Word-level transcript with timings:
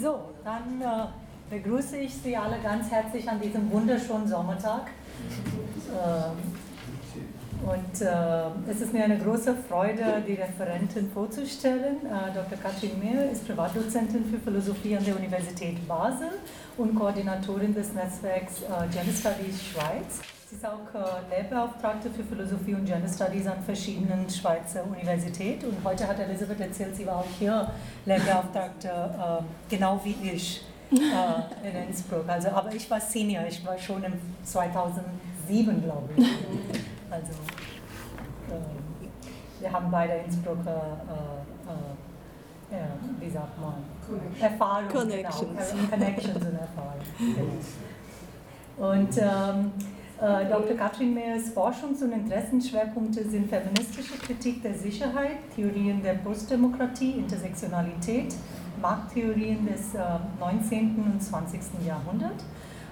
So, 0.00 0.20
dann 0.44 0.80
äh, 0.80 1.56
begrüße 1.56 1.96
ich 1.96 2.14
Sie 2.14 2.36
alle 2.36 2.58
ganz 2.62 2.88
herzlich 2.90 3.28
an 3.28 3.40
diesem 3.40 3.70
wunderschönen 3.72 4.28
Sommertag. 4.28 4.90
Äh, 5.88 6.28
und 7.66 8.00
äh, 8.00 8.70
es 8.70 8.80
ist 8.80 8.92
mir 8.92 9.02
eine 9.02 9.18
große 9.18 9.56
Freude, 9.68 10.22
die 10.26 10.34
Referentin 10.34 11.10
vorzustellen. 11.10 11.96
Äh, 12.06 12.32
Dr. 12.32 12.58
Katrin 12.62 12.98
Mehr 13.00 13.32
ist 13.32 13.46
Privatdozentin 13.46 14.24
für 14.26 14.38
Philosophie 14.38 14.96
an 14.96 15.04
der 15.04 15.16
Universität 15.16 15.86
Basel 15.88 16.30
und 16.76 16.94
Koordinatorin 16.94 17.74
des 17.74 17.92
Netzwerks 17.92 18.62
äh, 18.62 18.86
Gender 18.92 19.12
Studies 19.12 19.64
Schweiz. 19.64 20.20
Sie 20.48 20.56
ist 20.56 20.64
auch 20.64 20.78
äh, 20.94 21.42
Lehrbeauftragte 21.42 22.08
für 22.08 22.24
Philosophie 22.24 22.74
und 22.74 22.86
Gender 22.86 23.06
Studies 23.06 23.46
an 23.46 23.62
verschiedenen 23.62 24.30
Schweizer 24.30 24.82
Universitäten. 24.82 25.66
Und 25.66 25.84
heute 25.84 26.08
hat 26.08 26.18
Elisabeth 26.18 26.58
erzählt, 26.58 26.96
sie 26.96 27.06
war 27.06 27.16
auch 27.16 27.26
hier 27.38 27.70
Lehrbeauftragte, 28.06 28.88
äh, 28.88 29.42
genau 29.68 30.00
wie 30.04 30.16
ich 30.22 30.64
äh, 30.90 31.68
in 31.68 31.88
Innsbruck. 31.88 32.26
Also, 32.26 32.48
aber 32.48 32.74
ich 32.74 32.90
war 32.90 32.98
Senior, 32.98 33.44
ich 33.46 33.64
war 33.66 33.76
schon 33.76 34.02
im 34.04 34.14
2007, 34.42 35.82
glaube 35.82 36.08
ich. 36.16 36.26
Also, 37.10 37.32
äh, 38.48 39.60
wir 39.60 39.70
haben 39.70 39.90
beide 39.90 40.14
Innsbrucker, 40.14 40.98
äh, 42.72 42.74
äh, 42.74 42.78
ja, 42.78 42.86
wie 43.20 43.30
sagt 43.30 43.60
man, 43.60 43.74
Erfahrung. 44.40 44.88
Connections. 44.88 45.72
Genau, 45.72 45.88
Connections 45.90 46.36
und 46.36 46.58
Erfahrung. 46.58 47.00
Genau. 48.76 48.90
Und 48.90 49.18
ähm, 49.18 49.72
äh, 49.78 49.97
Dr. 50.20 50.76
Katrin 50.76 51.14
Meyers 51.14 51.54
Forschungs- 51.54 52.02
und 52.02 52.12
Interessenschwerpunkte 52.12 53.22
sind 53.28 53.48
feministische 53.48 54.18
Kritik 54.18 54.62
der 54.62 54.74
Sicherheit, 54.74 55.36
Theorien 55.54 56.02
der 56.02 56.14
Postdemokratie, 56.14 57.12
Intersektionalität, 57.12 58.34
Markttheorien 58.82 59.64
des 59.66 59.94
äh, 59.94 60.00
19. 60.40 60.96
und 60.96 61.22
20. 61.22 61.60
Jahrhunderts. 61.86 62.44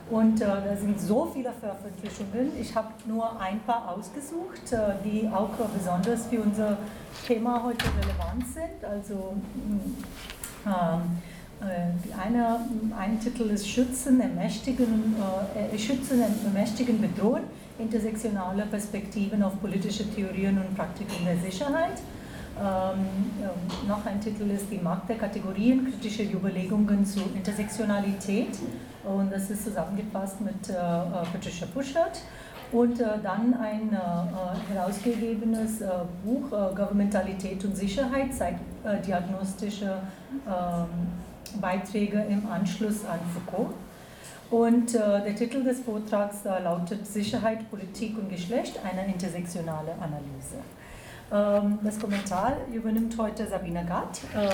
Und 0.08 0.40
äh, 0.40 0.44
da 0.46 0.76
sind 0.76 1.00
so 1.00 1.26
viele 1.34 1.52
Veröffentlichungen. 1.52 2.52
Ich 2.60 2.74
habe 2.76 2.88
nur 3.06 3.40
ein 3.40 3.58
paar 3.60 3.92
ausgesucht, 3.96 4.72
äh, 4.72 4.94
die 5.04 5.28
auch 5.28 5.50
besonders 5.76 6.26
für 6.26 6.40
unser 6.40 6.78
Thema 7.26 7.60
heute 7.64 7.86
relevant 7.86 8.46
sind. 8.46 8.84
Also 8.88 9.34
mh, 10.64 10.72
ähm, 10.72 10.72
äh, 10.72 11.35
die 11.58 12.12
eine, 12.12 12.60
ein 12.98 13.18
Titel 13.18 13.44
ist 13.44 13.66
Schützen, 13.66 14.20
Ermächtigen, 14.20 15.14
äh, 15.72 15.78
Schützen, 15.78 16.22
Ermächtigen, 16.44 17.00
Bedrohen, 17.00 17.44
intersektionale 17.78 18.66
Perspektiven 18.66 19.42
auf 19.42 19.58
politische 19.60 20.04
Theorien 20.14 20.58
und 20.58 20.76
Praktiken 20.76 21.24
der 21.24 21.38
Sicherheit. 21.38 21.98
Ähm, 22.58 23.04
äh, 23.42 23.88
noch 23.88 24.04
ein 24.06 24.18
Titel 24.18 24.50
ist 24.50 24.70
Die 24.70 24.78
Macht 24.78 25.08
der 25.10 25.16
Kategorien, 25.16 25.84
kritische 25.90 26.22
Überlegungen 26.22 27.04
zu 27.04 27.20
Intersektionalität. 27.34 28.58
Und 29.04 29.30
das 29.30 29.50
ist 29.50 29.64
zusammengefasst 29.64 30.40
mit 30.40 30.68
äh, 30.70 30.72
äh 30.72 31.24
Patricia 31.32 31.66
Puschert. 31.66 32.22
Und 32.72 32.98
äh, 32.98 33.04
dann 33.22 33.54
ein 33.54 33.92
äh, 33.92 34.72
herausgegebenes 34.74 35.82
Buch 36.24 36.50
Governmentalität 36.50 37.64
und 37.64 37.76
Sicherheit, 37.76 38.34
zeigt 38.34 38.60
diagnostische 39.06 39.98
ähm, 40.46 41.08
Beiträge 41.60 42.24
im 42.28 42.46
Anschluss 42.50 43.04
an 43.04 43.20
Foucault. 43.34 43.74
Und 44.50 44.94
äh, 44.94 44.98
der 44.98 45.34
Titel 45.34 45.64
des 45.64 45.80
Vortrags 45.80 46.44
äh, 46.44 46.62
lautet 46.62 47.06
Sicherheit, 47.06 47.68
Politik 47.68 48.16
und 48.16 48.28
Geschlecht, 48.30 48.78
eine 48.84 49.12
intersektionale 49.12 49.92
Analyse. 50.00 50.58
Ähm, 51.32 51.78
das 51.82 51.98
Kommentar 51.98 52.56
übernimmt 52.72 53.18
heute 53.18 53.46
Sabina 53.46 53.82
Gatt. 53.82 54.20
Ähm, 54.34 54.50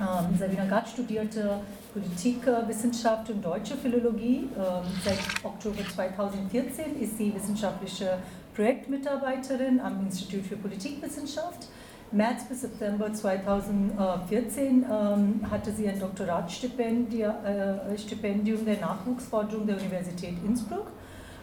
ähm, 0.00 0.38
Sabina 0.38 0.64
Gatt 0.64 0.88
studierte 0.88 1.60
Politikwissenschaft 1.92 3.28
und 3.30 3.44
deutsche 3.44 3.76
Philologie. 3.76 4.48
Ähm, 4.56 4.82
seit 5.04 5.18
Oktober 5.44 5.82
2014 5.94 7.00
ist 7.00 7.18
sie 7.18 7.34
wissenschaftliche 7.34 8.18
Projektmitarbeiterin 8.54 9.80
am 9.80 10.06
Institut 10.06 10.46
für 10.46 10.56
Politikwissenschaft 10.56 11.68
März 12.14 12.44
bis 12.44 12.60
September 12.60 13.12
2014 13.12 14.86
ähm, 14.88 15.40
hatte 15.50 15.72
sie 15.72 15.88
ein 15.88 15.98
Doktoratstipendium 15.98 17.32
äh, 17.42 18.64
der 18.64 18.80
Nachwuchsforschung 18.80 19.66
der 19.66 19.76
Universität 19.76 20.34
Innsbruck. 20.46 20.86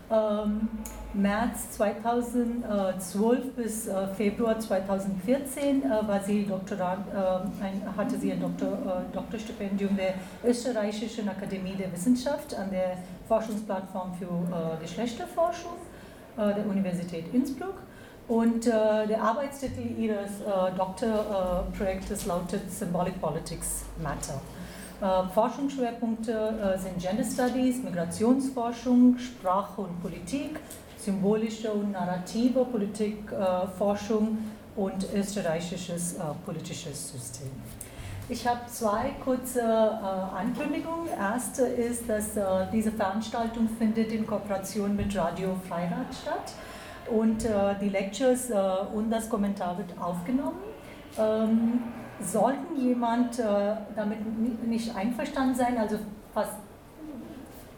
Ähm, 0.10 0.70
März 1.14 1.72
2012 1.72 3.54
bis 3.54 3.88
äh, 3.88 4.08
Februar 4.16 4.58
2014 4.60 5.84
äh, 5.84 5.90
war 6.08 6.22
sie 6.24 6.46
Doktorat, 6.46 7.00
äh, 7.14 7.64
ein, 7.64 7.82
hatte 7.98 8.18
sie 8.18 8.32
ein 8.32 8.40
Doktor, 8.40 8.72
äh, 8.72 9.14
Doktorstipendium 9.14 9.98
der 9.98 10.14
Österreichischen 10.46 11.28
Akademie 11.28 11.76
der 11.76 11.92
Wissenschaft 11.92 12.56
an 12.56 12.72
der 12.72 12.98
Forschungsplattform 13.28 14.14
für 14.14 14.26
äh, 14.26 14.82
Geschlechterforschung 14.82 15.74
der 16.38 16.66
Universität 16.66 17.26
Innsbruck. 17.34 17.74
Und 18.28 18.66
äh, 18.66 19.08
der 19.08 19.22
Arbeitstitel 19.22 19.82
Ihres 19.98 20.42
äh, 20.42 20.78
Doktorprojektes 20.78 22.26
lautet 22.26 22.72
Symbolic 22.72 23.20
Politics 23.20 23.84
Matter. 24.02 24.40
Äh, 25.02 25.28
Forschungsschwerpunkte 25.34 26.32
äh, 26.32 26.78
sind 26.78 26.98
Gender 27.00 27.24
Studies, 27.24 27.84
Migrationsforschung, 27.84 29.18
Sprache 29.18 29.82
und 29.82 30.02
Politik, 30.02 30.60
symbolische 30.98 31.72
und 31.72 31.92
narrative 31.92 32.64
Politikforschung 32.66 34.38
und 34.76 35.08
österreichisches 35.14 36.14
äh, 36.14 36.20
politisches 36.46 37.12
System. 37.12 37.50
Ich 38.30 38.48
habe 38.48 38.62
zwei 38.68 39.12
kurze 39.24 39.60
äh, 39.60 40.40
Ankündigungen. 40.40 41.10
Erste 41.20 41.64
ist, 41.64 42.08
dass 42.08 42.38
äh, 42.38 42.44
diese 42.72 42.92
Veranstaltung 42.92 43.68
findet 43.78 44.12
in 44.12 44.26
Kooperation 44.26 44.96
mit 44.96 45.16
Radio 45.18 45.56
Freirad 45.68 46.14
statt 46.22 46.54
und 47.10 47.46
äh, 47.46 47.76
die 47.82 47.90
Lectures 47.90 48.50
äh, 48.50 48.56
und 48.94 49.10
das 49.10 49.30
Kommentar 49.30 49.78
wird 49.78 49.90
aufgenommen. 50.00 50.60
Ähm, 51.18 51.82
sollten 52.22 52.80
jemand 52.80 53.40
äh, 53.40 53.44
damit 53.96 54.20
nicht 54.68 54.96
einverstanden 54.96 55.56
sein, 55.56 55.78
also 55.78 55.98
fast 56.34 56.54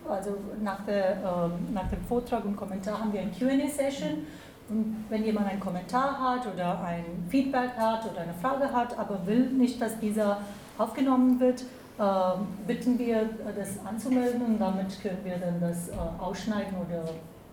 also 0.07 0.37
nach, 0.61 0.85
der, 0.85 1.17
ähm, 1.17 1.73
nach 1.73 1.87
dem 1.87 2.03
Vortrag 2.03 2.43
und 2.43 2.57
Kommentar 2.57 2.99
haben 2.99 3.13
wir 3.13 3.21
eine 3.21 3.31
QA-Session. 3.31 4.27
Und 4.69 5.05
wenn 5.09 5.23
jemand 5.23 5.47
einen 5.47 5.59
Kommentar 5.59 6.19
hat 6.19 6.53
oder 6.53 6.81
ein 6.83 7.05
Feedback 7.29 7.71
hat 7.77 8.09
oder 8.09 8.21
eine 8.21 8.33
Frage 8.33 8.71
hat, 8.71 8.97
aber 8.97 9.25
will 9.25 9.49
nicht, 9.51 9.81
dass 9.81 9.97
dieser 9.99 10.39
aufgenommen 10.77 11.39
wird, 11.39 11.63
ähm, 11.99 12.47
bitten 12.67 12.99
wir, 12.99 13.29
das 13.55 13.85
anzumelden 13.85 14.41
und 14.41 14.59
damit 14.59 15.01
können 15.01 15.19
wir 15.23 15.37
dann 15.37 15.61
das 15.61 15.89
ausschneiden 16.19 16.73
oder 16.85 17.05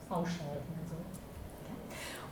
ausschalten. 0.09 0.80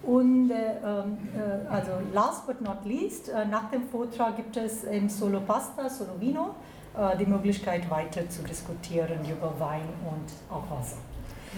Und 0.02 0.50
äh, 0.50 0.54
äh, 0.54 1.66
also 1.68 1.90
last 2.14 2.46
but 2.46 2.60
not 2.60 2.84
least, 2.84 3.28
äh, 3.28 3.44
nach 3.46 3.70
dem 3.70 3.88
Vortrag 3.88 4.36
gibt 4.36 4.56
es 4.56 4.84
in 4.84 5.08
Solo 5.08 5.40
Pasta, 5.40 5.88
Solo 5.88 6.12
Vino 6.20 6.54
äh, 6.96 7.16
die 7.16 7.26
Möglichkeit 7.26 7.88
weiter 7.90 8.28
zu 8.28 8.42
diskutieren 8.42 9.18
über 9.28 9.52
Wein 9.58 9.88
und 10.10 10.54
auch 10.54 10.70
Wasser. 10.70 10.96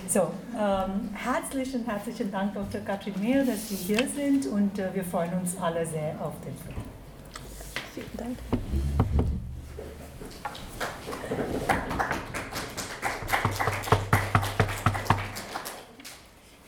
So, 0.09 0.31
ähm, 0.59 1.11
herzlichen, 1.15 1.85
herzlichen 1.85 2.31
Dank, 2.31 2.55
Dr. 2.55 2.81
Katrin 2.81 3.15
Mehr, 3.21 3.45
dass 3.45 3.69
Sie 3.69 3.77
hier 3.77 4.09
sind 4.09 4.47
und 4.47 4.79
äh, 4.79 4.95
wir 4.95 5.05
freuen 5.05 5.33
uns 5.35 5.57
alle 5.61 5.85
sehr 5.87 6.15
auf 6.21 6.35
den 6.45 6.57
Film. 6.57 6.85
Vielen 7.95 8.17
Dank. 8.17 8.39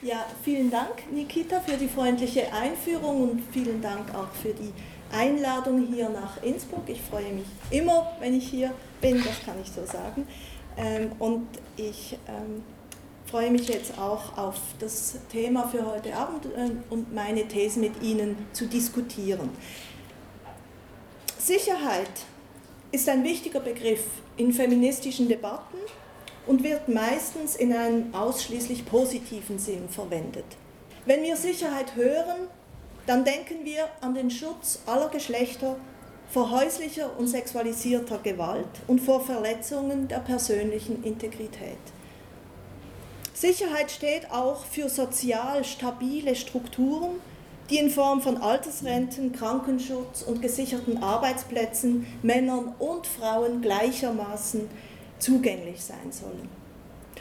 Ja, 0.05 0.27
vielen 0.43 0.69
Dank, 0.69 1.13
Nikita, 1.13 1.61
für 1.61 1.77
die 1.77 1.87
freundliche 1.87 2.53
Einführung 2.53 3.31
und 3.31 3.43
vielen 3.53 3.81
Dank 3.81 4.13
auch 4.13 4.33
für 4.33 4.53
die 4.53 4.73
Einladung 5.13 5.87
hier 5.95 6.09
nach 6.09 6.43
Innsbruck. 6.43 6.83
Ich 6.89 7.01
freue 7.01 7.33
mich 7.33 7.47
immer, 7.71 8.11
wenn 8.19 8.35
ich 8.35 8.49
hier 8.49 8.73
bin, 9.01 9.23
das 9.23 9.45
kann 9.47 9.55
ich 9.63 9.71
so 9.71 9.87
sagen. 9.87 10.27
Ähm, 10.77 11.13
und 11.21 11.47
ich 11.77 12.19
ähm, 12.27 12.65
freue 13.27 13.53
mich 13.53 13.69
jetzt 13.69 13.97
auch 13.97 14.37
auf 14.37 14.57
das 14.81 15.19
Thema 15.31 15.69
für 15.69 15.87
heute 15.87 16.17
Abend 16.17 16.47
äh, 16.47 16.71
und 16.91 17.15
meine 17.15 17.47
These 17.47 17.79
mit 17.79 18.03
Ihnen 18.03 18.37
zu 18.53 18.67
diskutieren. 18.67 19.51
Sicherheit 21.39 22.11
ist 22.91 23.09
ein 23.09 23.23
wichtiger 23.23 23.61
Begriff 23.61 24.05
in 24.37 24.53
feministischen 24.53 25.29
Debatten 25.29 25.79
und 26.47 26.65
wird 26.65 26.89
meistens 26.89 27.57
in 27.57 27.73
einem 27.73 28.15
ausschließlich 28.15 28.87
positiven 28.87 29.59
Sinn 29.59 29.89
verwendet. 29.89 30.45
Wenn 31.07 31.23
wir 31.23 31.37
Sicherheit 31.37 31.97
hören, 31.97 32.49
dann 33.07 33.25
denken 33.25 33.65
wir 33.65 33.89
an 34.01 34.15
den 34.15 34.31
Schutz 34.31 34.81
aller 34.87 35.09
Geschlechter 35.09 35.77
vor 36.31 36.51
häuslicher 36.51 37.11
und 37.19 37.27
sexualisierter 37.27 38.19
Gewalt 38.19 38.69
und 38.87 39.01
vor 39.01 39.21
Verletzungen 39.21 40.09
der 40.09 40.21
persönlichen 40.21 41.03
Integrität. 41.05 41.79
Sicherheit 43.35 43.91
steht 43.91 44.31
auch 44.31 44.65
für 44.65 44.89
sozial 44.89 45.65
stabile 45.65 46.37
Strukturen, 46.37 47.21
die 47.71 47.79
in 47.79 47.91
Form 47.91 48.23
von 48.23 48.37
Altersrenten, 48.37 49.33
Krankenschutz 49.33 50.23
und 50.23 50.41
gesicherten 50.43 51.03
Arbeitsplätzen 51.03 52.07
Männern 52.23 52.75
und 52.79 53.07
Frauen 53.07 53.61
gleichermaßen 53.61 54.69
zugänglich 55.23 55.83
sein 55.83 56.11
sollen. 56.11 56.49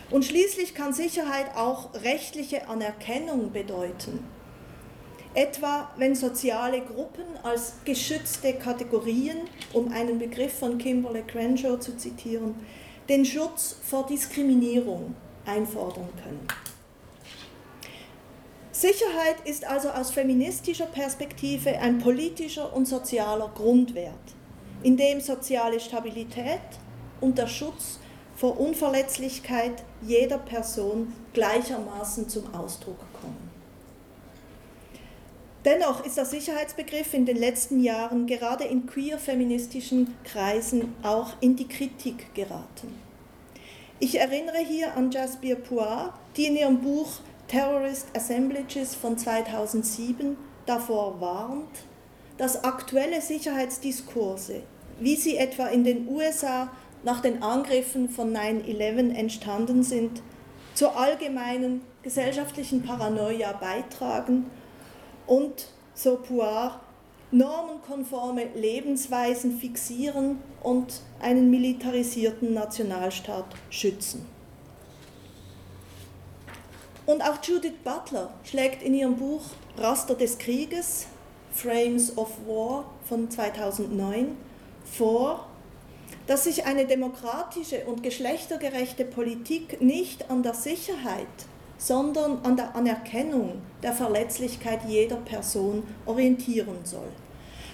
Und 0.09 0.25
schließlich 0.25 0.75
kann 0.75 0.93
Sicherheit 0.93 1.55
auch 1.55 1.93
rechtliche 1.93 2.67
Anerkennung 2.67 3.51
bedeuten. 3.51 4.25
Etwa 5.33 5.89
wenn 5.95 6.13
soziale 6.15 6.81
Gruppen 6.81 7.23
als 7.43 7.75
geschützte 7.85 8.53
Kategorien, 8.53 9.37
um 9.71 9.93
einen 9.93 10.19
Begriff 10.19 10.59
von 10.59 10.77
Kimberly 10.77 11.23
Crenshaw 11.23 11.77
zu 11.79 11.95
zitieren, 11.95 12.55
den 13.07 13.23
Schutz 13.23 13.77
vor 13.81 14.05
Diskriminierung 14.05 15.15
einfordern 15.45 16.09
können. 16.21 16.47
Sicherheit 18.73 19.37
ist 19.45 19.65
also 19.65 19.89
aus 19.89 20.11
feministischer 20.11 20.87
Perspektive 20.87 21.77
ein 21.79 21.99
politischer 21.99 22.73
und 22.73 22.87
sozialer 22.87 23.51
Grundwert, 23.53 24.15
in 24.83 24.97
dem 24.97 25.21
soziale 25.21 25.79
Stabilität 25.79 26.59
und 27.21 27.37
der 27.37 27.47
Schutz 27.47 27.99
vor 28.35 28.59
Unverletzlichkeit 28.59 29.83
jeder 30.01 30.39
Person 30.39 31.13
gleichermaßen 31.33 32.27
zum 32.27 32.53
Ausdruck 32.53 32.99
kommen. 33.21 33.51
Dennoch 35.63 36.03
ist 36.03 36.17
der 36.17 36.25
Sicherheitsbegriff 36.25 37.13
in 37.13 37.27
den 37.27 37.37
letzten 37.37 37.81
Jahren 37.81 38.25
gerade 38.25 38.63
in 38.63 38.87
queer-feministischen 38.87 40.15
Kreisen 40.23 40.95
auch 41.03 41.33
in 41.39 41.55
die 41.55 41.67
Kritik 41.67 42.33
geraten. 42.33 42.99
Ich 43.99 44.19
erinnere 44.19 44.57
hier 44.57 44.95
an 44.95 45.11
Jasbir 45.11 45.57
Puar, 45.57 46.17
die 46.35 46.47
in 46.47 46.55
ihrem 46.55 46.81
Buch 46.81 47.19
Terrorist 47.47 48.07
Assemblages 48.15 48.95
von 48.95 49.19
2007 49.19 50.35
davor 50.65 51.21
warnt, 51.21 51.85
dass 52.37 52.63
aktuelle 52.63 53.21
Sicherheitsdiskurse, 53.21 54.63
wie 54.99 55.15
sie 55.15 55.37
etwa 55.37 55.67
in 55.67 55.83
den 55.83 56.07
USA 56.07 56.71
nach 57.03 57.21
den 57.21 57.41
Angriffen 57.43 58.09
von 58.09 58.35
9-11 58.35 59.13
entstanden 59.15 59.83
sind, 59.83 60.21
zur 60.73 60.97
allgemeinen 60.97 61.81
gesellschaftlichen 62.03 62.83
Paranoia 62.83 63.53
beitragen 63.53 64.45
und, 65.27 65.67
so 65.93 66.17
Puar, 66.17 66.81
normenkonforme 67.31 68.45
Lebensweisen 68.55 69.57
fixieren 69.57 70.39
und 70.61 71.01
einen 71.21 71.49
militarisierten 71.49 72.53
Nationalstaat 72.53 73.45
schützen. 73.69 74.25
Und 77.05 77.21
auch 77.21 77.43
Judith 77.43 77.73
Butler 77.83 78.33
schlägt 78.43 78.83
in 78.83 78.93
ihrem 78.93 79.15
Buch 79.15 79.41
Raster 79.77 80.15
des 80.15 80.37
Krieges, 80.37 81.07
Frames 81.53 82.17
of 82.17 82.29
War 82.47 82.85
von 83.07 83.29
2009 83.29 84.37
vor, 84.85 85.47
dass 86.27 86.43
sich 86.45 86.65
eine 86.65 86.85
demokratische 86.85 87.85
und 87.85 88.03
geschlechtergerechte 88.03 89.05
Politik 89.05 89.81
nicht 89.81 90.29
an 90.29 90.43
der 90.43 90.53
Sicherheit, 90.53 91.27
sondern 91.77 92.39
an 92.43 92.55
der 92.55 92.75
Anerkennung 92.75 93.61
der 93.81 93.93
Verletzlichkeit 93.93 94.81
jeder 94.87 95.17
Person 95.17 95.83
orientieren 96.05 96.79
soll. 96.83 97.09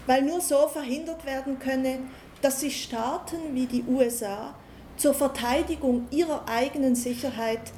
Weil 0.06 0.22
nur 0.22 0.40
so 0.40 0.68
verhindert 0.68 1.26
werden 1.26 1.60
könne, 1.60 2.00
dass 2.42 2.62
sich 2.62 2.82
Staaten 2.84 3.38
wie 3.54 3.66
die 3.66 3.84
USA 3.84 4.56
zur 4.96 5.14
Verteidigung 5.14 6.08
ihrer 6.12 6.48
eigenen 6.48 6.96
Sicherheit 6.96 7.72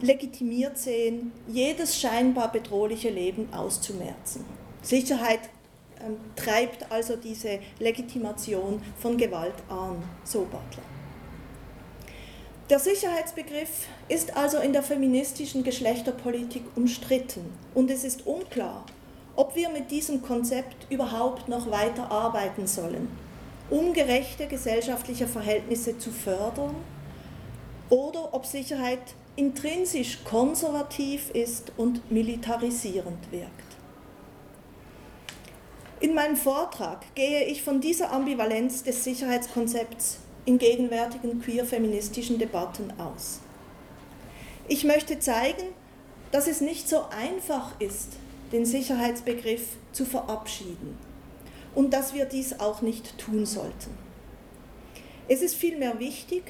legitimiert 0.00 0.76
sehen, 0.76 1.32
jedes 1.46 1.98
scheinbar 1.98 2.50
bedrohliche 2.50 3.10
Leben 3.10 3.52
auszumerzen. 3.52 4.44
Sicherheit 4.82 5.40
treibt 6.36 6.90
also 6.90 7.16
diese 7.16 7.58
Legitimation 7.78 8.82
von 8.98 9.16
Gewalt 9.16 9.54
an, 9.68 10.02
so 10.24 10.40
Butler. 10.40 10.82
Der 12.70 12.78
Sicherheitsbegriff 12.78 13.86
ist 14.08 14.36
also 14.36 14.58
in 14.58 14.72
der 14.72 14.82
feministischen 14.82 15.64
Geschlechterpolitik 15.64 16.62
umstritten 16.76 17.52
und 17.74 17.90
es 17.90 18.04
ist 18.04 18.26
unklar, 18.26 18.86
ob 19.36 19.54
wir 19.54 19.68
mit 19.68 19.90
diesem 19.90 20.22
Konzept 20.22 20.86
überhaupt 20.90 21.48
noch 21.48 21.70
weiter 21.70 22.10
arbeiten 22.10 22.66
sollen, 22.66 23.08
um 23.68 23.92
gerechte 23.92 24.46
gesellschaftliche 24.46 25.26
Verhältnisse 25.26 25.98
zu 25.98 26.10
fördern 26.10 26.74
oder 27.90 28.32
ob 28.32 28.46
Sicherheit 28.46 29.14
intrinsisch 29.36 30.24
konservativ 30.24 31.30
ist 31.30 31.72
und 31.76 32.10
militarisierend 32.10 33.30
wirkt. 33.30 33.63
In 36.00 36.14
meinem 36.14 36.36
Vortrag 36.36 37.02
gehe 37.14 37.44
ich 37.44 37.62
von 37.62 37.80
dieser 37.80 38.12
Ambivalenz 38.12 38.82
des 38.82 39.04
Sicherheitskonzepts 39.04 40.18
in 40.44 40.58
gegenwärtigen 40.58 41.40
queer-feministischen 41.40 42.38
Debatten 42.38 42.92
aus. 42.98 43.40
Ich 44.66 44.84
möchte 44.84 45.18
zeigen, 45.18 45.62
dass 46.32 46.48
es 46.48 46.60
nicht 46.60 46.88
so 46.88 47.04
einfach 47.10 47.80
ist, 47.80 48.14
den 48.50 48.66
Sicherheitsbegriff 48.66 49.76
zu 49.92 50.04
verabschieden 50.04 50.98
und 51.74 51.94
dass 51.94 52.12
wir 52.12 52.24
dies 52.24 52.58
auch 52.60 52.82
nicht 52.82 53.16
tun 53.18 53.46
sollten. 53.46 53.96
Es 55.28 55.42
ist 55.42 55.54
vielmehr 55.54 56.00
wichtig, 56.00 56.42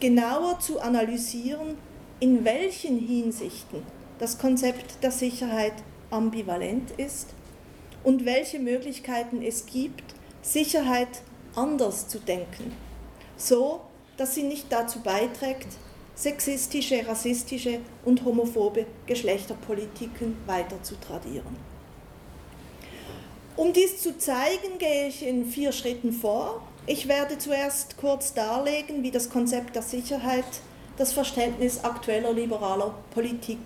genauer 0.00 0.60
zu 0.60 0.80
analysieren, 0.80 1.76
in 2.20 2.44
welchen 2.44 2.98
Hinsichten 2.98 3.82
das 4.18 4.38
Konzept 4.38 5.02
der 5.02 5.10
Sicherheit 5.10 5.74
ambivalent 6.10 6.92
ist 6.98 7.30
und 8.04 8.24
welche 8.24 8.58
Möglichkeiten 8.58 9.42
es 9.42 9.66
gibt, 9.66 10.14
Sicherheit 10.42 11.22
anders 11.54 12.08
zu 12.08 12.18
denken, 12.18 12.72
so 13.36 13.80
dass 14.16 14.34
sie 14.34 14.42
nicht 14.42 14.66
dazu 14.70 15.00
beiträgt, 15.00 15.68
sexistische, 16.14 17.06
rassistische 17.06 17.80
und 18.04 18.24
homophobe 18.24 18.86
Geschlechterpolitiken 19.06 20.36
weiter 20.46 20.82
zu 20.82 20.96
tradieren. 21.00 21.56
Um 23.56 23.72
dies 23.72 23.98
zu 23.98 24.16
zeigen, 24.18 24.78
gehe 24.78 25.08
ich 25.08 25.26
in 25.26 25.46
vier 25.46 25.72
Schritten 25.72 26.12
vor. 26.12 26.62
Ich 26.86 27.08
werde 27.08 27.38
zuerst 27.38 27.96
kurz 27.96 28.34
darlegen, 28.34 29.02
wie 29.02 29.10
das 29.10 29.30
Konzept 29.30 29.74
der 29.74 29.82
Sicherheit 29.82 30.44
das 30.96 31.12
Verständnis 31.12 31.84
aktueller 31.84 32.32
liberaler 32.32 32.94
Politik 33.12 33.60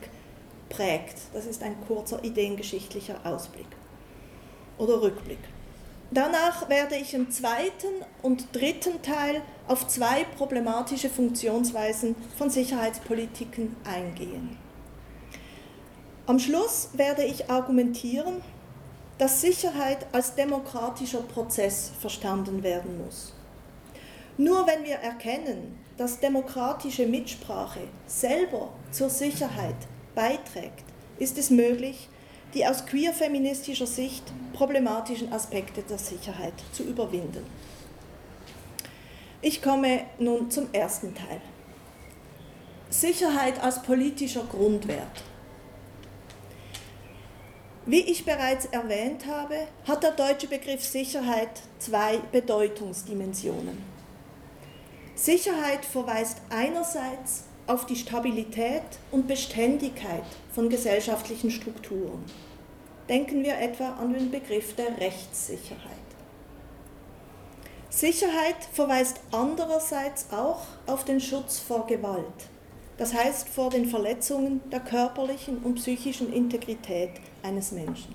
prägt. 0.69 1.17
Das 1.33 1.47
ist 1.47 1.63
ein 1.63 1.77
kurzer 1.87 2.23
ideengeschichtlicher 2.25 3.21
Ausblick 3.25 3.67
oder 4.79 5.03
Rückblick. 5.03 5.39
Danach 6.11 6.69
werde 6.69 6.97
ich 6.97 7.15
im 7.15 7.31
zweiten 7.31 7.89
und 8.23 8.55
dritten 8.55 9.03
Teil 9.03 9.43
auf 9.67 9.89
zwei 9.89 10.25
problematische 10.37 11.11
Funktionsweisen 11.11 12.15
von 12.39 12.49
Sicherheitspolitiken 12.49 13.75
eingehen. 13.85 14.57
Am 16.27 16.39
Schluss 16.39 16.91
werde 16.93 17.25
ich 17.25 17.51
argumentieren, 17.51 18.43
dass 19.19 19.41
Sicherheit 19.41 20.07
als 20.13 20.35
demokratischer 20.35 21.23
Prozess 21.23 21.91
verstanden 22.01 22.63
werden 22.63 23.05
muss. 23.05 23.33
Nur 24.37 24.67
wenn 24.67 24.85
wir 24.85 24.97
erkennen, 24.97 25.79
dass 25.97 26.21
demokratische 26.21 27.07
Mitsprache 27.07 27.81
selber 28.07 28.69
zur 28.91 29.09
Sicherheit 29.09 29.77
beiträgt, 30.15 30.85
ist 31.19 31.39
es 31.39 31.51
möglich, 31.51 32.09
die 32.55 32.67
aus 32.67 32.87
queer-feministischer 32.87 33.87
Sicht 33.87 34.25
problematischen 34.53 35.33
Aspekte 35.33 35.83
der 35.83 35.99
Sicherheit 35.99 36.55
zu 36.73 36.83
überwinden. 36.85 37.45
Ich 39.43 39.63
komme 39.63 40.07
nun 40.19 40.51
zum 40.51 40.69
ersten 40.73 41.15
Teil. 41.15 41.41
Sicherheit 42.89 43.63
als 43.63 43.83
politischer 43.83 44.45
Grundwert. 44.45 45.23
Wie 47.85 48.01
ich 48.01 48.25
bereits 48.25 48.67
erwähnt 48.67 49.27
habe, 49.27 49.69
hat 49.87 50.03
der 50.03 50.13
deutsche 50.13 50.49
Begriff 50.49 50.83
Sicherheit 50.83 51.63
zwei 51.79 52.19
Bedeutungsdimensionen. 52.33 53.79
Sicherheit 55.15 55.85
verweist 55.85 56.39
einerseits 56.51 57.45
auf 57.67 57.87
die 57.87 57.97
Stabilität 57.97 58.83
und 59.11 59.27
Beständigkeit 59.27 60.25
von 60.53 60.69
gesellschaftlichen 60.69 61.51
Strukturen. 61.51 62.25
Denken 63.09 63.43
wir 63.45 63.59
etwa 63.59 63.91
an 63.95 64.13
den 64.13 64.31
Begriff 64.31 64.75
der 64.75 64.99
Rechtssicherheit. 64.99 65.81
Sicherheit 67.89 68.57
verweist 68.73 69.21
andererseits 69.33 70.27
auch 70.31 70.63
auf 70.87 71.05
den 71.05 71.21
Schutz 71.21 71.59
vor 71.59 71.87
Gewalt, 71.87 72.51
das 72.99 73.15
heißt 73.15 73.49
vor 73.49 73.71
den 73.71 73.87
Verletzungen 73.87 74.61
der 74.71 74.81
körperlichen 74.81 75.59
und 75.59 75.77
psychischen 75.77 76.33
Integrität 76.33 77.11
eines 77.43 77.73
Menschen. 77.73 78.15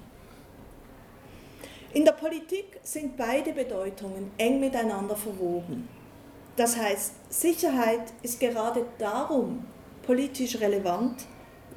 In 1.94 2.06
der 2.06 2.14
Politik 2.14 2.80
sind 2.84 3.18
beide 3.18 3.52
Bedeutungen 3.54 4.32
eng 4.38 4.60
miteinander 4.60 5.16
verwoben. 5.16 5.90
Das 6.56 6.78
heißt, 6.78 7.14
Sicherheit 7.32 8.12
ist 8.24 8.42
gerade 8.42 8.86
darum 9.00 9.66
politisch 10.06 10.60
relevant, 10.60 11.26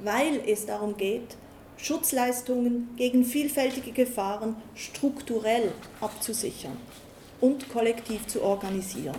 weil 0.03 0.41
es 0.45 0.65
darum 0.65 0.97
geht, 0.97 1.37
Schutzleistungen 1.77 2.89
gegen 2.97 3.23
vielfältige 3.23 3.93
Gefahren 3.93 4.57
strukturell 4.75 5.71
abzusichern 6.01 6.77
und 7.39 7.69
kollektiv 7.69 8.27
zu 8.27 8.43
organisieren. 8.43 9.15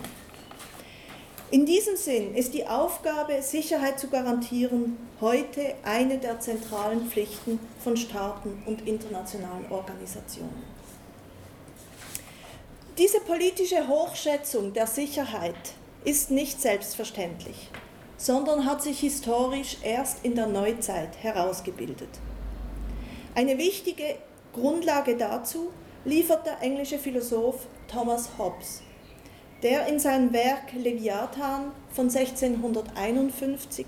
In 1.51 1.65
diesem 1.65 1.97
Sinn 1.97 2.35
ist 2.35 2.53
die 2.53 2.67
Aufgabe, 2.67 3.41
Sicherheit 3.41 3.99
zu 3.99 4.09
garantieren, 4.09 4.99
heute 5.23 5.75
eine 5.85 6.19
der 6.19 6.39
zentralen 6.39 7.09
Pflichten 7.09 7.59
von 7.83 7.97
Staaten 7.97 8.63
und 8.67 8.87
internationalen 8.87 9.71
Organisationen. 9.71 10.65
Diese 12.99 13.21
politische 13.21 13.89
Hochschätzung 13.89 14.75
der 14.75 14.87
Sicherheit 14.87 15.55
ist 16.07 16.31
nicht 16.31 16.63
selbstverständlich, 16.63 17.71
sondern 18.17 18.65
hat 18.65 18.83
sich 18.83 19.01
historisch 19.01 19.77
erst 19.83 20.25
in 20.25 20.35
der 20.35 20.47
Neuzeit 20.47 21.23
herausgebildet. 21.23 22.09
Eine 23.35 23.59
wichtige 23.59 24.17
Grundlage 24.55 25.19
dazu 25.19 25.71
liefert 26.07 26.47
der 26.47 26.63
englische 26.63 26.99
Philosoph 26.99 27.67
Thomas 27.87 28.31
Hobbes 28.39 28.81
der 29.63 29.87
in 29.87 29.99
seinem 29.99 30.33
Werk 30.33 30.73
Leviathan 30.75 31.73
von 31.93 32.09
1651 32.09 33.87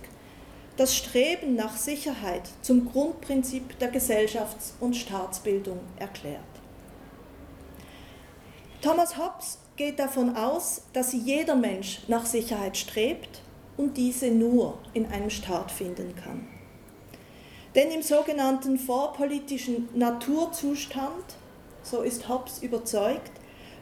das 0.77 0.97
Streben 0.97 1.57
nach 1.57 1.77
Sicherheit 1.77 2.49
zum 2.63 2.91
Grundprinzip 2.91 3.79
der 3.79 3.93
Gesellschafts- 3.93 4.75
und 4.81 4.97
Staatsbildung 4.97 5.81
erklärt. 5.99 6.43
Thomas 8.81 9.17
Hobbes 9.19 9.59
geht 9.79 10.01
davon 10.01 10.37
aus, 10.37 10.83
dass 10.93 11.13
jeder 11.13 11.55
Mensch 11.55 12.01
nach 12.09 12.27
Sicherheit 12.27 12.77
strebt 12.77 13.41
und 13.77 13.97
diese 13.97 14.31
nur 14.31 14.77
in 14.93 15.07
einem 15.07 15.31
Staat 15.31 15.71
finden 15.71 16.15
kann. 16.17 16.47
Denn 17.75 17.93
im 17.93 18.03
sogenannten 18.03 18.79
vorpolitischen 18.79 19.89
Naturzustand, 19.95 21.37
so 21.83 22.03
ist 22.03 22.29
Hobbes 22.29 22.61
überzeugt, 22.61 23.31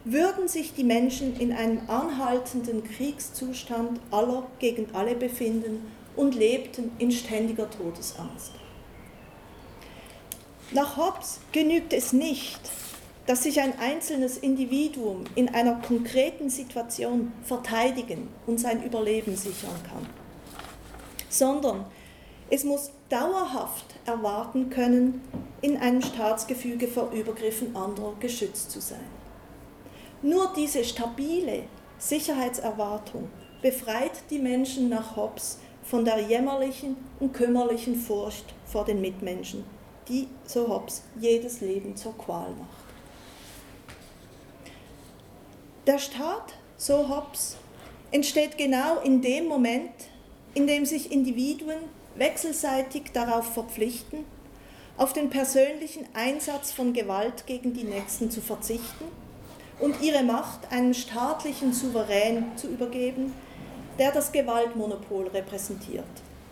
würden 0.05 0.49
sich 0.49 0.75
die 0.75 0.85
Menschen 0.85 1.41
in 1.41 1.53
einem 1.53 1.81
anhaltenden 1.89 2.85
Kriegszustand 2.85 3.99
aller 4.11 4.47
gegen 4.59 4.95
alle 4.95 5.15
befinden 5.15 5.91
und 6.15 6.35
lebten 6.35 6.93
in 6.99 7.11
ständiger 7.11 7.69
Todesangst. 7.71 8.53
Nach 10.73 10.97
Hobbes 10.97 11.41
genügt 11.53 11.93
es 11.93 12.13
nicht, 12.13 12.61
dass 13.27 13.43
sich 13.43 13.61
ein 13.61 13.79
einzelnes 13.79 14.39
Individuum 14.39 15.25
in 15.35 15.49
einer 15.49 15.81
konkreten 15.83 16.49
Situation 16.49 17.33
verteidigen 17.43 18.29
und 18.47 18.59
sein 18.59 18.83
Überleben 18.85 19.37
sichern 19.37 19.75
kann, 19.91 20.07
sondern 21.29 21.87
es 22.49 22.63
muss 22.63 22.93
dauerhaft 23.09 23.87
erwarten 24.05 24.71
können, 24.71 25.21
in 25.61 25.77
einem 25.77 26.03
Staatsgefüge 26.03 26.87
vor 26.87 27.11
Übergriffen 27.11 27.75
anderer 27.75 28.15
geschützt 28.21 28.71
zu 28.71 28.81
sein. 28.81 29.05
Nur 30.23 30.53
diese 30.57 30.85
stabile 30.85 31.65
Sicherheitserwartung 31.99 33.29
befreit 33.63 34.13
die 34.31 34.39
Menschen 34.39 34.89
nach 34.89 35.17
Hobbes 35.17 35.59
von 35.83 36.05
der 36.05 36.21
jämmerlichen 36.21 36.97
und 37.21 37.33
kümmerlichen 37.33 37.97
Furcht 37.97 38.55
vor 38.65 38.85
den 38.85 39.01
Mitmenschen, 39.01 39.65
die, 40.09 40.29
so 40.45 40.69
Hobbes, 40.69 41.03
jedes 41.19 41.61
Leben 41.61 41.97
zur 41.97 42.17
Qual 42.17 42.51
macht. 42.51 42.76
Der 45.87 46.01
Staat, 46.01 46.55
so 46.77 47.09
Hobbes, 47.09 47.55
entsteht 48.11 48.59
genau 48.59 48.99
in 49.05 49.23
dem 49.23 49.47
Moment, 49.47 49.93
in 50.55 50.67
dem 50.67 50.85
sich 50.85 51.13
Individuen 51.13 51.79
wechselseitig 52.17 53.13
darauf 53.13 53.55
verpflichten, 53.55 54.25
auf 54.97 55.13
den 55.13 55.31
persönlichen 55.31 56.05
Einsatz 56.13 56.73
von 56.73 56.93
Gewalt 56.93 57.47
gegen 57.47 57.73
die 57.73 57.85
Nächsten 57.85 58.33
zu 58.33 58.41
verzichten 58.41 59.05
und 59.79 60.03
ihre 60.03 60.25
Macht 60.25 60.73
einem 60.73 60.93
staatlichen 60.93 61.73
Souverän 61.73 62.47
zu 62.57 62.67
übergeben, 62.67 63.33
der 63.97 64.11
das 64.11 64.33
Gewaltmonopol 64.33 65.29
repräsentiert 65.29 66.05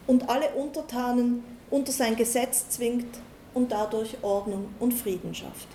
und 0.07 0.29
alle 0.29 0.50
Untertanen 0.50 1.43
unter 1.71 1.91
sein 1.91 2.14
Gesetz 2.14 2.69
zwingt 2.69 3.19
und 3.53 3.73
dadurch 3.73 4.17
Ordnung 4.23 4.69
und 4.79 4.95
Frieden 4.95 5.35
schafft. 5.35 5.67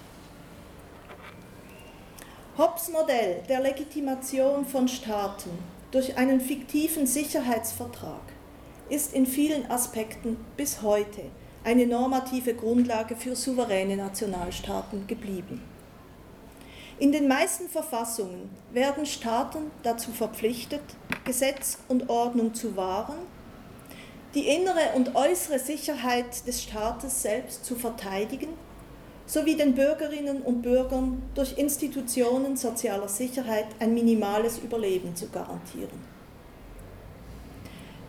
Hobbes 2.59 2.89
Modell 2.89 3.41
der 3.47 3.61
Legitimation 3.61 4.65
von 4.65 4.89
Staaten 4.89 5.49
durch 5.91 6.17
einen 6.17 6.41
fiktiven 6.41 7.07
Sicherheitsvertrag 7.07 8.19
ist 8.89 9.13
in 9.13 9.25
vielen 9.25 9.71
Aspekten 9.71 10.35
bis 10.57 10.81
heute 10.81 11.21
eine 11.63 11.87
normative 11.87 12.53
Grundlage 12.53 13.15
für 13.15 13.37
souveräne 13.37 13.95
Nationalstaaten 13.95 15.07
geblieben. 15.07 15.63
In 16.97 17.13
den 17.13 17.29
meisten 17.29 17.69
Verfassungen 17.69 18.49
werden 18.73 19.05
Staaten 19.05 19.71
dazu 19.83 20.11
verpflichtet, 20.11 20.83
Gesetz 21.23 21.77
und 21.87 22.09
Ordnung 22.09 22.53
zu 22.53 22.75
wahren, 22.75 23.19
die 24.35 24.49
innere 24.49 24.95
und 24.95 25.15
äußere 25.15 25.59
Sicherheit 25.59 26.45
des 26.45 26.61
Staates 26.61 27.21
selbst 27.21 27.63
zu 27.63 27.77
verteidigen, 27.77 28.49
sowie 29.29 29.55
den 29.55 29.75
Bürgerinnen 29.75 30.41
und 30.41 30.63
Bürgern 30.63 31.21
durch 31.35 31.55
Institutionen 31.55 32.57
sozialer 32.57 33.07
Sicherheit 33.07 33.67
ein 33.79 33.93
minimales 33.93 34.57
Überleben 34.57 35.15
zu 35.15 35.29
garantieren. 35.29 36.19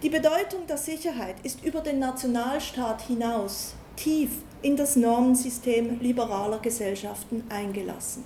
Die 0.03 0.09
Bedeutung 0.09 0.67
der 0.67 0.79
Sicherheit 0.79 1.37
ist 1.43 1.63
über 1.63 1.83
den 1.83 1.99
Nationalstaat 1.99 3.03
hinaus 3.03 3.75
tief 3.97 4.31
in 4.63 4.77
das 4.77 4.97
Normensystem 4.97 6.01
liberaler 6.01 6.59
Gesellschaften 6.59 7.45
eingelassen. 7.51 8.25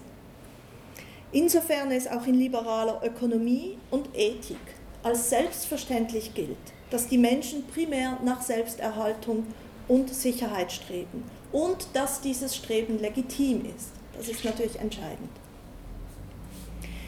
Insofern 1.33 1.91
es 1.91 2.07
auch 2.07 2.29
in 2.29 2.35
liberaler 2.35 3.01
Ökonomie 3.05 3.77
und 3.91 4.09
Ethik 4.15 4.57
als 5.03 5.31
selbstverständlich 5.31 6.33
gilt, 6.33 6.57
dass 6.91 7.09
die 7.09 7.19
Menschen 7.19 7.67
primär 7.67 8.21
nach 8.25 8.41
Selbsterhaltung 8.41 9.45
und 9.89 10.15
Sicherheit 10.15 10.71
streben 10.71 11.25
und 11.55 11.87
dass 11.93 12.21
dieses 12.21 12.57
Streben 12.57 12.99
legitim 12.99 13.65
ist. 13.65 13.93
Das 14.19 14.29
ist 14.29 14.45
natürlich 14.45 14.79
entscheidend. 14.81 15.31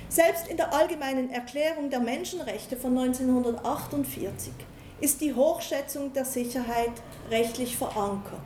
Selbst 0.09 0.47
in 0.47 0.57
der 0.57 0.73
Allgemeinen 0.73 1.31
Erklärung 1.31 1.91
der 1.91 1.99
Menschenrechte 1.99 2.77
von 2.77 2.97
1948 2.97 4.53
ist 5.01 5.21
die 5.21 5.35
Hochschätzung 5.35 6.13
der 6.13 6.25
Sicherheit 6.25 6.93
rechtlich 7.29 7.77
verankert. 7.77 8.41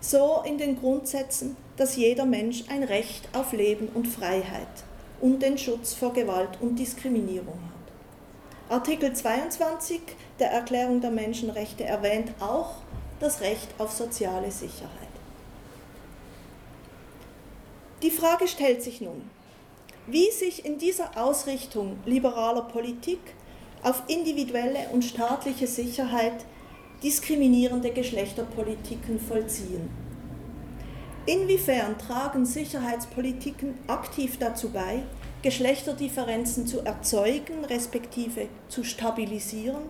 So 0.00 0.42
in 0.44 0.58
den 0.58 0.78
Grundsätzen, 0.80 1.56
dass 1.76 1.94
jeder 1.94 2.26
Mensch 2.26 2.64
ein 2.68 2.82
Recht 2.82 3.28
auf 3.32 3.52
Leben 3.52 3.88
und 3.94 4.08
Freiheit 4.08 4.66
und 5.20 5.40
den 5.40 5.56
Schutz 5.56 5.94
vor 5.94 6.12
Gewalt 6.12 6.60
und 6.60 6.80
Diskriminierung 6.80 7.60
hat. 8.68 8.80
Artikel 8.80 9.12
22 9.12 10.00
der 10.40 10.50
Erklärung 10.50 11.00
der 11.00 11.12
Menschenrechte 11.12 11.84
erwähnt 11.84 12.32
auch 12.40 12.74
das 13.20 13.40
Recht 13.40 13.68
auf 13.78 13.92
soziale 13.92 14.50
Sicherheit. 14.50 15.01
Die 18.02 18.10
Frage 18.10 18.48
stellt 18.48 18.82
sich 18.82 19.00
nun, 19.00 19.30
wie 20.08 20.28
sich 20.32 20.64
in 20.64 20.76
dieser 20.76 21.16
Ausrichtung 21.16 21.98
liberaler 22.04 22.62
Politik 22.62 23.20
auf 23.84 24.02
individuelle 24.08 24.88
und 24.92 25.04
staatliche 25.04 25.68
Sicherheit 25.68 26.44
diskriminierende 27.00 27.92
Geschlechterpolitiken 27.92 29.20
vollziehen. 29.20 29.88
Inwiefern 31.26 31.96
tragen 31.96 32.44
Sicherheitspolitiken 32.44 33.78
aktiv 33.86 34.36
dazu 34.36 34.70
bei, 34.70 35.04
Geschlechterdifferenzen 35.42 36.66
zu 36.66 36.80
erzeugen, 36.80 37.64
respektive 37.64 38.48
zu 38.68 38.82
stabilisieren 38.82 39.82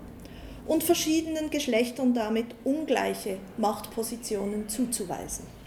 und 0.67 0.85
verschiedenen 0.85 1.49
Geschlechtern 1.49 2.13
damit 2.13 2.47
ungleiche 2.65 3.39
Machtpositionen 3.57 4.69
zuzuweisen? 4.69 5.62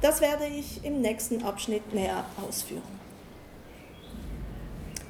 Das 0.00 0.20
werde 0.20 0.46
ich 0.46 0.82
im 0.84 1.00
nächsten 1.00 1.42
Abschnitt 1.42 1.92
näher 1.92 2.24
ausführen. 2.46 3.00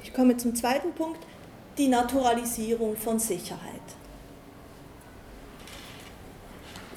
Ich 0.03 0.13
komme 0.13 0.35
zum 0.37 0.55
zweiten 0.55 0.91
Punkt, 0.93 1.25
die 1.77 1.87
Naturalisierung 1.87 2.97
von 2.97 3.17
Sicherheit. 3.17 3.81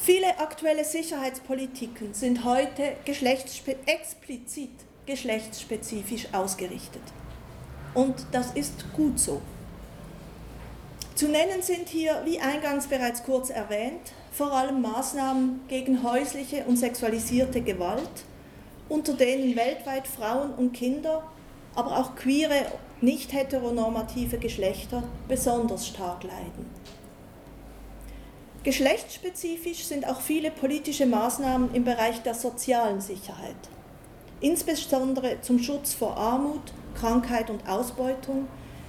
Viele 0.01 0.39
aktuelle 0.39 0.85
Sicherheitspolitiken 0.85 2.13
sind 2.13 2.45
heute 2.45 2.97
geschlechtsspe 3.05 3.77
explizit 3.87 4.71
geschlechtsspezifisch 5.07 6.29
ausgerichtet. 6.33 7.03
Und 7.95 8.27
das 8.33 8.53
ist 8.53 8.85
gut 8.95 9.19
so. 9.19 9.41
Zu 11.15 11.29
nennen 11.29 11.63
sind 11.63 11.89
hier, 11.89 12.23
wie 12.25 12.41
eingangs 12.41 12.87
bereits 12.87 13.23
kurz 13.23 13.51
erwähnt, 13.51 14.13
vor 14.37 14.53
allem 14.53 14.83
Maßnahmen 14.83 15.61
gegen 15.69 16.03
häusliche 16.03 16.65
und 16.65 16.77
sexualisierte 16.77 17.61
Gewalt, 17.61 18.25
unter 18.89 19.15
denen 19.15 19.55
weltweit 19.55 20.09
Frauen 20.09 20.53
und 20.55 20.73
Kinder, 20.73 21.23
aber 21.77 21.99
auch 21.99 22.17
queere, 22.17 22.67
nicht 23.01 23.33
heteronormative 23.33 24.39
Geschlechter 24.39 25.05
besonders 25.29 25.87
stark 25.87 26.25
leiden. 26.25 26.67
Geschlechtsspezifisch 28.65 29.85
sind 29.85 30.09
auch 30.09 30.21
viele 30.21 30.51
politische 30.51 31.07
Maßnahmen 31.07 31.73
im 31.73 31.85
Bereich 31.85 32.23
der 32.23 32.35
sozialen 32.35 33.01
Sicherheit, 33.01 33.55
insbesondere 34.41 35.43
zum 35.43 35.61
Schutz 35.61 35.95
vor 35.95 36.17
Armut, 36.17 36.73
Krankheit 36.99 37.51
und 37.51 37.69
Ausbeutung, 37.69 38.49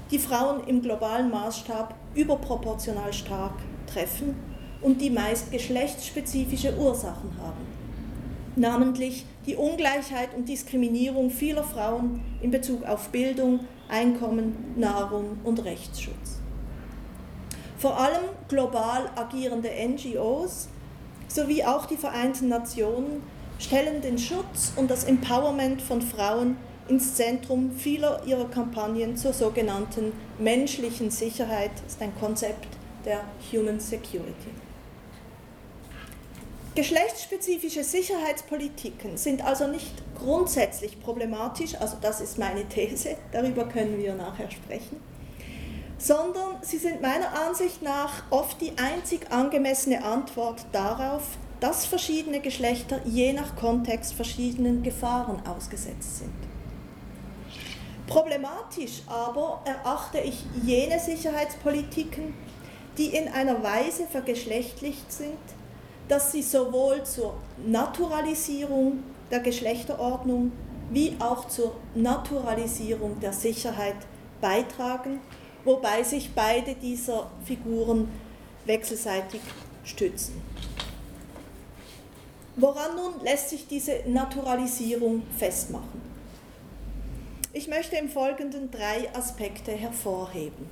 die 0.09 0.19
Frauen 0.19 0.65
im 0.65 0.81
globalen 0.81 1.29
Maßstab 1.29 1.93
überproportional 2.15 3.13
stark 3.13 3.53
treffen 3.85 4.54
und 4.81 5.01
die 5.01 5.09
meist 5.09 5.51
geschlechtsspezifische 5.51 6.77
Ursachen 6.77 7.31
haben, 7.41 7.65
namentlich 8.55 9.25
die 9.45 9.55
Ungleichheit 9.55 10.29
und 10.35 10.49
Diskriminierung 10.49 11.29
vieler 11.29 11.63
Frauen 11.63 12.21
in 12.41 12.51
Bezug 12.51 12.83
auf 12.85 13.09
Bildung, 13.09 13.61
Einkommen, 13.87 14.73
Nahrung 14.75 15.37
und 15.43 15.63
Rechtsschutz. 15.63 16.39
Vor 17.77 17.99
allem 17.99 18.23
global 18.47 19.09
agierende 19.15 19.69
NGOs 19.69 20.69
sowie 21.27 21.63
auch 21.63 21.85
die 21.85 21.97
Vereinten 21.97 22.47
Nationen 22.47 23.21
stellen 23.59 24.01
den 24.01 24.17
Schutz 24.17 24.73
und 24.75 24.89
das 24.89 25.03
Empowerment 25.03 25.81
von 25.81 26.01
Frauen 26.01 26.57
ins 26.87 27.15
Zentrum 27.15 27.71
vieler 27.71 28.21
ihrer 28.25 28.49
Kampagnen 28.49 29.17
zur 29.17 29.33
sogenannten 29.33 30.13
menschlichen 30.39 31.09
Sicherheit, 31.09 31.71
das 31.83 31.93
ist 31.93 32.01
ein 32.01 32.15
Konzept 32.19 32.67
der 33.05 33.21
Human 33.51 33.79
Security. 33.79 34.64
Geschlechtsspezifische 36.75 37.85
Sicherheitspolitiken 37.85 39.15
sind 39.15 39.45
also 39.45 39.65
nicht 39.65 39.93
grundsätzlich 40.13 40.99
problematisch, 40.99 41.75
also 41.79 41.95
das 42.01 42.19
ist 42.19 42.37
meine 42.37 42.67
These, 42.67 43.15
darüber 43.31 43.63
können 43.63 43.97
wir 43.97 44.13
nachher 44.13 44.51
sprechen, 44.51 44.99
sondern 45.97 46.57
sie 46.63 46.77
sind 46.77 47.01
meiner 47.01 47.31
Ansicht 47.47 47.81
nach 47.81 48.29
oft 48.29 48.59
die 48.59 48.73
einzig 48.77 49.31
angemessene 49.31 50.03
Antwort 50.03 50.65
darauf, 50.73 51.23
dass 51.61 51.85
verschiedene 51.85 52.41
Geschlechter 52.41 52.99
je 53.05 53.31
nach 53.31 53.55
Kontext 53.55 54.13
verschiedenen 54.13 54.83
Gefahren 54.83 55.47
ausgesetzt 55.47 56.17
sind. 56.17 56.33
Problematisch 58.05 59.01
aber 59.07 59.61
erachte 59.63 60.19
ich 60.19 60.43
jene 60.61 60.99
Sicherheitspolitiken, 60.99 62.33
die 62.97 63.15
in 63.15 63.29
einer 63.29 63.63
Weise 63.63 64.05
vergeschlechtlicht 64.07 65.09
sind, 65.09 65.39
dass 66.07 66.31
sie 66.31 66.41
sowohl 66.41 67.03
zur 67.03 67.35
Naturalisierung 67.65 69.03
der 69.31 69.39
Geschlechterordnung 69.39 70.51
wie 70.91 71.15
auch 71.19 71.47
zur 71.47 71.75
Naturalisierung 71.95 73.19
der 73.19 73.33
Sicherheit 73.33 73.95
beitragen, 74.39 75.19
wobei 75.63 76.03
sich 76.03 76.31
beide 76.35 76.75
dieser 76.75 77.31
Figuren 77.43 78.09
wechselseitig 78.65 79.41
stützen. 79.83 80.41
Woran 82.55 82.95
nun 82.95 83.23
lässt 83.23 83.49
sich 83.49 83.67
diese 83.67 84.01
Naturalisierung 84.05 85.23
festmachen? 85.37 86.01
Ich 87.51 87.67
möchte 87.67 87.95
im 87.95 88.09
Folgenden 88.09 88.69
drei 88.69 89.13
Aspekte 89.13 89.71
hervorheben, 89.71 90.69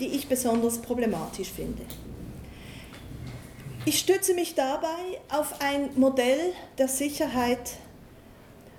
die 0.00 0.08
ich 0.08 0.28
besonders 0.28 0.78
problematisch 0.78 1.50
finde. 1.50 1.82
Ich 3.86 3.98
stütze 3.98 4.32
mich 4.32 4.54
dabei 4.54 5.20
auf 5.28 5.60
ein 5.60 5.90
Modell 5.96 6.54
der 6.78 6.88
Sicherheit, 6.88 7.72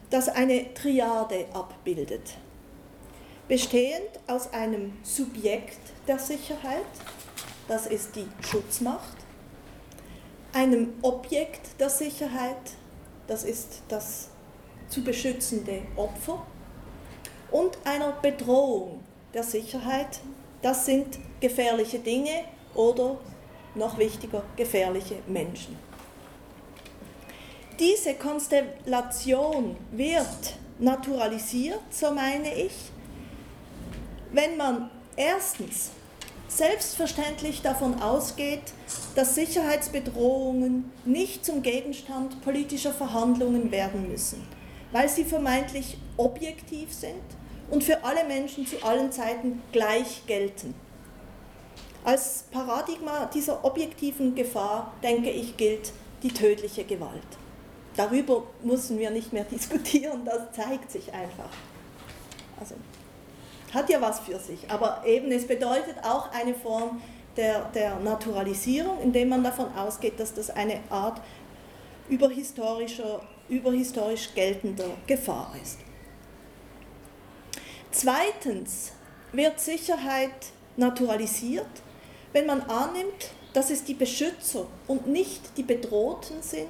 das 0.09 0.29
eine 0.29 0.73
Triade 0.73 1.45
abbildet, 1.53 2.33
bestehend 3.47 4.09
aus 4.25 4.51
einem 4.51 4.93
Subjekt 5.03 5.77
der 6.07 6.17
Sicherheit, 6.17 6.81
das 7.67 7.85
ist 7.85 8.15
die 8.15 8.25
Schutzmacht, 8.41 9.17
einem 10.53 10.95
Objekt 11.03 11.79
der 11.79 11.91
Sicherheit, 11.91 12.71
das 13.27 13.43
ist 13.43 13.83
das 13.87 14.29
zu 14.89 15.03
beschützende 15.03 15.83
Opfer, 15.97 16.43
und 17.51 17.77
einer 17.83 18.13
Bedrohung 18.23 19.03
der 19.35 19.43
Sicherheit, 19.43 20.19
das 20.63 20.87
sind 20.87 21.19
gefährliche 21.41 21.99
Dinge 21.99 22.45
oder 22.73 23.19
noch 23.75 23.97
wichtiger, 23.97 24.43
gefährliche 24.55 25.15
Menschen. 25.27 25.77
Diese 27.79 28.13
Konstellation 28.13 29.75
wird 29.91 30.55
naturalisiert, 30.79 31.81
so 31.89 32.11
meine 32.11 32.53
ich, 32.53 32.73
wenn 34.31 34.57
man 34.57 34.89
erstens 35.15 35.91
selbstverständlich 36.47 37.61
davon 37.61 38.01
ausgeht, 38.01 38.61
dass 39.15 39.35
Sicherheitsbedrohungen 39.35 40.91
nicht 41.03 41.45
zum 41.45 41.63
Gegenstand 41.63 42.41
politischer 42.43 42.93
Verhandlungen 42.93 43.71
werden 43.71 44.09
müssen, 44.09 44.45
weil 44.91 45.09
sie 45.09 45.25
vermeintlich 45.25 45.97
objektiv 46.17 46.93
sind 46.93 47.23
und 47.69 47.83
für 47.83 48.03
alle 48.03 48.23
Menschen 48.25 48.65
zu 48.65 48.81
allen 48.83 49.11
Zeiten 49.11 49.61
gleich 49.71 50.23
gelten. 50.27 50.73
Als 52.05 52.45
Paradigma 52.51 53.25
dieser 53.33 53.65
objektiven 53.65 54.35
Gefahr, 54.35 54.93
denke 55.01 55.31
ich, 55.31 55.57
gilt 55.57 55.91
die 56.21 56.31
tödliche 56.31 56.83
Gewalt. 56.83 57.23
Darüber 57.97 58.43
müssen 58.61 58.99
wir 58.99 59.09
nicht 59.09 59.33
mehr 59.33 59.43
diskutieren, 59.51 60.23
das 60.23 60.51
zeigt 60.51 60.91
sich 60.91 61.11
einfach. 61.11 61.49
Also 62.59 62.75
hat 63.73 63.89
ja 63.89 63.99
was 63.99 64.19
für 64.19 64.37
sich, 64.39 64.69
aber 64.69 65.01
eben 65.05 65.31
es 65.31 65.47
bedeutet 65.47 65.97
auch 66.03 66.31
eine 66.31 66.53
Form 66.53 67.01
der, 67.35 67.65
der 67.71 67.95
Naturalisierung, 67.99 69.01
indem 69.01 69.29
man 69.29 69.43
davon 69.43 69.73
ausgeht, 69.75 70.19
dass 70.19 70.33
das 70.33 70.51
eine 70.51 70.79
Art 70.91 71.19
überhistorischer, 72.07 73.21
überhistorisch 73.49 74.33
geltender 74.35 74.91
Gefahr 75.07 75.53
ist. 75.61 75.79
Zweitens 77.89 78.91
wird 79.31 79.59
Sicherheit 79.59 80.53
naturalisiert, 80.77 81.65
wenn 82.35 82.47
man 82.47 82.63
annimmt, 82.63 83.31
dass 83.53 83.69
es 83.69 83.85
die 83.85 83.93
Beschützer 83.93 84.67
und 84.87 85.07
nicht 85.07 85.55
die 85.55 85.63
Bedrohten 85.63 86.41
sind, 86.41 86.67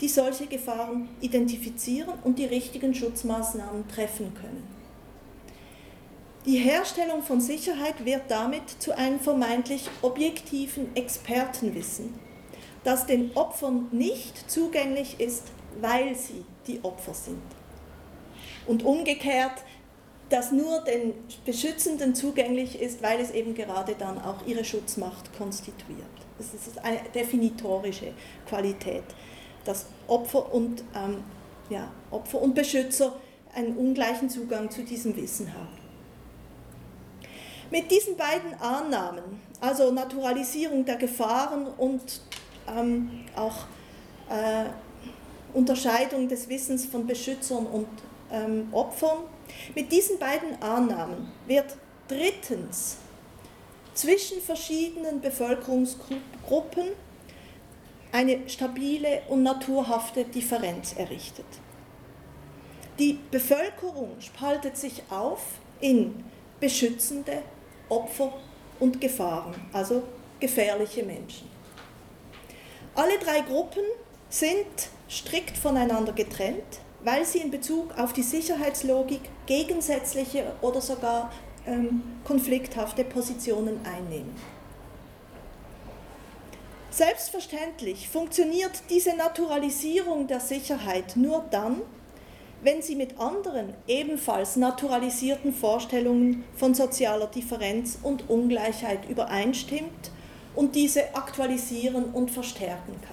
die 0.00 0.06
solche 0.06 0.46
Gefahren 0.46 1.08
identifizieren 1.20 2.14
und 2.22 2.38
die 2.38 2.44
richtigen 2.44 2.94
Schutzmaßnahmen 2.94 3.88
treffen 3.88 4.32
können. 4.32 4.62
Die 6.46 6.58
Herstellung 6.58 7.24
von 7.24 7.40
Sicherheit 7.40 8.04
wird 8.04 8.22
damit 8.28 8.62
zu 8.80 8.96
einem 8.96 9.18
vermeintlich 9.18 9.90
objektiven 10.02 10.94
Expertenwissen, 10.94 12.14
das 12.84 13.04
den 13.04 13.32
Opfern 13.34 13.88
nicht 13.90 14.48
zugänglich 14.48 15.18
ist, 15.18 15.48
weil 15.80 16.14
sie 16.14 16.44
die 16.68 16.78
Opfer 16.84 17.14
sind. 17.14 17.42
Und 18.68 18.84
umgekehrt 18.84 19.64
das 20.32 20.50
nur 20.50 20.80
den 20.80 21.12
Beschützenden 21.44 22.14
zugänglich 22.14 22.80
ist, 22.80 23.02
weil 23.02 23.20
es 23.20 23.30
eben 23.32 23.54
gerade 23.54 23.94
dann 23.94 24.18
auch 24.18 24.46
ihre 24.46 24.64
Schutzmacht 24.64 25.36
konstituiert. 25.36 26.06
Das 26.38 26.54
ist 26.54 26.78
eine 26.82 27.00
definitorische 27.14 28.12
Qualität, 28.46 29.04
dass 29.64 29.86
Opfer 30.08 30.52
und, 30.52 30.82
ähm, 30.94 31.22
ja, 31.68 31.90
Opfer 32.10 32.40
und 32.40 32.54
Beschützer 32.54 33.14
einen 33.54 33.76
ungleichen 33.76 34.30
Zugang 34.30 34.70
zu 34.70 34.82
diesem 34.82 35.14
Wissen 35.16 35.52
haben. 35.52 35.78
Mit 37.70 37.90
diesen 37.90 38.16
beiden 38.16 38.54
Annahmen, 38.54 39.40
also 39.60 39.92
Naturalisierung 39.92 40.84
der 40.84 40.96
Gefahren 40.96 41.66
und 41.66 42.22
ähm, 42.74 43.10
auch 43.36 43.64
äh, 44.30 44.64
Unterscheidung 45.52 46.28
des 46.28 46.48
Wissens 46.48 46.86
von 46.86 47.06
Beschützern 47.06 47.66
und 47.66 47.88
ähm, 48.30 48.68
Opfern, 48.72 49.18
mit 49.74 49.90
diesen 49.92 50.18
beiden 50.18 50.60
Annahmen 50.62 51.30
wird 51.46 51.76
drittens 52.08 52.98
zwischen 53.94 54.40
verschiedenen 54.40 55.20
Bevölkerungsgruppen 55.20 56.88
eine 58.12 58.48
stabile 58.48 59.22
und 59.28 59.42
naturhafte 59.42 60.24
Differenz 60.24 60.94
errichtet. 60.96 61.46
Die 62.98 63.18
Bevölkerung 63.30 64.20
spaltet 64.20 64.76
sich 64.76 65.02
auf 65.08 65.42
in 65.80 66.24
beschützende 66.60 67.42
Opfer 67.88 68.32
und 68.78 69.00
Gefahren, 69.00 69.54
also 69.72 70.02
gefährliche 70.40 71.02
Menschen. 71.02 71.48
Alle 72.94 73.18
drei 73.18 73.40
Gruppen 73.40 73.82
sind 74.28 74.66
strikt 75.08 75.56
voneinander 75.56 76.12
getrennt 76.12 76.80
weil 77.04 77.24
sie 77.24 77.38
in 77.38 77.50
Bezug 77.50 77.98
auf 77.98 78.12
die 78.12 78.22
Sicherheitslogik 78.22 79.20
gegensätzliche 79.46 80.52
oder 80.60 80.80
sogar 80.80 81.32
ähm, 81.66 82.02
konflikthafte 82.24 83.04
Positionen 83.04 83.80
einnehmen. 83.84 84.34
Selbstverständlich 86.90 88.08
funktioniert 88.08 88.82
diese 88.90 89.16
Naturalisierung 89.16 90.26
der 90.26 90.40
Sicherheit 90.40 91.16
nur 91.16 91.44
dann, 91.50 91.80
wenn 92.62 92.82
sie 92.82 92.94
mit 92.94 93.18
anderen 93.18 93.74
ebenfalls 93.88 94.56
naturalisierten 94.56 95.52
Vorstellungen 95.52 96.44
von 96.54 96.74
sozialer 96.74 97.26
Differenz 97.26 97.98
und 98.02 98.28
Ungleichheit 98.28 99.08
übereinstimmt 99.08 100.10
und 100.54 100.74
diese 100.74 101.14
aktualisieren 101.14 102.04
und 102.12 102.30
verstärken 102.30 102.94
kann. 103.00 103.11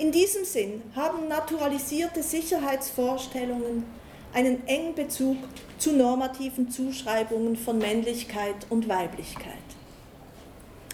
In 0.00 0.12
diesem 0.12 0.46
Sinn 0.46 0.80
haben 0.96 1.28
naturalisierte 1.28 2.22
Sicherheitsvorstellungen 2.22 3.84
einen 4.32 4.66
engen 4.66 4.94
Bezug 4.94 5.36
zu 5.76 5.92
normativen 5.92 6.70
Zuschreibungen 6.70 7.54
von 7.54 7.76
Männlichkeit 7.76 8.66
und 8.70 8.88
Weiblichkeit. 8.88 9.58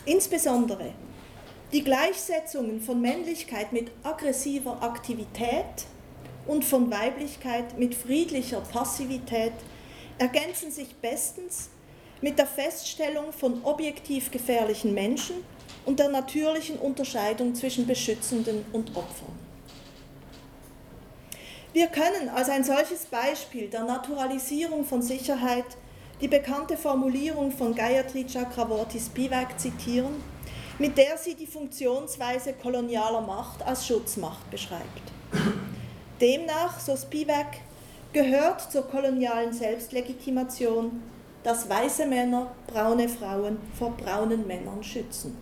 Insbesondere 0.06 0.92
die 1.72 1.84
Gleichsetzungen 1.84 2.80
von 2.80 3.00
Männlichkeit 3.00 3.72
mit 3.72 3.92
aggressiver 4.02 4.82
Aktivität 4.82 5.86
und 6.48 6.64
von 6.64 6.90
Weiblichkeit 6.90 7.78
mit 7.78 7.94
friedlicher 7.94 8.60
Passivität 8.60 9.52
ergänzen 10.18 10.72
sich 10.72 10.96
bestens 10.96 11.70
mit 12.20 12.40
der 12.40 12.46
Feststellung 12.48 13.32
von 13.32 13.62
objektiv 13.62 14.32
gefährlichen 14.32 14.94
Menschen 14.94 15.36
und 15.86 15.98
der 15.98 16.10
natürlichen 16.10 16.78
Unterscheidung 16.78 17.54
zwischen 17.54 17.86
Beschützenden 17.86 18.64
und 18.72 18.90
Opfern. 18.96 19.46
Wir 21.72 21.86
können 21.88 22.28
als 22.34 22.48
ein 22.48 22.64
solches 22.64 23.06
Beispiel 23.06 23.68
der 23.68 23.84
Naturalisierung 23.84 24.84
von 24.84 25.02
Sicherheit 25.02 25.64
die 26.20 26.28
bekannte 26.28 26.76
Formulierung 26.76 27.50
von 27.50 27.74
Gayatri 27.74 28.24
Chakravorty 28.24 28.98
Spivak 28.98 29.60
zitieren, 29.60 30.22
mit 30.78 30.96
der 30.96 31.18
sie 31.18 31.34
die 31.34 31.46
Funktionsweise 31.46 32.54
kolonialer 32.54 33.20
Macht 33.20 33.62
als 33.62 33.86
Schutzmacht 33.86 34.50
beschreibt. 34.50 35.12
Demnach, 36.20 36.80
so 36.80 36.96
Spivak, 36.96 37.58
gehört 38.12 38.72
zur 38.72 38.88
kolonialen 38.88 39.52
Selbstlegitimation, 39.52 41.02
dass 41.42 41.68
weiße 41.68 42.06
Männer 42.06 42.50
braune 42.66 43.08
Frauen 43.08 43.58
vor 43.78 43.90
braunen 43.90 44.46
Männern 44.46 44.82
schützen. 44.82 45.36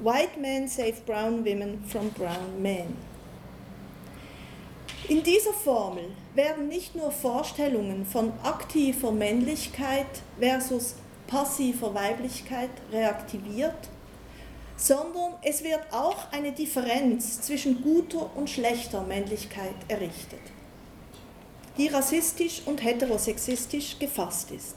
White 0.00 0.38
men 0.40 0.68
save 0.68 1.04
brown 1.06 1.44
women 1.44 1.84
from 1.86 2.10
brown 2.10 2.60
men. 2.60 2.96
In 5.08 5.22
dieser 5.22 5.52
Formel 5.52 6.10
werden 6.34 6.68
nicht 6.68 6.94
nur 6.94 7.10
Vorstellungen 7.10 8.06
von 8.06 8.32
aktiver 8.42 9.12
Männlichkeit 9.12 10.06
versus 10.40 10.96
passiver 11.26 11.94
Weiblichkeit 11.94 12.70
reaktiviert, 12.90 13.88
sondern 14.76 15.34
es 15.42 15.62
wird 15.62 15.82
auch 15.92 16.32
eine 16.32 16.52
Differenz 16.52 17.40
zwischen 17.42 17.82
guter 17.82 18.34
und 18.36 18.50
schlechter 18.50 19.02
Männlichkeit 19.02 19.74
errichtet, 19.88 20.40
die 21.78 21.88
rassistisch 21.88 22.62
und 22.66 22.82
heterosexistisch 22.82 23.98
gefasst 23.98 24.50
ist. 24.50 24.76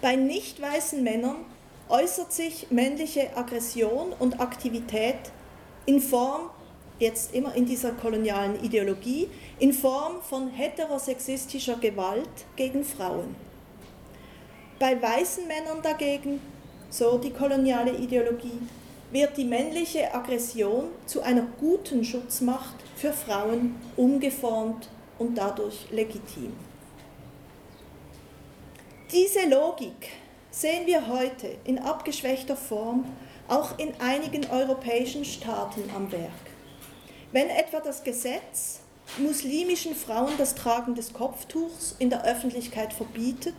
Bei 0.00 0.16
nicht 0.16 0.60
weißen 0.60 1.02
Männern 1.02 1.44
äußert 1.92 2.32
sich 2.32 2.70
männliche 2.70 3.36
Aggression 3.36 4.14
und 4.18 4.40
Aktivität 4.40 5.30
in 5.84 6.00
Form, 6.00 6.48
jetzt 6.98 7.34
immer 7.34 7.54
in 7.54 7.66
dieser 7.66 7.92
kolonialen 7.92 8.64
Ideologie, 8.64 9.28
in 9.58 9.74
Form 9.74 10.22
von 10.22 10.48
heterosexistischer 10.48 11.76
Gewalt 11.76 12.30
gegen 12.56 12.82
Frauen. 12.82 13.36
Bei 14.78 15.00
weißen 15.00 15.46
Männern 15.46 15.82
dagegen, 15.82 16.40
so 16.88 17.18
die 17.18 17.30
koloniale 17.30 17.92
Ideologie, 17.92 18.58
wird 19.10 19.36
die 19.36 19.44
männliche 19.44 20.14
Aggression 20.14 20.88
zu 21.04 21.20
einer 21.20 21.46
guten 21.60 22.02
Schutzmacht 22.02 22.76
für 22.96 23.12
Frauen 23.12 23.74
umgeformt 23.96 24.88
und 25.18 25.36
dadurch 25.36 25.90
legitim. 25.90 26.54
Diese 29.12 29.46
Logik 29.46 30.21
sehen 30.52 30.86
wir 30.86 31.08
heute 31.08 31.56
in 31.64 31.78
abgeschwächter 31.78 32.56
Form 32.56 33.06
auch 33.48 33.78
in 33.78 33.92
einigen 34.00 34.48
europäischen 34.50 35.24
Staaten 35.24 35.82
am 35.96 36.12
Werk. 36.12 36.30
Wenn 37.32 37.48
etwa 37.48 37.80
das 37.80 38.04
Gesetz 38.04 38.80
muslimischen 39.16 39.94
Frauen 39.94 40.32
das 40.36 40.54
Tragen 40.54 40.94
des 40.94 41.12
Kopftuchs 41.14 41.96
in 41.98 42.10
der 42.10 42.24
Öffentlichkeit 42.24 42.92
verbietet 42.92 43.54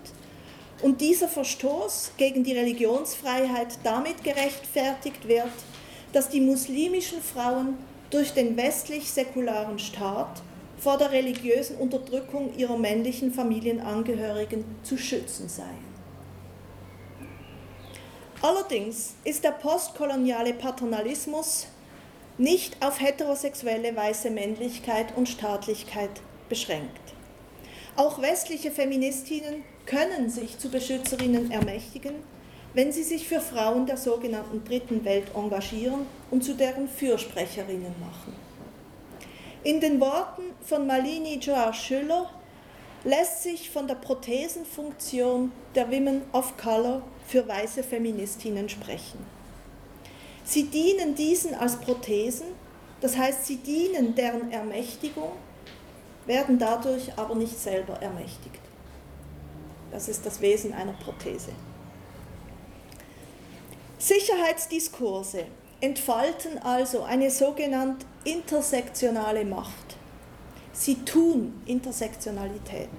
und 0.84 1.01
dieser 1.01 1.27
Verstoß 1.27 2.12
gegen 2.17 2.43
die 2.43 2.53
Religionsfreiheit 2.53 3.79
damit 3.84 4.23
gerechtfertigt 4.23 5.27
wird, 5.27 5.51
dass 6.13 6.29
die 6.29 6.41
muslimischen 6.41 7.21
Frauen 7.21 7.77
durch 8.12 8.34
den 8.34 8.56
westlich-säkularen 8.56 9.79
Staat 9.79 10.43
vor 10.77 10.99
der 10.99 11.12
religiösen 11.12 11.77
Unterdrückung 11.77 12.56
ihrer 12.56 12.77
männlichen 12.77 13.34
Familienangehörigen 13.34 14.63
zu 14.84 14.97
schützen 14.97 15.49
seien. 15.49 15.92
Allerdings 18.43 19.15
ist 19.23 19.45
der 19.45 19.51
postkoloniale 19.51 20.53
Paternalismus 20.53 21.67
nicht 22.38 22.75
auf 22.86 22.99
heterosexuelle 22.99 23.95
weiße 23.95 24.29
Männlichkeit 24.32 25.15
und 25.15 25.29
Staatlichkeit 25.29 26.10
beschränkt. 26.49 27.13
Auch 27.95 28.21
westliche 28.21 28.69
Feministinnen 28.69 29.63
können 29.86 30.29
sich 30.29 30.60
zu 30.60 30.69
Beschützerinnen 30.69 31.51
ermächtigen, 31.51 32.15
wenn 32.73 32.91
sie 32.91 33.03
sich 33.03 33.29
für 33.29 33.39
Frauen 33.39 33.86
der 33.86 33.95
sogenannten 33.95 34.65
Dritten 34.65 35.06
Welt 35.06 35.27
engagieren 35.34 36.06
und 36.29 36.43
zu 36.43 36.53
deren 36.53 36.89
Fürsprecherinnen 36.89 37.95
machen. 38.01 38.36
In 39.63 39.79
den 39.79 40.01
Worten 40.01 40.43
von 40.65 40.86
Malini 40.86 41.39
Joa 41.39 41.71
Schüller 41.71 42.29
lässt 43.06 43.43
sich 43.43 43.69
von 43.69 43.88
der 43.88 43.95
Prothesenfunktion 43.95 45.53
der 45.75 45.89
Women 45.89 46.23
of 46.34 46.58
Color 46.58 47.03
für 47.25 47.47
weiße 47.47 47.83
Feministinnen 47.83 48.69
sprechen. 48.69 49.19
Sie 50.43 50.65
dienen 50.65 51.15
diesen 51.15 51.55
als 51.55 51.77
Prothesen, 51.77 52.47
das 53.01 53.17
heißt, 53.17 53.45
sie 53.45 53.57
dienen 53.57 54.15
deren 54.15 54.51
Ermächtigung, 54.51 55.31
werden 56.25 56.57
dadurch 56.57 57.17
aber 57.17 57.36
nicht 57.36 57.57
selber 57.57 58.01
ermächtigt. 58.01 58.59
Das 59.91 60.07
ist 60.07 60.25
das 60.25 60.41
Wesen 60.41 60.73
einer 60.73 60.93
Prothese. 60.93 61.51
Sicherheitsdiskurse 63.99 65.45
entfalten 65.79 66.57
also 66.59 67.03
eine 67.03 67.29
sogenannte 67.29 68.05
intersektionale 68.23 69.45
Macht. 69.45 69.97
Sie 70.71 70.95
tun 71.05 71.62
Intersektionalität, 71.65 72.89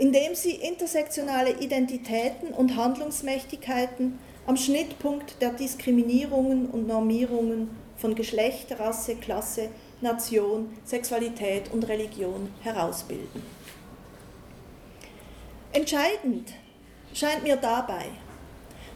indem 0.00 0.34
sie 0.34 0.52
intersektionale 0.52 1.60
Identitäten 1.60 2.54
und 2.54 2.74
Handlungsmächtigkeiten 2.74 4.18
am 4.46 4.56
Schnittpunkt 4.56 5.42
der 5.42 5.52
Diskriminierungen 5.52 6.70
und 6.70 6.86
Normierungen 6.86 7.68
von 7.98 8.14
Geschlecht, 8.14 8.78
Rasse, 8.80 9.16
Klasse, 9.16 9.68
Nation, 10.00 10.74
Sexualität 10.86 11.70
und 11.70 11.86
Religion 11.86 12.48
herausbilden. 12.62 13.42
Entscheidend 15.74 16.50
scheint 17.12 17.42
mir 17.42 17.56
dabei, 17.56 18.06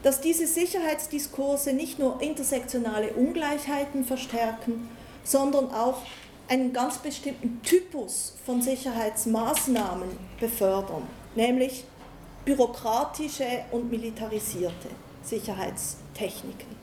dass 0.02 0.22
diese 0.22 0.46
Sicherheitsdiskurse 0.46 1.74
nicht 1.74 1.98
nur 1.98 2.22
intersektionale 2.22 3.12
Ungleichheiten 3.12 4.04
verstärken, 4.04 4.88
sondern 5.22 5.70
auch 5.70 6.00
einen 6.48 6.72
ganz 6.72 6.98
bestimmten 6.98 7.62
Typus 7.62 8.35
von 8.44 8.61
Sicherheitsmaßnahmen 8.61 10.09
befördern, 10.38 11.07
nämlich 11.35 11.85
bürokratische 12.44 13.64
und 13.70 13.90
militarisierte 13.90 14.88
Sicherheitstechniken. 15.22 16.74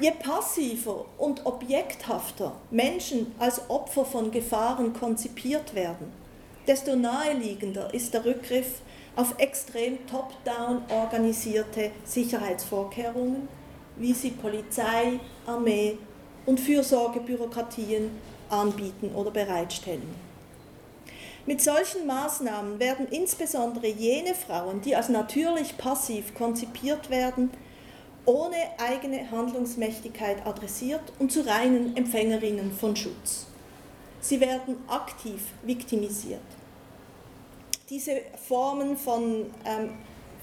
Je 0.00 0.10
passiver 0.10 1.04
und 1.18 1.46
objekthafter 1.46 2.52
Menschen 2.70 3.32
als 3.38 3.68
Opfer 3.70 4.04
von 4.04 4.30
Gefahren 4.30 4.92
konzipiert 4.92 5.74
werden, 5.74 6.12
desto 6.66 6.96
naheliegender 6.96 7.92
ist 7.94 8.14
der 8.14 8.24
Rückgriff 8.24 8.80
auf 9.16 9.34
extrem 9.38 10.04
top-down 10.06 10.82
organisierte 10.90 11.92
Sicherheitsvorkehrungen, 12.04 13.48
wie 13.96 14.12
sie 14.12 14.30
Polizei, 14.30 15.20
Armee 15.46 15.98
und 16.46 16.60
Fürsorgebürokratien 16.60 18.10
anbieten 18.48 19.14
oder 19.14 19.30
bereitstellen. 19.30 20.14
Mit 21.46 21.60
solchen 21.60 22.06
Maßnahmen 22.06 22.78
werden 22.78 23.06
insbesondere 23.08 23.88
jene 23.88 24.34
Frauen, 24.34 24.80
die 24.80 24.96
als 24.96 25.08
natürlich 25.08 25.76
passiv 25.76 26.34
konzipiert 26.34 27.10
werden, 27.10 27.50
ohne 28.24 28.56
eigene 28.78 29.30
Handlungsmächtigkeit 29.30 30.46
adressiert 30.46 31.02
und 31.18 31.30
zu 31.30 31.46
reinen 31.46 31.96
Empfängerinnen 31.96 32.72
von 32.72 32.96
Schutz. 32.96 33.46
Sie 34.20 34.40
werden 34.40 34.76
aktiv 34.88 35.42
viktimisiert 35.62 36.40
diese 37.90 38.22
Formen 38.48 38.96
von, 38.96 39.46
ähm, 39.64 39.90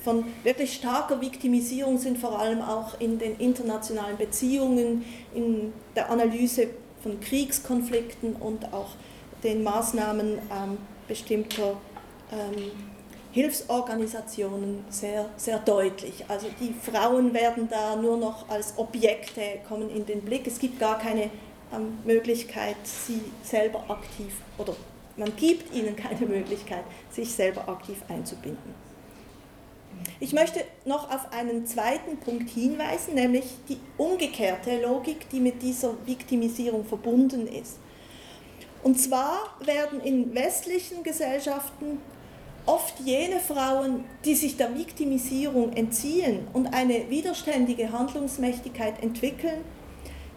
von 0.03 0.25
wirklich 0.43 0.73
starker 0.73 1.21
Viktimisierung 1.21 1.97
sind 1.97 2.17
vor 2.17 2.39
allem 2.39 2.61
auch 2.61 2.99
in 2.99 3.19
den 3.19 3.37
internationalen 3.37 4.17
Beziehungen, 4.17 5.05
in 5.33 5.73
der 5.95 6.09
Analyse 6.09 6.67
von 7.03 7.19
Kriegskonflikten 7.19 8.35
und 8.35 8.73
auch 8.73 8.89
den 9.43 9.63
Maßnahmen 9.63 10.33
ähm, 10.33 10.77
bestimmter 11.07 11.77
ähm, 12.31 12.71
Hilfsorganisationen 13.31 14.83
sehr, 14.89 15.29
sehr 15.37 15.59
deutlich. 15.59 16.25
Also 16.27 16.47
die 16.59 16.73
Frauen 16.73 17.33
werden 17.33 17.69
da 17.69 17.95
nur 17.95 18.17
noch 18.17 18.49
als 18.49 18.73
Objekte 18.77 19.41
kommen 19.67 19.89
in 19.89 20.05
den 20.05 20.21
Blick. 20.21 20.45
Es 20.47 20.59
gibt 20.59 20.79
gar 20.79 20.99
keine 20.99 21.29
ähm, 21.73 21.97
Möglichkeit, 22.03 22.75
sie 22.83 23.21
selber 23.43 23.83
aktiv 23.87 24.33
oder 24.57 24.75
man 25.15 25.35
gibt 25.35 25.73
ihnen 25.73 25.95
keine 25.95 26.25
Möglichkeit, 26.25 26.83
sich 27.09 27.31
selber 27.31 27.67
aktiv 27.69 27.97
einzubinden. 28.09 28.80
Ich 30.19 30.33
möchte 30.33 30.63
noch 30.85 31.09
auf 31.11 31.31
einen 31.31 31.65
zweiten 31.65 32.17
Punkt 32.17 32.49
hinweisen, 32.49 33.15
nämlich 33.15 33.45
die 33.67 33.77
umgekehrte 33.97 34.81
Logik, 34.81 35.29
die 35.29 35.39
mit 35.39 35.61
dieser 35.61 35.95
Viktimisierung 36.05 36.85
verbunden 36.85 37.47
ist. 37.47 37.77
Und 38.83 38.99
zwar 38.99 39.55
werden 39.63 40.01
in 40.01 40.33
westlichen 40.33 41.03
Gesellschaften 41.03 41.99
oft 42.65 42.99
jene 42.99 43.39
Frauen, 43.39 44.05
die 44.25 44.35
sich 44.35 44.57
der 44.57 44.75
Viktimisierung 44.75 45.73
entziehen 45.73 46.47
und 46.53 46.67
eine 46.73 47.09
widerständige 47.09 47.91
Handlungsmächtigkeit 47.91 49.01
entwickeln, 49.01 49.63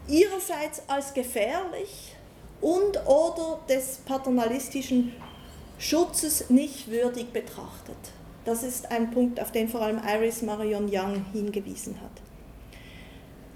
ihrerseits 0.07 0.83
als 0.87 1.13
gefährlich 1.13 2.15
und 2.61 3.05
oder 3.05 3.59
des 3.69 3.99
paternalistischen 4.05 5.13
Schutzes 5.77 6.49
nicht 6.49 6.89
würdig 6.89 7.31
betrachtet. 7.31 7.97
Das 8.45 8.61
ist 8.61 8.91
ein 8.91 9.09
Punkt, 9.09 9.41
auf 9.41 9.51
den 9.51 9.67
vor 9.67 9.81
allem 9.81 9.99
Iris 10.07 10.43
Marion 10.43 10.87
Young 10.91 11.25
hingewiesen 11.33 11.99
hat. 11.99 12.21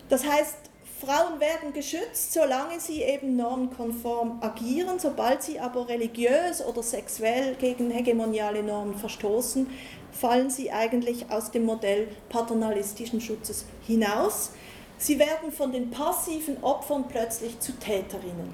Das 0.09 0.25
heißt, 0.25 0.57
Frauen 0.99 1.39
werden 1.39 1.71
geschützt, 1.71 2.33
solange 2.33 2.79
sie 2.79 3.03
eben 3.03 3.37
normkonform 3.37 4.39
agieren. 4.41 4.99
Sobald 4.99 5.43
sie 5.43 5.59
aber 5.59 5.87
religiös 5.87 6.65
oder 6.65 6.83
sexuell 6.83 7.55
gegen 7.55 7.89
hegemoniale 7.89 8.63
Normen 8.63 8.95
verstoßen, 8.95 9.67
fallen 10.11 10.49
sie 10.49 10.71
eigentlich 10.71 11.31
aus 11.31 11.51
dem 11.51 11.63
Modell 11.65 12.09
paternalistischen 12.27 13.21
Schutzes 13.21 13.65
hinaus. 13.87 14.51
Sie 14.97 15.19
werden 15.19 15.53
von 15.53 15.71
den 15.71 15.91
passiven 15.91 16.61
Opfern 16.63 17.05
plötzlich 17.07 17.57
zu 17.61 17.71
Täterinnen, 17.73 18.53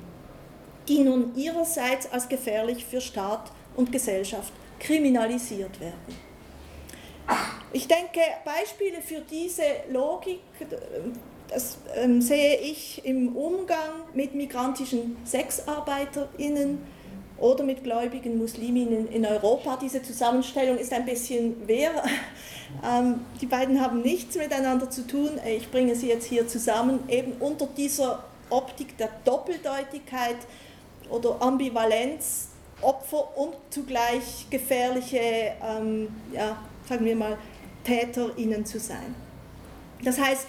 die 0.88 1.00
nun 1.00 1.36
ihrerseits 1.36 2.12
als 2.12 2.30
gefährlich 2.30 2.86
für 2.86 3.02
Staat 3.02 3.52
und 3.76 3.92
Gesellschaft 3.92 4.54
kriminalisiert 4.80 5.80
werden. 5.80 6.25
Ich 7.74 7.88
denke, 7.88 8.22
Beispiele 8.44 9.02
für 9.02 9.22
diese 9.22 9.64
Logik, 9.92 10.40
das 11.50 11.78
ähm, 11.96 12.22
sehe 12.22 12.58
ich 12.58 13.04
im 13.06 13.36
Umgang 13.36 14.04
mit 14.14 14.34
migrantischen 14.34 15.18
SexarbeiterInnen 15.26 16.80
oder 17.38 17.64
mit 17.64 17.84
gläubigen 17.84 18.38
Musliminnen 18.38 19.10
in 19.10 19.26
Europa. 19.26 19.78
Diese 19.82 20.02
Zusammenstellung 20.02 20.78
ist 20.78 20.94
ein 20.94 21.06
bisschen 21.06 21.68
wehr. 21.68 21.92
Ähm, 22.84 23.22
die 23.42 23.46
beiden 23.46 23.80
haben 23.80 24.02
nichts 24.02 24.36
miteinander 24.36 24.90
zu 24.90 25.06
tun. 25.06 25.32
Ich 25.46 25.70
bringe 25.70 25.96
sie 25.96 26.08
jetzt 26.08 26.26
hier 26.26 26.48
zusammen, 26.48 27.00
eben 27.10 27.34
unter 27.34 27.68
dieser 27.68 28.24
Optik 28.50 28.98
der 28.98 29.10
Doppeldeutigkeit 29.24 30.38
oder 31.10 31.42
Ambivalenz, 31.42 32.50
Opfer 32.82 33.38
und 33.38 33.54
zugleich 33.70 34.48
gefährliche, 34.50 35.54
ähm, 35.64 36.08
ja, 36.34 36.58
sagen 36.88 37.06
wir 37.06 37.16
mal, 37.16 37.38
TäterInnen 37.84 38.66
zu 38.66 38.80
sein. 38.80 39.16
Das 40.04 40.20
heißt, 40.20 40.48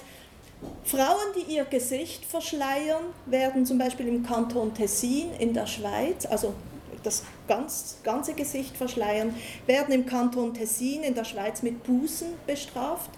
Frauen, 0.85 1.35
die 1.37 1.55
ihr 1.55 1.65
Gesicht 1.65 2.25
verschleiern, 2.25 3.05
werden 3.27 3.67
zum 3.67 3.79
Beispiel 3.79 4.09
im 4.09 4.25
Kanton 4.25 4.75
Tessin 4.75 5.33
in 5.39 5.53
der 5.53 5.67
Schweiz, 5.67 6.27
also 6.27 6.55
das 7.03 7.23
ganz, 7.47 7.99
ganze 8.03 8.35
Gesicht 8.35 8.77
verschleiern, 8.77 9.35
werden 9.67 9.93
im 9.95 10.07
Kanton 10.07 10.55
Tessin 10.55 11.03
in 11.03 11.15
der 11.15 11.25
Schweiz 11.25 11.63
mit 11.63 11.83
Bußen 11.85 12.29
bestraft, 12.47 13.11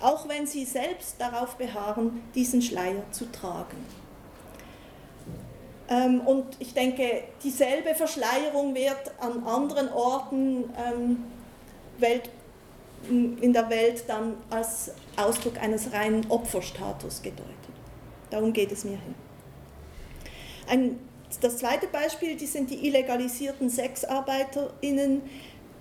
auch 0.00 0.28
wenn 0.28 0.46
sie 0.46 0.64
selbst 0.64 1.16
darauf 1.18 1.56
beharren, 1.56 2.22
diesen 2.34 2.62
Schleier 2.62 3.04
zu 3.12 3.30
tragen. 3.30 3.76
Ähm, 5.88 6.20
und 6.20 6.46
ich 6.60 6.72
denke, 6.72 7.24
dieselbe 7.42 7.94
Verschleierung 7.94 8.74
wird 8.74 9.12
an 9.18 9.44
anderen 9.44 9.92
Orten 9.92 10.70
ähm, 10.78 11.24
welt, 11.98 12.30
in 13.08 13.52
der 13.52 13.70
Welt 13.70 14.04
dann 14.06 14.34
als 14.50 14.92
Ausdruck 15.16 15.60
eines 15.60 15.92
reinen 15.92 16.26
Opferstatus 16.28 17.22
gedeutet. 17.22 17.54
Darum 18.30 18.52
geht 18.52 18.70
es 18.72 18.84
mir 18.84 18.98
hin. 18.98 19.14
Ein, 20.68 20.98
das 21.40 21.58
zweite 21.58 21.86
Beispiel, 21.86 22.36
die 22.36 22.46
sind 22.46 22.70
die 22.70 22.86
illegalisierten 22.86 23.68
SexarbeiterInnen. 23.68 25.22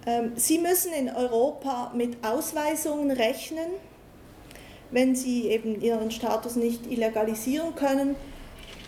Ähm, 0.05 0.31
sie 0.35 0.57
müssen 0.57 0.93
in 0.93 1.09
Europa 1.09 1.91
mit 1.95 2.23
Ausweisungen 2.25 3.11
rechnen, 3.11 3.67
wenn 4.91 5.15
sie 5.15 5.49
eben 5.49 5.81
ihren 5.81 6.09
Status 6.09 6.55
nicht 6.55 6.87
illegalisieren 6.87 7.75
können 7.75 8.15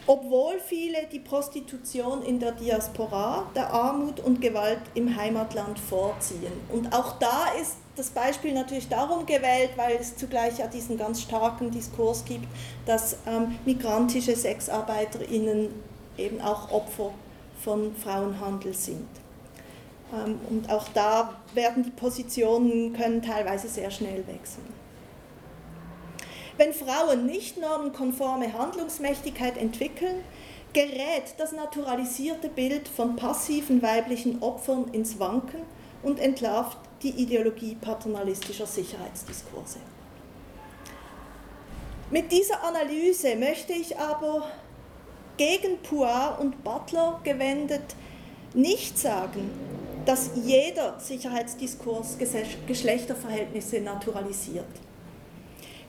obwohl 0.08 0.60
viele 0.60 1.06
die 1.12 1.20
Prostitution 1.20 2.24
in 2.24 2.40
der 2.40 2.54
Diaspora, 2.54 3.50
der 3.56 3.72
Armut 3.72 4.20
und 4.20 4.42
Gewalt 4.42 4.82
im 4.96 5.16
Heimatland 5.16 5.78
vorziehen. 5.78 6.52
Und 6.70 6.94
auch 6.94 7.20
da 7.20 7.46
ist 7.62 7.78
das 7.96 8.10
Beispiel 8.10 8.54
natürlich 8.54 8.90
darum 8.90 9.26
gewählt, 9.26 9.72
weil 9.76 9.98
es 9.98 10.18
zugleich 10.18 10.58
ja 10.58 10.68
diesen 10.68 10.98
ganz 10.98 11.22
starken 11.22 11.72
Diskurs 11.72 12.26
gibt, 12.26 12.48
dass 12.86 13.18
ähm, 13.28 13.58
migrantische 13.66 14.36
SexarbeiterInnen 14.36 15.70
eben 16.18 16.42
auch 16.42 16.72
Opfer 16.72 17.12
von 17.64 17.96
Frauenhandel 17.96 18.74
sind. 18.74 19.08
Ähm, 20.14 20.40
und 20.50 20.70
auch 20.72 20.88
da 20.94 21.36
werden 21.54 21.84
die 21.84 21.92
Positionen 21.92 22.94
können 22.94 23.22
teilweise 23.22 23.68
sehr 23.68 23.92
schnell 23.92 24.26
wechseln. 24.28 24.81
Wenn 26.62 26.74
Frauen 26.76 27.26
nicht 27.26 27.58
normenkonforme 27.58 28.54
Handlungsmächtigkeit 28.54 29.58
entwickeln, 29.58 30.24
gerät 30.74 31.34
das 31.40 31.54
naturalisierte 31.54 32.50
Bild 32.50 32.88
von 32.88 33.16
passiven 33.16 33.82
weiblichen 33.82 34.44
Opfern 34.44 34.86
ins 34.92 35.18
Wanken 35.18 35.64
und 36.04 36.20
entlarvt 36.20 36.78
die 37.02 37.20
Ideologie 37.20 37.74
paternalistischer 37.82 38.68
Sicherheitsdiskurse. 38.68 39.80
Mit 42.12 42.32
dieser 42.32 42.64
Analyse 42.64 43.36
möchte 43.38 43.74
ich 43.74 43.98
aber 43.98 44.48
gegen 45.38 45.80
Poir 45.80 46.38
und 46.40 46.64
Butler 46.64 47.22
gewendet 47.24 47.96
nicht 48.54 49.00
sagen, 49.00 49.50
dass 50.06 50.30
jeder 50.36 51.00
Sicherheitsdiskurs 51.00 52.20
Geschlechterverhältnisse 52.68 53.82
naturalisiert. 53.82 54.68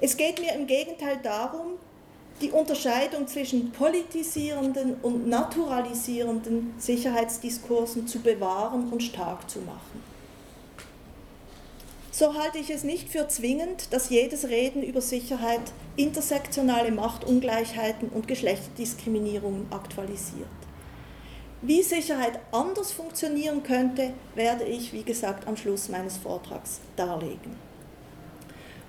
Es 0.05 0.17
geht 0.17 0.41
mir 0.41 0.53
im 0.55 0.67
Gegenteil 0.67 1.21
darum, 1.23 1.79
die 2.41 2.51
Unterscheidung 2.51 3.29
zwischen 3.29 3.71
politisierenden 3.71 4.97
und 5.01 5.29
naturalisierenden 5.29 6.75
Sicherheitsdiskursen 6.77 8.09
zu 8.09 8.19
bewahren 8.19 8.91
und 8.91 9.01
stark 9.01 9.49
zu 9.49 9.61
machen. 9.61 10.03
So 12.11 12.35
halte 12.35 12.59
ich 12.59 12.71
es 12.71 12.83
nicht 12.83 13.11
für 13.11 13.29
zwingend, 13.29 13.93
dass 13.93 14.11
jedes 14.11 14.49
Reden 14.49 14.83
über 14.83 15.01
Sicherheit 15.01 15.73
intersektionale 15.95 16.91
Machtungleichheiten 16.91 18.09
und 18.09 18.27
Geschlechterdiskriminierungen 18.27 19.69
aktualisiert. 19.71 20.49
Wie 21.63 21.85
Sicherheit 21.85 22.41
anders 22.51 22.91
funktionieren 22.91 23.63
könnte, 23.63 24.15
werde 24.35 24.65
ich, 24.65 24.93
wie 24.93 25.05
gesagt, 25.05 25.47
am 25.47 25.57
Schluss 25.57 25.89
meines 25.89 26.17
Vortrags 26.17 26.81
darlegen. 26.97 27.72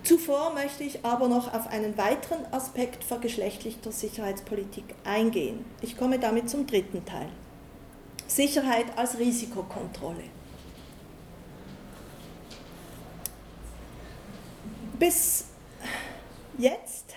Zuvor 0.04 0.54
möchte 0.54 0.84
ich 0.84 1.06
aber 1.06 1.30
noch 1.30 1.54
auf 1.54 1.68
einen 1.68 1.98
weiteren 1.98 2.46
Aspekt 2.52 3.06
vergeschlechtlichter 3.06 3.94
Sicherheitspolitik 3.94 4.84
eingehen. 5.06 5.64
Ich 5.82 5.98
komme 5.98 6.20
damit 6.20 6.50
zum 6.50 6.68
dritten 6.68 7.06
Teil. 7.06 7.30
Sicherheit 8.28 8.86
als 8.98 9.18
Risikokontrolle. 9.18 10.24
Bis 15.00 15.46
jetzt 16.58 17.16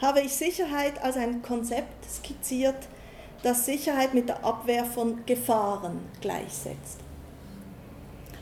habe 0.00 0.20
ich 0.20 0.34
Sicherheit 0.34 1.02
als 1.02 1.16
ein 1.16 1.40
Konzept 1.40 2.04
skizziert, 2.10 2.88
das 3.42 3.64
Sicherheit 3.64 4.12
mit 4.12 4.28
der 4.28 4.44
Abwehr 4.44 4.84
von 4.84 5.24
Gefahren 5.24 6.00
gleichsetzt. 6.20 7.00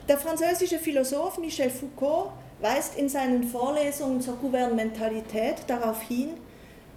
Der 0.08 0.18
französische 0.18 0.78
Philosoph 0.78 1.38
Michel 1.38 1.70
Foucault 1.70 2.32
weist 2.60 2.96
in 2.96 3.08
seinen 3.08 3.44
Vorlesungen 3.44 4.20
zur 4.20 4.36
Gouvernementalität 4.36 5.64
darauf 5.66 6.02
hin, 6.02 6.34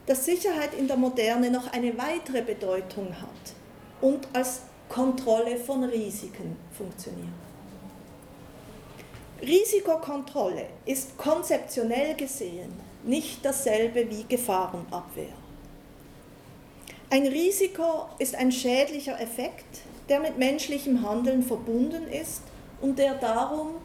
dass 0.06 0.26
Sicherheit 0.26 0.74
in 0.74 0.88
der 0.88 0.98
Moderne 0.98 1.50
noch 1.50 1.72
eine 1.72 1.98
weitere 1.98 2.42
Bedeutung 2.42 3.08
hat 3.22 3.54
und 4.02 4.28
als 4.34 4.62
Kontrolle 4.90 5.58
von 5.58 5.84
Risiken 5.86 6.58
funktioniert. 6.78 7.28
Risikokontrolle 9.42 10.66
ist 10.86 11.18
konzeptionell 11.18 12.16
gesehen 12.16 12.74
nicht 13.04 13.44
dasselbe 13.44 14.10
wie 14.10 14.24
Gefahrenabwehr. 14.24 15.34
Ein 17.10 17.28
Risiko 17.28 18.06
ist 18.18 18.36
ein 18.36 18.52
schädlicher 18.52 19.20
Effekt, 19.20 19.82
der 20.10 20.20
mit 20.20 20.38
menschlichem 20.38 21.08
Handeln 21.08 21.44
verbunden 21.44 22.08
ist 22.08 22.42
und 22.82 22.98
der 22.98 23.16
darum, 23.16 23.76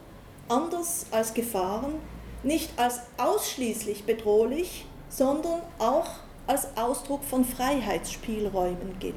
anders 0.49 1.05
als 1.11 1.33
Gefahren, 1.33 1.95
nicht 2.43 2.71
als 2.77 3.01
ausschließlich 3.17 4.03
bedrohlich, 4.03 4.85
sondern 5.09 5.61
auch 5.77 6.07
als 6.47 6.67
Ausdruck 6.75 7.23
von 7.23 7.45
Freiheitsspielräumen 7.45 8.97
gilt. 8.99 9.15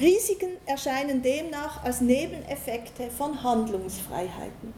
Risiken 0.00 0.50
erscheinen 0.64 1.22
demnach 1.22 1.84
als 1.84 2.00
Nebeneffekte 2.00 3.10
von 3.10 3.42
Handlungsfreiheiten. 3.42 4.72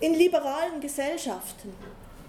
In 0.00 0.14
liberalen 0.14 0.80
Gesellschaften, 0.80 1.72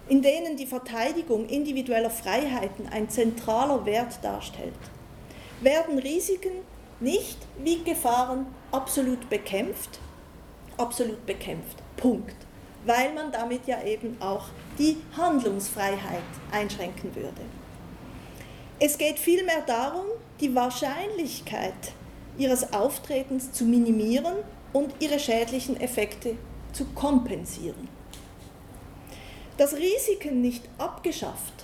in 0.08 0.22
denen 0.22 0.56
die 0.56 0.68
Verteidigung 0.68 1.48
individueller 1.48 2.12
Freiheiten 2.12 2.88
ein 2.90 3.10
zentraler 3.10 3.86
Wert 3.86 4.20
darstellt, 4.22 4.74
werden 5.62 5.98
Risiken 5.98 6.52
nicht 7.00 7.40
wie 7.64 7.84
Gefahren 7.84 8.46
absolut 8.72 9.28
bekämpft, 9.30 10.00
absolut 10.78 11.26
bekämpft, 11.26 11.78
Punkt, 11.98 12.36
weil 12.86 13.14
man 13.14 13.32
damit 13.32 13.68
ja 13.68 13.84
eben 13.84 14.18
auch 14.22 14.46
die 14.78 14.98
Handlungsfreiheit 15.16 16.24
einschränken 16.52 17.16
würde. 17.16 17.42
Es 18.80 18.98
geht 18.98 19.18
vielmehr 19.20 19.62
darum, 19.66 20.06
die 20.42 20.54
Wahrscheinlichkeit 20.54 21.74
ihres 22.38 22.74
Auftretens 22.74 23.52
zu 23.54 23.64
minimieren 23.64 24.36
und 24.74 24.94
ihre 25.00 25.20
schädlichen 25.20 25.80
Effekte 25.80 26.36
zu 26.74 26.86
kompensieren. 26.88 27.88
Dass 29.58 29.74
Risiken 29.74 30.42
nicht 30.42 30.68
abgeschafft, 30.78 31.64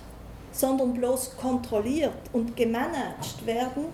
sondern 0.53 0.93
bloß 0.93 1.35
kontrolliert 1.35 2.13
und 2.31 2.55
gemanagt 2.55 3.45
werden, 3.45 3.85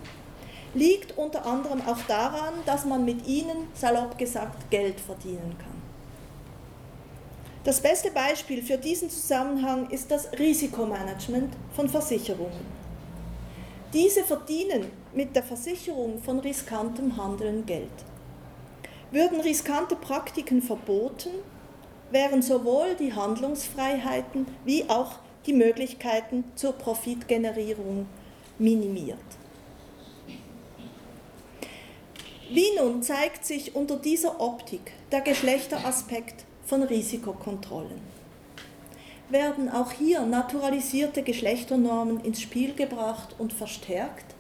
liegt 0.74 1.18
unter 1.18 1.46
anderem 1.46 1.82
auch 1.88 2.02
daran, 2.08 2.54
dass 2.66 2.86
man 2.86 3.06
mit 3.06 3.28
ihnen, 3.28 3.68
salopp 3.74 4.18
gesagt, 4.18 4.70
Geld 4.70 5.00
verdienen 5.00 5.56
kann. 5.58 5.78
Das 7.64 7.82
beste 7.82 8.12
Beispiel 8.12 8.64
für 8.64 8.78
diesen 8.78 9.10
Zusammenhang 9.10 9.90
ist 9.90 10.10
das 10.10 10.32
Risikomanagement 10.40 11.54
von 11.76 11.90
Versicherungen. 11.90 12.78
Diese 13.94 14.24
verdienen 14.24 14.92
mit 15.14 15.36
der 15.36 15.44
Versicherung 15.44 16.22
von 16.22 16.40
riskantem 16.40 17.18
Handeln 17.18 17.66
Geld. 17.66 17.90
Würden 19.12 19.42
riskante 19.42 19.96
Praktiken 19.96 20.62
verboten, 20.62 21.32
wären 22.12 22.42
sowohl 22.42 22.96
die 22.96 23.14
Handlungsfreiheiten 23.14 24.48
wie 24.66 24.90
auch 24.90 25.20
die 25.46 25.54
Möglichkeiten 25.54 26.44
zur 26.56 26.74
Profitgenerierung 26.74 28.06
minimiert. 28.60 29.18
Wie 32.50 32.76
nun 32.78 33.04
zeigt 33.04 33.46
sich 33.46 33.76
unter 33.76 33.98
dieser 33.98 34.40
Optik 34.40 34.94
der 35.12 35.20
Geschlechteraspekt 35.20 36.46
von 36.66 36.82
Risikokontrollen? 36.82 38.00
Werden 39.30 39.70
auch 39.70 39.92
hier 39.92 40.22
naturalisierte 40.22 41.24
Geschlechternormen 41.24 42.22
ins 42.22 42.42
Spiel 42.42 42.74
gebracht 42.74 43.36
und 43.38 43.52
verstärkt? 43.52 44.34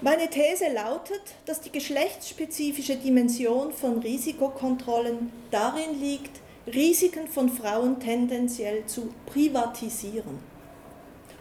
Meine 0.00 0.30
These 0.30 0.72
lautet, 0.72 1.22
dass 1.44 1.60
die 1.60 1.72
geschlechtsspezifische 1.72 2.94
Dimension 2.94 3.72
von 3.72 3.98
Risikokontrollen 3.98 5.32
darin 5.50 6.00
liegt, 6.00 6.40
Risiken 6.72 7.26
von 7.26 7.48
Frauen 7.48 7.98
tendenziell 7.98 8.86
zu 8.86 9.12
privatisieren. 9.26 10.51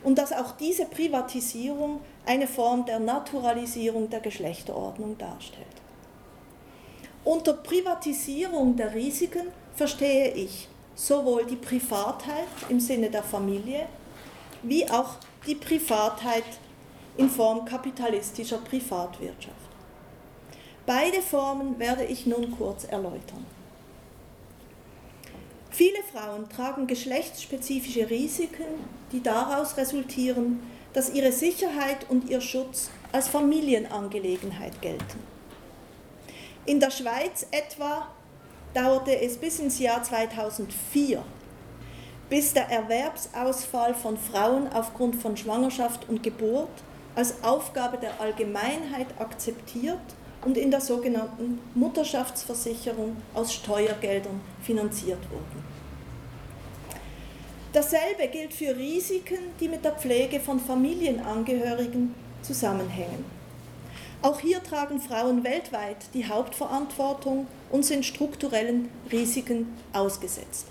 Und 0.04 0.18
dass 0.18 0.34
auch 0.34 0.54
diese 0.54 0.86
Privatisierung 0.86 2.02
eine 2.26 2.48
Form 2.48 2.86
der 2.86 3.00
Naturalisierung 3.00 4.10
der 4.10 4.20
Geschlechterordnung 4.20 5.18
darstellt. 5.18 5.68
Unter 7.24 7.54
Privatisierung 7.54 8.76
der 8.76 8.96
Risiken 8.96 9.48
verstehe 9.76 10.32
ich 10.34 10.68
sowohl 10.96 11.46
die 11.46 11.56
Privatheit 11.56 12.48
im 12.70 12.80
Sinne 12.80 13.10
der 13.10 13.24
Familie 13.24 13.86
wie 14.64 14.90
auch 14.90 15.16
die 15.46 15.56
Privatheit 15.56 16.44
in 17.18 17.30
Form 17.30 17.66
kapitalistischer 17.66 18.58
Privatwirtschaft. 18.58 19.56
Beide 20.86 21.22
Formen 21.22 21.78
werde 21.80 22.06
ich 22.06 22.26
nun 22.26 22.56
kurz 22.58 22.86
erläutern. 22.86 23.46
Viele 25.74 26.04
Frauen 26.04 26.50
tragen 26.50 26.86
geschlechtsspezifische 26.86 28.10
Risiken, 28.10 28.66
die 29.14 29.24
daraus 29.24 29.78
resultieren, 29.78 30.60
dass 30.92 31.14
ihre 31.14 31.32
Sicherheit 31.32 32.10
und 32.10 32.30
ihr 32.30 32.42
Schutz 32.42 32.90
als 33.14 33.30
Familienangelegenheit 33.30 34.82
gelten. 34.82 35.20
In 36.66 36.82
der 36.82 36.92
Schweiz 36.92 37.48
etwa 37.52 38.08
dauerte 38.74 39.22
es 39.22 39.38
bis 39.38 39.60
ins 39.60 39.80
Jahr 39.80 40.04
2004, 40.04 41.24
bis 42.30 42.54
der 42.54 42.70
Erwerbsausfall 42.70 43.94
von 43.94 44.18
Frauen 44.18 44.68
aufgrund 44.74 45.16
von 45.16 45.38
Schwangerschaft 45.38 46.08
und 46.10 46.22
Geburt 46.22 46.84
als 47.16 47.44
Aufgabe 47.44 47.98
der 47.98 48.20
Allgemeinheit 48.20 49.08
akzeptiert 49.20 50.00
und 50.44 50.58
in 50.58 50.70
der 50.70 50.82
sogenannten 50.82 51.60
Mutterschaftsversicherung 51.76 53.16
aus 53.34 53.54
Steuergeldern 53.54 54.42
finanziert 54.62 55.20
wurden. 55.30 55.61
Dasselbe 57.74 58.28
gilt 58.28 58.54
für 58.54 58.76
Risiken, 58.76 59.38
die 59.62 59.70
mit 59.70 59.86
der 59.86 59.94
Pflege 59.94 60.42
von 60.42 60.60
Familienangehörigen 60.60 62.14
zusammenhängen. 62.42 63.24
Auch 64.22 64.42
hier 64.42 64.62
tragen 64.62 65.00
Frauen 65.00 65.46
weltweit 65.46 65.98
die 66.14 66.28
Hauptverantwortung 66.28 67.48
und 67.72 67.86
sind 67.86 68.06
strukturellen 68.06 68.90
Risiken 69.10 69.74
ausgesetzt. 69.94 70.68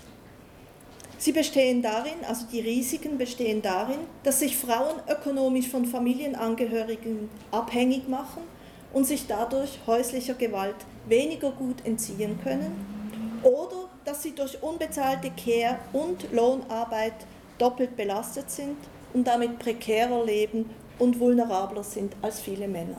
Sie 1.17 1.31
bestehen 1.31 1.81
darin, 1.81 2.23
also 2.27 2.45
die 2.51 2.61
Risiken 2.61 3.17
bestehen 3.17 3.63
darin, 3.63 3.99
dass 4.23 4.39
sich 4.39 4.55
Frauen 4.55 5.01
ökonomisch 5.09 5.69
von 5.69 5.85
Familienangehörigen 5.85 7.29
abhängig 7.51 8.07
machen 8.09 8.43
und 8.93 9.05
sich 9.05 9.25
dadurch 9.25 9.79
häuslicher 9.87 10.35
Gewalt 10.35 10.75
weniger 11.07 11.51
gut 11.51 11.83
entziehen 11.83 12.39
können 12.43 12.85
oder 13.43 13.80
dass 14.05 14.23
sie 14.23 14.33
durch 14.33 14.61
unbezahlte 14.61 15.31
Care- 15.31 15.79
und 15.93 16.31
Lohnarbeit 16.31 17.13
doppelt 17.57 17.95
belastet 17.95 18.49
sind 18.49 18.77
und 19.13 19.25
damit 19.25 19.59
prekärer 19.59 20.23
leben 20.25 20.69
und 20.99 21.19
vulnerabler 21.19 21.83
sind 21.83 22.15
als 22.21 22.39
viele 22.39 22.67
Männer. 22.67 22.97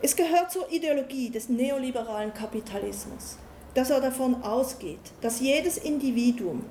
Es 0.00 0.16
gehört 0.16 0.50
zur 0.50 0.70
Ideologie 0.72 1.30
des 1.30 1.48
neoliberalen 1.48 2.34
Kapitalismus, 2.34 3.38
dass 3.74 3.90
er 3.90 4.00
davon 4.00 4.42
ausgeht, 4.42 5.12
dass 5.20 5.40
jedes 5.40 5.78
Individuum 5.78 6.64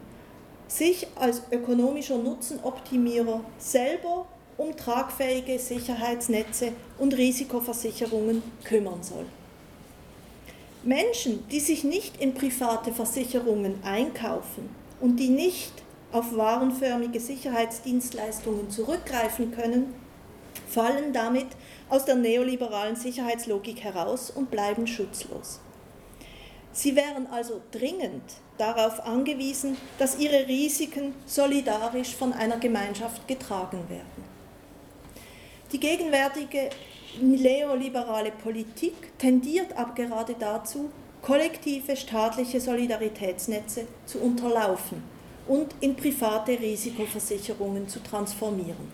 sich 0.67 1.07
als 1.15 1.43
ökonomischer 1.51 2.17
Nutzenoptimierer 2.17 3.41
selber 3.57 4.25
um 4.57 4.75
tragfähige 4.75 5.57
Sicherheitsnetze 5.59 6.73
und 6.97 7.15
Risikoversicherungen 7.15 8.43
kümmern 8.63 9.01
soll. 9.01 9.25
Menschen, 10.83 11.47
die 11.49 11.59
sich 11.59 11.83
nicht 11.83 12.19
in 12.19 12.33
private 12.33 12.91
Versicherungen 12.91 13.83
einkaufen 13.83 14.69
und 14.99 15.17
die 15.17 15.29
nicht 15.29 15.71
auf 16.11 16.35
warenförmige 16.35 17.19
Sicherheitsdienstleistungen 17.19 18.69
zurückgreifen 18.69 19.51
können, 19.51 19.93
fallen 20.67 21.13
damit 21.13 21.47
aus 21.89 22.05
der 22.05 22.15
neoliberalen 22.15 22.95
Sicherheitslogik 22.95 23.83
heraus 23.83 24.31
und 24.31 24.49
bleiben 24.49 24.87
schutzlos. 24.87 25.59
Sie 26.73 26.95
wären 26.95 27.27
also 27.27 27.61
dringend 27.71 28.23
darauf 28.57 29.05
angewiesen, 29.05 29.77
dass 29.99 30.17
ihre 30.17 30.47
Risiken 30.47 31.13
solidarisch 31.25 32.15
von 32.15 32.33
einer 32.33 32.57
Gemeinschaft 32.57 33.27
getragen 33.27 33.83
werden. 33.89 34.31
Die 35.71 35.79
gegenwärtige 35.79 36.69
neoliberale 37.19 38.31
Politik 38.31 39.17
tendiert 39.17 39.75
aber 39.75 39.93
gerade 39.93 40.35
dazu, 40.37 40.89
kollektive 41.21 41.95
staatliche 41.95 42.59
Solidaritätsnetze 42.59 43.87
zu 44.05 44.19
unterlaufen 44.19 45.03
und 45.47 45.75
in 45.79 45.95
private 45.95 46.59
Risikoversicherungen 46.59 47.87
zu 47.87 48.01
transformieren. 48.01 48.91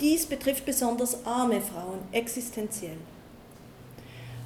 Dies 0.00 0.26
betrifft 0.26 0.64
besonders 0.64 1.24
arme 1.24 1.60
Frauen 1.60 2.00
existenziell. 2.10 2.96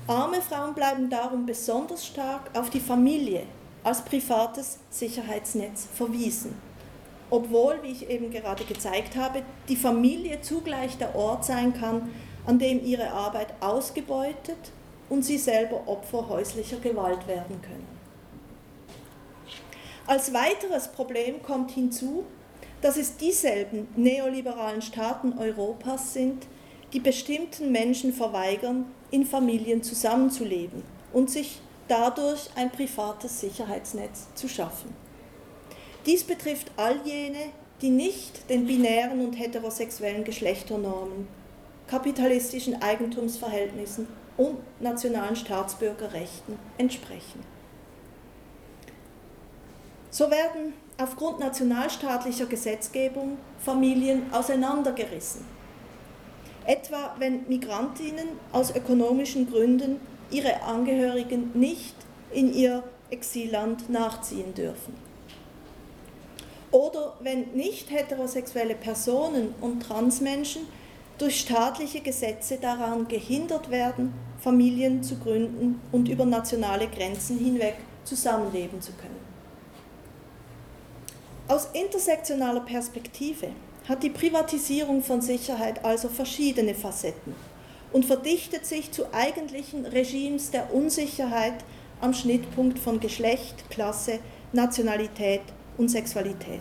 Arme 0.06 0.42
Frauen 0.42 0.74
bleiben 0.74 1.08
darum 1.08 1.46
besonders 1.46 2.06
stark 2.06 2.50
auf 2.56 2.70
die 2.70 2.80
Familie 2.80 3.44
als 3.82 4.02
privates 4.02 4.78
Sicherheitsnetz 4.90 5.86
verwiesen. 5.94 6.54
Obwohl, 7.30 7.82
wie 7.82 7.90
ich 7.90 8.08
eben 8.08 8.30
gerade 8.30 8.64
gezeigt 8.64 9.16
habe, 9.16 9.42
die 9.68 9.76
Familie 9.76 10.40
zugleich 10.42 10.96
der 10.98 11.16
Ort 11.16 11.44
sein 11.44 11.74
kann, 11.74 12.10
an 12.46 12.58
dem 12.58 12.84
ihre 12.84 13.10
Arbeit 13.10 13.54
ausgebeutet 13.60 14.58
und 15.08 15.24
sie 15.24 15.38
selber 15.38 15.82
Opfer 15.86 16.28
häuslicher 16.28 16.78
Gewalt 16.78 17.26
werden 17.26 17.60
können. 17.62 17.96
Als 20.06 20.32
weiteres 20.32 20.88
Problem 20.88 21.42
kommt 21.42 21.72
hinzu, 21.72 22.24
dass 22.80 22.96
es 22.96 23.16
dieselben 23.16 23.88
neoliberalen 23.96 24.82
Staaten 24.82 25.36
Europas 25.36 26.12
sind, 26.12 26.46
die 26.92 27.00
bestimmten 27.00 27.72
Menschen 27.72 28.12
verweigern, 28.12 28.86
in 29.10 29.26
Familien 29.26 29.82
zusammenzuleben 29.82 30.84
und 31.12 31.30
sich 31.30 31.60
dadurch 31.88 32.50
ein 32.54 32.70
privates 32.70 33.40
Sicherheitsnetz 33.40 34.28
zu 34.34 34.48
schaffen. 34.48 35.05
Dies 36.06 36.22
betrifft 36.22 36.70
all 36.76 37.00
jene, 37.04 37.50
die 37.82 37.90
nicht 37.90 38.48
den 38.48 38.66
binären 38.66 39.20
und 39.20 39.32
heterosexuellen 39.34 40.22
Geschlechternormen, 40.22 41.26
kapitalistischen 41.88 42.80
Eigentumsverhältnissen 42.80 44.06
und 44.36 44.58
nationalen 44.80 45.34
Staatsbürgerrechten 45.34 46.56
entsprechen. 46.78 47.40
So 50.10 50.30
werden 50.30 50.74
aufgrund 50.96 51.40
nationalstaatlicher 51.40 52.46
Gesetzgebung 52.46 53.36
Familien 53.58 54.32
auseinandergerissen. 54.32 55.44
Etwa 56.64 57.14
wenn 57.18 57.46
Migrantinnen 57.48 58.28
aus 58.52 58.74
ökonomischen 58.74 59.50
Gründen 59.50 60.00
ihre 60.30 60.62
Angehörigen 60.62 61.50
nicht 61.54 61.96
in 62.32 62.54
ihr 62.54 62.82
Exilland 63.10 63.90
nachziehen 63.90 64.54
dürfen. 64.54 65.05
Oder 66.76 67.14
wenn 67.20 67.52
nicht 67.54 67.90
heterosexuelle 67.90 68.74
Personen 68.74 69.54
und 69.62 69.80
Transmenschen 69.80 70.60
durch 71.16 71.40
staatliche 71.40 72.02
Gesetze 72.02 72.58
daran 72.60 73.08
gehindert 73.08 73.70
werden, 73.70 74.12
Familien 74.38 75.02
zu 75.02 75.16
gründen 75.16 75.80
und 75.90 76.06
über 76.06 76.26
nationale 76.26 76.86
Grenzen 76.88 77.38
hinweg 77.38 77.76
zusammenleben 78.04 78.82
zu 78.82 78.92
können. 78.92 79.16
Aus 81.48 81.66
intersektionaler 81.72 82.60
Perspektive 82.60 83.48
hat 83.88 84.02
die 84.02 84.10
Privatisierung 84.10 85.02
von 85.02 85.22
Sicherheit 85.22 85.82
also 85.82 86.10
verschiedene 86.10 86.74
Facetten 86.74 87.34
und 87.90 88.04
verdichtet 88.04 88.66
sich 88.66 88.92
zu 88.92 89.14
eigentlichen 89.14 89.86
Regimes 89.86 90.50
der 90.50 90.74
Unsicherheit 90.74 91.64
am 92.02 92.12
Schnittpunkt 92.12 92.78
von 92.78 93.00
Geschlecht, 93.00 93.70
Klasse, 93.70 94.18
Nationalität 94.52 95.40
und 95.78 95.88
Sexualität. 95.88 96.60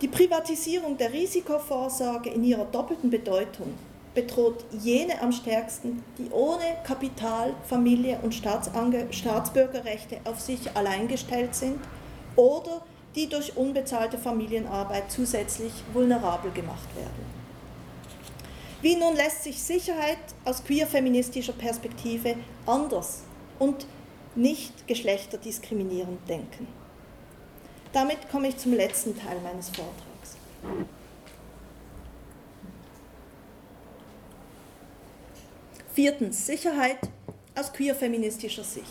Die 0.00 0.08
Privatisierung 0.08 0.96
der 0.96 1.12
Risikovorsorge 1.12 2.30
in 2.30 2.42
ihrer 2.42 2.64
doppelten 2.64 3.10
Bedeutung 3.10 3.74
bedroht 4.14 4.64
jene 4.72 5.20
am 5.22 5.32
stärksten, 5.32 6.02
die 6.18 6.28
ohne 6.30 6.76
Kapital, 6.84 7.54
Familie 7.68 8.18
und 8.22 8.34
Staatsbürgerrechte 8.34 10.18
auf 10.24 10.40
sich 10.40 10.76
allein 10.76 11.08
gestellt 11.08 11.54
sind 11.54 11.78
oder 12.36 12.82
die 13.14 13.28
durch 13.28 13.56
unbezahlte 13.56 14.18
Familienarbeit 14.18 15.10
zusätzlich 15.10 15.72
vulnerabel 15.92 16.50
gemacht 16.50 16.88
werden. 16.96 17.32
Wie 18.80 18.96
nun 18.96 19.14
lässt 19.14 19.44
sich 19.44 19.62
Sicherheit 19.62 20.18
aus 20.44 20.64
queer-feministischer 20.64 21.52
Perspektive 21.52 22.34
anders 22.66 23.22
und 23.58 23.86
nicht 24.34 24.88
geschlechterdiskriminierend 24.88 26.28
denken? 26.28 26.66
Damit 27.92 28.30
komme 28.30 28.48
ich 28.48 28.56
zum 28.56 28.72
letzten 28.72 29.18
Teil 29.18 29.38
meines 29.42 29.68
Vortrags. 29.68 30.36
Viertens, 35.92 36.46
Sicherheit 36.46 36.98
aus 37.54 37.70
queer-feministischer 37.72 38.64
Sicht. 38.64 38.86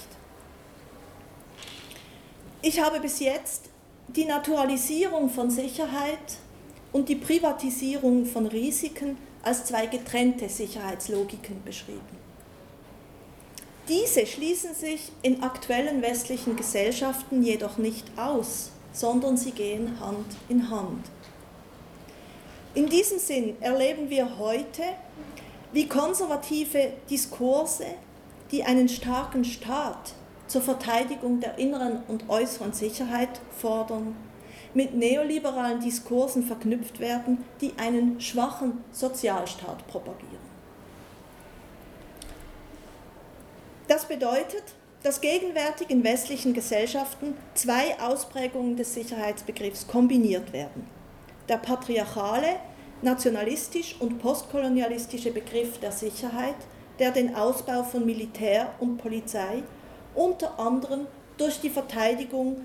Ich 2.61 2.79
habe 2.79 2.99
bis 2.99 3.19
jetzt 3.19 3.69
die 4.07 4.25
Naturalisierung 4.25 5.29
von 5.29 5.49
Sicherheit 5.49 6.37
und 6.91 7.09
die 7.09 7.15
Privatisierung 7.15 8.25
von 8.25 8.45
Risiken 8.45 9.17
als 9.41 9.65
zwei 9.65 9.87
getrennte 9.87 10.47
Sicherheitslogiken 10.47 11.63
beschrieben. 11.63 12.21
Diese 13.87 14.27
schließen 14.27 14.75
sich 14.75 15.11
in 15.23 15.41
aktuellen 15.41 16.03
westlichen 16.03 16.55
Gesellschaften 16.55 17.41
jedoch 17.41 17.79
nicht 17.79 18.05
aus, 18.15 18.69
sondern 18.91 19.37
sie 19.37 19.51
gehen 19.51 19.99
Hand 19.99 20.35
in 20.49 20.69
Hand. 20.69 21.05
In 22.73 22.87
diesem 22.87 23.19
Sinn 23.19 23.61
erleben 23.61 24.09
wir 24.09 24.37
heute, 24.37 24.83
wie 25.73 25.87
konservative 25.87 26.93
Diskurse, 27.09 27.85
die 28.51 28.63
einen 28.63 28.89
starken 28.89 29.43
Staat 29.45 30.13
zur 30.47 30.61
Verteidigung 30.61 31.39
der 31.39 31.57
inneren 31.57 32.03
und 32.07 32.29
äußeren 32.29 32.73
Sicherheit 32.73 33.39
fordern, 33.57 34.15
mit 34.73 34.93
neoliberalen 34.93 35.81
Diskursen 35.81 36.43
verknüpft 36.43 36.99
werden, 36.99 37.43
die 37.59 37.73
einen 37.77 38.19
schwachen 38.21 38.83
Sozialstaat 38.91 39.85
propagieren. 39.87 40.51
Das 43.87 44.05
bedeutet, 44.05 44.63
dass 45.03 45.21
gegenwärtig 45.21 45.89
in 45.89 46.03
westlichen 46.03 46.53
Gesellschaften 46.53 47.35
zwei 47.55 47.99
Ausprägungen 47.99 48.77
des 48.77 48.93
Sicherheitsbegriffs 48.93 49.87
kombiniert 49.87 50.53
werden. 50.53 50.87
Der 51.49 51.57
patriarchale, 51.57 52.57
nationalistisch 53.01 53.95
und 53.99 54.19
postkolonialistische 54.19 55.31
Begriff 55.31 55.79
der 55.79 55.91
Sicherheit, 55.91 56.55
der 56.99 57.11
den 57.11 57.35
Ausbau 57.35 57.83
von 57.83 58.05
Militär 58.05 58.73
und 58.79 58.97
Polizei 58.97 59.63
unter 60.13 60.59
anderem 60.59 61.07
durch 61.37 61.59
die 61.59 61.69
Verteidigung 61.69 62.57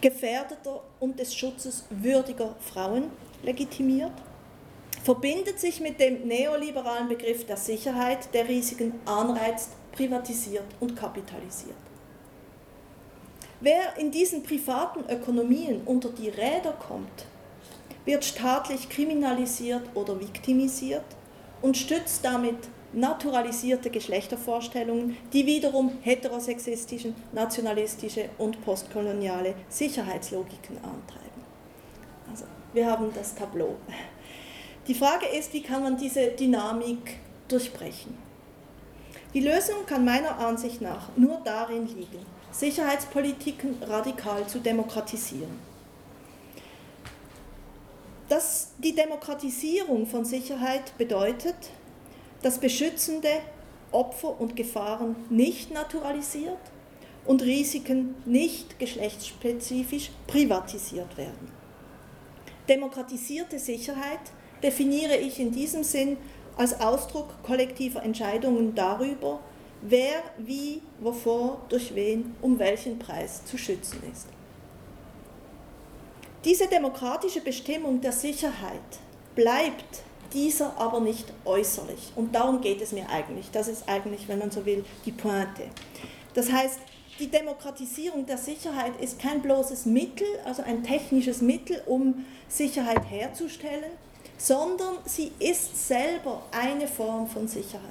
gefährdeter 0.00 0.82
und 1.00 1.18
des 1.18 1.34
Schutzes 1.34 1.84
würdiger 1.90 2.54
Frauen 2.60 3.10
legitimiert, 3.42 4.12
verbindet 5.02 5.58
sich 5.58 5.80
mit 5.80 5.98
dem 5.98 6.28
neoliberalen 6.28 7.08
Begriff 7.08 7.46
der 7.46 7.56
Sicherheit, 7.56 8.32
der 8.34 8.48
Risiken 8.48 8.92
anreizt, 9.04 9.70
privatisiert 9.96 10.66
und 10.80 10.94
kapitalisiert. 10.94 11.74
Wer 13.60 13.96
in 13.98 14.10
diesen 14.10 14.42
privaten 14.42 15.10
Ökonomien 15.10 15.80
unter 15.86 16.10
die 16.10 16.28
Räder 16.28 16.72
kommt, 16.72 17.26
wird 18.04 18.24
staatlich 18.24 18.88
kriminalisiert 18.88 19.82
oder 19.94 20.20
viktimisiert 20.20 21.04
und 21.62 21.76
stützt 21.76 22.24
damit 22.24 22.56
naturalisierte 22.92 23.90
Geschlechtervorstellungen, 23.90 25.16
die 25.32 25.46
wiederum 25.46 25.98
heterosexistische, 26.02 27.14
nationalistische 27.32 28.28
und 28.38 28.62
postkoloniale 28.64 29.54
Sicherheitslogiken 29.68 30.76
antreiben. 30.76 31.42
Also 32.30 32.44
wir 32.72 32.86
haben 32.86 33.10
das 33.14 33.34
Tableau. 33.34 33.76
Die 34.86 34.94
Frage 34.94 35.26
ist, 35.26 35.52
wie 35.52 35.62
kann 35.62 35.82
man 35.82 35.96
diese 35.96 36.28
Dynamik 36.28 37.18
durchbrechen? 37.48 38.25
Die 39.36 39.42
Lösung 39.42 39.84
kann 39.84 40.02
meiner 40.02 40.38
Ansicht 40.38 40.80
nach 40.80 41.14
nur 41.14 41.42
darin 41.44 41.86
liegen, 41.86 42.24
Sicherheitspolitiken 42.52 43.82
radikal 43.82 44.46
zu 44.46 44.60
demokratisieren. 44.60 45.58
Dass 48.30 48.70
die 48.78 48.94
Demokratisierung 48.94 50.06
von 50.06 50.24
Sicherheit 50.24 50.96
bedeutet, 50.96 51.54
dass 52.40 52.58
beschützende 52.58 53.28
Opfer 53.92 54.40
und 54.40 54.56
Gefahren 54.56 55.14
nicht 55.28 55.70
naturalisiert 55.70 56.56
und 57.26 57.42
Risiken 57.42 58.14
nicht 58.24 58.78
geschlechtsspezifisch 58.78 60.12
privatisiert 60.26 61.14
werden. 61.18 61.52
Demokratisierte 62.70 63.58
Sicherheit 63.58 64.32
definiere 64.62 65.18
ich 65.18 65.38
in 65.38 65.52
diesem 65.52 65.84
Sinn 65.84 66.16
als 66.56 66.80
Ausdruck 66.80 67.42
kollektiver 67.42 68.02
Entscheidungen 68.02 68.74
darüber, 68.74 69.40
wer 69.82 70.22
wie, 70.38 70.82
wovor, 71.00 71.60
durch 71.68 71.94
wen, 71.94 72.34
um 72.40 72.58
welchen 72.58 72.98
Preis 72.98 73.44
zu 73.44 73.58
schützen 73.58 74.02
ist. 74.10 74.26
Diese 76.44 76.66
demokratische 76.68 77.40
Bestimmung 77.40 78.00
der 78.00 78.12
Sicherheit 78.12 78.80
bleibt 79.34 80.02
dieser 80.32 80.78
aber 80.78 81.00
nicht 81.00 81.32
äußerlich. 81.44 82.12
Und 82.14 82.34
darum 82.34 82.60
geht 82.60 82.80
es 82.80 82.92
mir 82.92 83.08
eigentlich. 83.08 83.50
Das 83.50 83.68
ist 83.68 83.88
eigentlich, 83.88 84.28
wenn 84.28 84.38
man 84.38 84.50
so 84.50 84.64
will, 84.64 84.84
die 85.04 85.12
Pointe. 85.12 85.64
Das 86.34 86.52
heißt, 86.52 86.78
die 87.18 87.28
Demokratisierung 87.28 88.26
der 88.26 88.36
Sicherheit 88.36 88.92
ist 89.00 89.18
kein 89.18 89.40
bloßes 89.40 89.86
Mittel, 89.86 90.26
also 90.44 90.62
ein 90.62 90.84
technisches 90.84 91.40
Mittel, 91.40 91.82
um 91.86 92.26
Sicherheit 92.48 93.08
herzustellen, 93.08 93.92
sondern 94.38 94.98
sie 95.04 95.32
ist 95.38 95.88
selber 95.88 96.42
eine 96.52 96.86
Form 96.86 97.26
von 97.26 97.48
Sicherheit. 97.48 97.82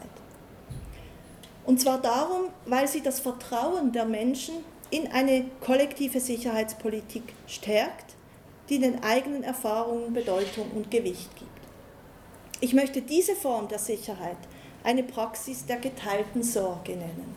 Und 1.65 1.81
zwar 1.81 1.99
darum, 1.99 2.49
weil 2.65 2.87
sie 2.87 3.01
das 3.01 3.19
Vertrauen 3.19 3.91
der 3.91 4.05
Menschen 4.05 4.55
in 4.91 5.11
eine 5.11 5.45
kollektive 5.61 6.19
Sicherheitspolitik 6.19 7.33
stärkt, 7.47 8.15
die 8.69 8.79
den 8.79 9.03
eigenen 9.03 9.43
Erfahrungen 9.43 10.13
Bedeutung 10.13 10.69
und 10.75 10.91
Gewicht 10.91 11.35
gibt. 11.35 11.51
Ich 12.61 12.73
möchte 12.73 13.01
diese 13.01 13.35
Form 13.35 13.67
der 13.67 13.79
Sicherheit 13.79 14.37
eine 14.83 15.03
Praxis 15.03 15.65
der 15.65 15.77
geteilten 15.77 16.43
Sorge 16.43 16.93
nennen. 16.93 17.35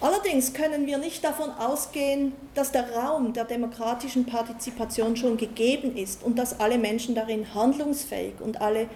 Allerdings 0.00 0.52
können 0.52 0.86
wir 0.86 0.98
nicht 0.98 1.24
davon 1.24 1.50
ausgehen, 1.50 2.34
dass 2.54 2.70
der 2.70 2.92
Raum 2.92 3.32
der 3.32 3.44
demokratischen 3.44 4.26
Partizipation 4.26 5.16
schon 5.16 5.38
gegeben 5.38 5.96
ist 5.96 6.22
und 6.22 6.38
dass 6.38 6.60
alle 6.60 6.76
Menschen 6.76 7.14
darin 7.14 7.54
handlungsfähig 7.54 8.34
und 8.40 8.60
alle 8.60 8.88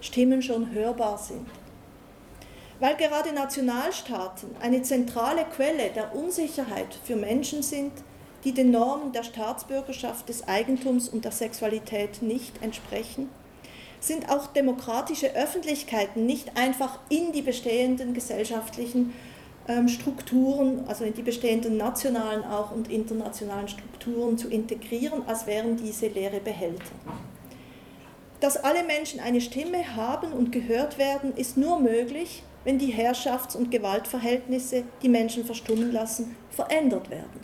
Stimmen 0.00 0.40
schon 0.40 0.72
hörbar 0.72 1.18
sind. 1.18 1.46
Weil 2.80 2.96
gerade 2.96 3.32
Nationalstaaten 3.32 4.50
eine 4.60 4.82
zentrale 4.82 5.44
Quelle 5.44 5.90
der 5.90 6.14
Unsicherheit 6.14 6.98
für 7.04 7.16
Menschen 7.16 7.62
sind, 7.62 7.92
die 8.44 8.52
den 8.52 8.70
Normen 8.70 9.12
der 9.12 9.24
Staatsbürgerschaft, 9.24 10.28
des 10.28 10.46
Eigentums 10.46 11.08
und 11.08 11.24
der 11.24 11.32
Sexualität 11.32 12.22
nicht 12.22 12.62
entsprechen, 12.62 13.28
sind 13.98 14.30
auch 14.30 14.46
demokratische 14.48 15.34
Öffentlichkeiten 15.34 16.26
nicht 16.26 16.56
einfach 16.56 16.98
in 17.08 17.32
die 17.32 17.42
bestehenden 17.42 18.14
gesellschaftlichen 18.14 19.14
Strukturen, 19.88 20.84
also 20.86 21.04
in 21.04 21.14
die 21.14 21.22
bestehenden 21.22 21.76
nationalen 21.76 22.44
auch 22.44 22.70
und 22.70 22.88
internationalen 22.88 23.68
Strukturen 23.68 24.38
zu 24.38 24.48
integrieren, 24.48 25.22
als 25.26 25.46
wären 25.46 25.76
diese 25.76 26.06
leere 26.06 26.40
Behälter. 26.40 26.84
Dass 28.40 28.56
alle 28.56 28.84
Menschen 28.84 29.18
eine 29.18 29.40
Stimme 29.40 29.96
haben 29.96 30.32
und 30.32 30.52
gehört 30.52 30.98
werden, 30.98 31.34
ist 31.36 31.56
nur 31.56 31.80
möglich, 31.80 32.42
wenn 32.64 32.78
die 32.78 32.92
Herrschafts- 32.92 33.56
und 33.56 33.70
Gewaltverhältnisse, 33.70 34.84
die 35.02 35.08
Menschen 35.08 35.44
verstummen 35.44 35.92
lassen, 35.92 36.36
verändert 36.50 37.10
werden. 37.10 37.40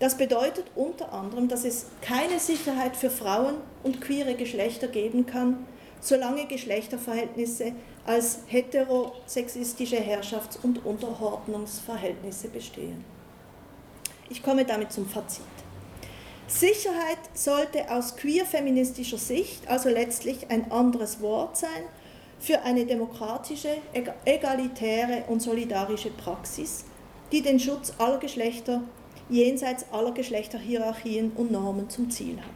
Das 0.00 0.16
bedeutet 0.16 0.66
unter 0.76 1.12
anderem, 1.12 1.48
dass 1.48 1.64
es 1.64 1.86
keine 2.00 2.38
Sicherheit 2.38 2.96
für 2.96 3.10
Frauen 3.10 3.54
und 3.82 4.00
queere 4.00 4.34
Geschlechter 4.34 4.86
geben 4.86 5.26
kann, 5.26 5.66
solange 6.00 6.46
Geschlechterverhältnisse 6.46 7.72
als 8.08 8.38
heterosexistische 8.46 9.96
Herrschafts- 9.96 10.58
und 10.62 10.84
Unterordnungsverhältnisse 10.86 12.48
bestehen. 12.48 13.04
Ich 14.30 14.42
komme 14.42 14.64
damit 14.64 14.92
zum 14.92 15.06
Fazit. 15.06 15.44
Sicherheit 16.46 17.18
sollte 17.34 17.90
aus 17.90 18.16
queer-feministischer 18.16 19.18
Sicht 19.18 19.68
also 19.68 19.90
letztlich 19.90 20.50
ein 20.50 20.72
anderes 20.72 21.20
Wort 21.20 21.58
sein 21.58 21.84
für 22.40 22.62
eine 22.62 22.86
demokratische, 22.86 23.76
egalitäre 24.24 25.24
und 25.28 25.42
solidarische 25.42 26.10
Praxis, 26.10 26.86
die 27.30 27.42
den 27.42 27.60
Schutz 27.60 27.92
aller 27.98 28.18
Geschlechter 28.18 28.80
jenseits 29.28 29.84
aller 29.92 30.12
Geschlechterhierarchien 30.12 31.32
und 31.32 31.52
Normen 31.52 31.90
zum 31.90 32.10
Ziel 32.10 32.38
hat. 32.38 32.48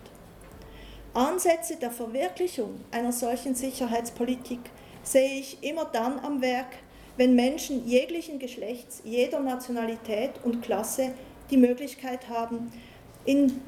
Ansätze 1.12 1.76
der 1.76 1.90
Verwirklichung 1.90 2.80
einer 2.90 3.12
solchen 3.12 3.54
Sicherheitspolitik 3.54 4.60
sehe 5.02 5.40
ich 5.40 5.62
immer 5.62 5.84
dann 5.84 6.18
am 6.20 6.40
Werk, 6.42 6.76
wenn 7.16 7.34
Menschen 7.34 7.86
jeglichen 7.86 8.38
Geschlechts, 8.38 9.02
jeder 9.04 9.40
Nationalität 9.40 10.32
und 10.44 10.62
Klasse 10.62 11.12
die 11.50 11.56
Möglichkeit 11.56 12.28
haben, 12.28 12.72
in 13.24 13.60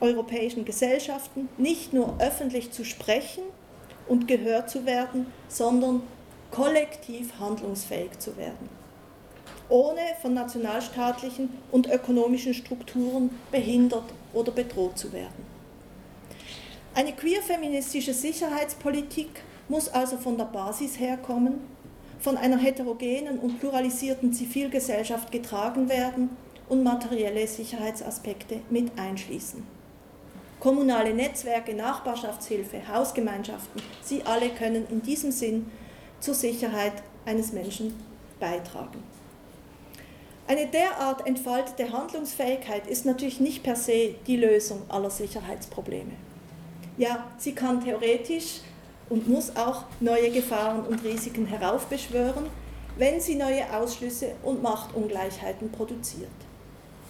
europäischen 0.00 0.64
Gesellschaften 0.64 1.48
nicht 1.58 1.92
nur 1.92 2.16
öffentlich 2.20 2.72
zu 2.72 2.84
sprechen 2.84 3.42
und 4.08 4.28
gehört 4.28 4.70
zu 4.70 4.84
werden, 4.86 5.26
sondern 5.48 6.02
kollektiv 6.50 7.32
handlungsfähig 7.38 8.18
zu 8.18 8.36
werden, 8.36 8.68
ohne 9.68 10.00
von 10.20 10.34
nationalstaatlichen 10.34 11.50
und 11.70 11.88
ökonomischen 11.88 12.54
Strukturen 12.54 13.30
behindert 13.50 14.04
oder 14.32 14.52
bedroht 14.52 14.98
zu 14.98 15.12
werden. 15.12 15.46
Eine 16.94 17.12
queer-feministische 17.12 18.12
Sicherheitspolitik 18.12 19.42
muss 19.72 19.88
also 19.88 20.18
von 20.18 20.36
der 20.36 20.44
Basis 20.44 21.00
herkommen, 21.00 21.54
von 22.20 22.36
einer 22.36 22.58
heterogenen 22.58 23.38
und 23.38 23.58
pluralisierten 23.58 24.30
Zivilgesellschaft 24.30 25.32
getragen 25.32 25.88
werden 25.88 26.28
und 26.68 26.82
materielle 26.82 27.46
Sicherheitsaspekte 27.46 28.60
mit 28.68 28.92
einschließen. 28.98 29.66
Kommunale 30.60 31.14
Netzwerke, 31.14 31.72
Nachbarschaftshilfe, 31.74 32.86
Hausgemeinschaften, 32.86 33.80
sie 34.02 34.22
alle 34.24 34.50
können 34.50 34.86
in 34.90 35.00
diesem 35.00 35.32
Sinn 35.32 35.70
zur 36.20 36.34
Sicherheit 36.34 37.02
eines 37.24 37.54
Menschen 37.54 37.94
beitragen. 38.38 39.02
Eine 40.46 40.66
derart 40.66 41.26
entfaltete 41.26 41.90
Handlungsfähigkeit 41.90 42.86
ist 42.88 43.06
natürlich 43.06 43.40
nicht 43.40 43.62
per 43.62 43.76
se 43.76 44.16
die 44.26 44.36
Lösung 44.36 44.82
aller 44.90 45.08
Sicherheitsprobleme. 45.08 46.12
Ja, 46.98 47.26
sie 47.38 47.54
kann 47.54 47.82
theoretisch 47.82 48.60
und 49.12 49.28
muss 49.28 49.54
auch 49.56 49.84
neue 50.00 50.30
Gefahren 50.30 50.86
und 50.86 51.04
Risiken 51.04 51.44
heraufbeschwören, 51.44 52.46
wenn 52.96 53.20
sie 53.20 53.34
neue 53.34 53.70
Ausschlüsse 53.70 54.32
und 54.42 54.62
Machtungleichheiten 54.62 55.70
produziert. 55.70 56.30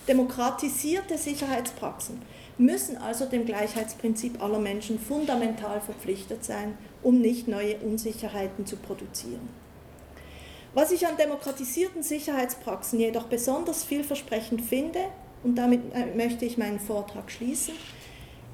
Demokratisierte 0.08 1.16
Sicherheitspraxen 1.16 2.20
müssen 2.58 2.96
also 2.96 3.26
dem 3.26 3.46
Gleichheitsprinzip 3.46 4.42
aller 4.42 4.58
Menschen 4.58 4.98
fundamental 4.98 5.80
verpflichtet 5.80 6.44
sein, 6.44 6.76
um 7.04 7.20
nicht 7.20 7.46
neue 7.46 7.76
Unsicherheiten 7.76 8.66
zu 8.66 8.74
produzieren. 8.78 9.48
Was 10.74 10.90
ich 10.90 11.06
an 11.06 11.16
demokratisierten 11.16 12.02
Sicherheitspraxen 12.02 12.98
jedoch 12.98 13.26
besonders 13.26 13.84
vielversprechend 13.84 14.62
finde, 14.62 14.98
und 15.44 15.54
damit 15.54 15.82
äh, 15.94 16.16
möchte 16.16 16.46
ich 16.46 16.58
meinen 16.58 16.80
Vortrag 16.80 17.30
schließen, 17.30 17.74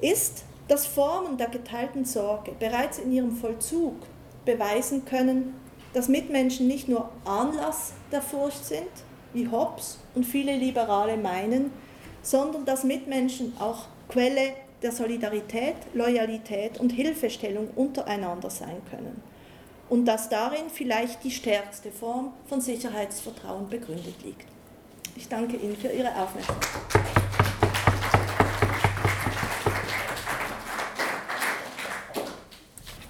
ist, 0.03 0.45
dass 0.69 0.87
Formen 0.87 1.39
der 1.39 1.49
geteilten 1.49 2.05
Sorge 2.05 2.53
bereits 2.59 2.99
in 2.99 3.13
ihrem 3.13 3.33
Vollzug 3.37 3.95
beweisen 4.45 5.05
können, 5.05 5.55
dass 5.95 6.09
Mitmenschen 6.09 6.69
nicht 6.69 6.89
nur 6.89 7.09
Anlass 7.25 7.93
der 8.13 8.23
Furcht 8.23 8.65
sind, 8.65 8.89
wie 9.33 9.49
Hobbes 9.49 9.99
und 10.15 10.25
viele 10.25 10.57
Liberale 10.57 11.17
meinen, 11.17 11.73
sondern 12.23 12.65
dass 12.65 12.85
Mitmenschen 12.85 13.55
auch 13.59 13.87
Quelle 14.09 14.53
der 14.83 14.93
Solidarität, 14.93 15.75
Loyalität 15.95 16.79
und 16.79 16.91
Hilfestellung 16.91 17.69
untereinander 17.75 18.51
sein 18.51 18.81
können. 18.91 19.23
Und 19.89 20.05
dass 20.05 20.29
darin 20.29 20.69
vielleicht 20.73 21.25
die 21.25 21.31
stärkste 21.31 21.91
Form 21.91 22.33
von 22.47 22.61
Sicherheitsvertrauen 22.61 23.69
begründet 23.69 24.23
liegt. 24.23 24.47
Ich 25.17 25.29
danke 25.29 25.57
Ihnen 25.57 25.77
für 25.77 25.89
Ihre 25.89 26.15
Aufmerksamkeit. 26.15 27.48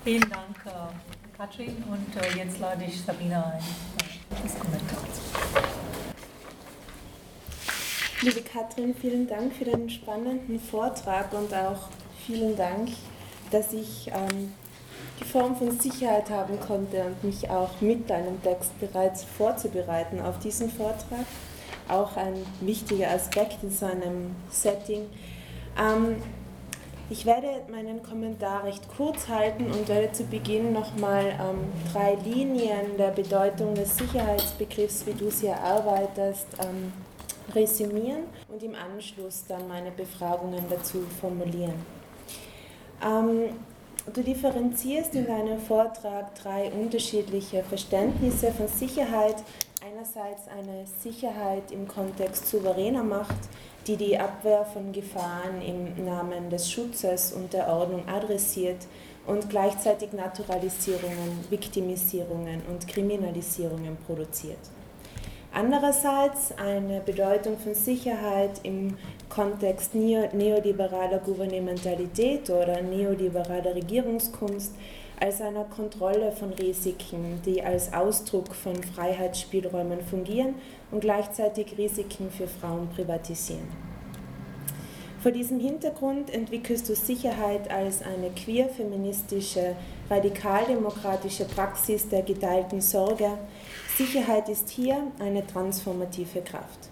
Vielen 0.04 0.30
Dank, 0.30 0.56
äh, 0.64 1.36
Katrin. 1.36 1.84
Und 1.90 2.22
äh, 2.22 2.38
jetzt 2.38 2.58
lade 2.60 2.84
ich 2.84 3.02
Sabina 3.02 3.52
ein. 3.52 3.62
Das 4.42 4.58
Kommentar. 4.58 4.98
Liebe 8.22 8.42
Katrin, 8.42 8.94
vielen 8.94 9.28
Dank 9.28 9.54
für 9.54 9.64
den 9.64 9.88
spannenden 9.88 10.60
Vortrag 10.60 11.32
und 11.32 11.54
auch 11.54 11.88
vielen 12.26 12.56
Dank, 12.56 12.90
dass 13.50 13.72
ich 13.72 14.08
ähm, 14.08 14.52
die 15.20 15.24
Form 15.24 15.56
von 15.56 15.78
Sicherheit 15.78 16.28
haben 16.30 16.58
konnte 16.60 17.04
und 17.04 17.24
mich 17.24 17.48
auch 17.48 17.80
mit 17.80 18.10
deinem 18.10 18.42
Text 18.42 18.78
bereits 18.80 19.24
vorzubereiten 19.24 20.20
auf 20.20 20.38
diesen 20.40 20.70
Vortrag. 20.70 21.26
Auch 21.88 22.16
ein 22.16 22.34
wichtiger 22.60 23.10
Aspekt 23.10 23.62
in 23.62 23.70
so 23.70 23.86
einem 23.86 24.34
Setting. 24.50 25.06
Ähm, 25.78 26.16
ich 27.10 27.24
werde 27.24 27.48
meinen 27.70 28.02
Kommentar 28.02 28.64
recht 28.64 28.82
kurz 28.96 29.28
halten 29.28 29.66
und 29.70 29.88
werde 29.88 30.12
zu 30.12 30.24
Beginn 30.24 30.72
nochmal 30.72 31.26
ähm, 31.40 31.72
drei 31.92 32.16
Linien 32.16 32.96
der 32.98 33.10
Bedeutung 33.10 33.74
des 33.74 33.96
Sicherheitsbegriffs, 33.96 35.06
wie 35.06 35.14
du 35.14 35.30
sie 35.30 35.46
erarbeitest, 35.46 36.46
ähm, 36.60 36.92
resümieren 37.54 38.24
und 38.48 38.62
im 38.62 38.74
Anschluss 38.74 39.44
dann 39.48 39.66
meine 39.68 39.90
Befragungen 39.90 40.64
dazu 40.68 41.02
formulieren. 41.20 41.74
Ähm, 43.02 43.56
du 44.12 44.22
differenzierst 44.22 45.14
in 45.14 45.26
deinem 45.26 45.58
Vortrag 45.58 46.34
drei 46.34 46.70
unterschiedliche 46.72 47.62
Verständnisse 47.62 48.52
von 48.52 48.68
Sicherheit. 48.68 49.36
Einerseits 49.98 50.46
eine 50.46 50.86
Sicherheit 50.86 51.72
im 51.72 51.88
Kontext 51.88 52.46
souveräner 52.46 53.02
Macht, 53.02 53.34
die 53.88 53.96
die 53.96 54.16
Abwehr 54.16 54.64
von 54.64 54.92
Gefahren 54.92 55.60
im 55.60 56.04
Namen 56.04 56.50
des 56.50 56.70
Schutzes 56.70 57.32
und 57.32 57.52
der 57.52 57.66
Ordnung 57.66 58.06
adressiert 58.06 58.86
und 59.26 59.50
gleichzeitig 59.50 60.12
Naturalisierungen, 60.12 61.44
Viktimisierungen 61.50 62.62
und 62.70 62.86
Kriminalisierungen 62.86 63.96
produziert. 64.06 64.60
Andererseits 65.52 66.56
eine 66.56 67.00
Bedeutung 67.00 67.58
von 67.58 67.74
Sicherheit 67.74 68.60
im 68.62 68.96
Kontext 69.28 69.96
neoliberaler 69.96 71.18
Gouvernementalität 71.18 72.48
oder 72.50 72.82
neoliberaler 72.82 73.74
Regierungskunst 73.74 74.76
als 75.20 75.40
einer 75.40 75.64
Kontrolle 75.64 76.32
von 76.32 76.52
Risiken, 76.52 77.40
die 77.44 77.62
als 77.62 77.92
Ausdruck 77.92 78.54
von 78.54 78.82
Freiheitsspielräumen 78.82 80.00
fungieren 80.02 80.54
und 80.90 81.00
gleichzeitig 81.00 81.76
Risiken 81.76 82.30
für 82.30 82.48
Frauen 82.48 82.88
privatisieren. 82.88 83.68
Vor 85.20 85.32
diesem 85.32 85.58
Hintergrund 85.58 86.30
entwickelst 86.30 86.88
du 86.88 86.94
Sicherheit 86.94 87.68
als 87.70 88.02
eine 88.02 88.30
queer-feministische, 88.30 89.74
radikaldemokratische 90.08 91.44
Praxis 91.44 92.08
der 92.08 92.22
geteilten 92.22 92.80
Sorge. 92.80 93.30
Sicherheit 93.96 94.48
ist 94.48 94.68
hier 94.68 94.98
eine 95.18 95.44
transformative 95.44 96.40
Kraft. 96.42 96.87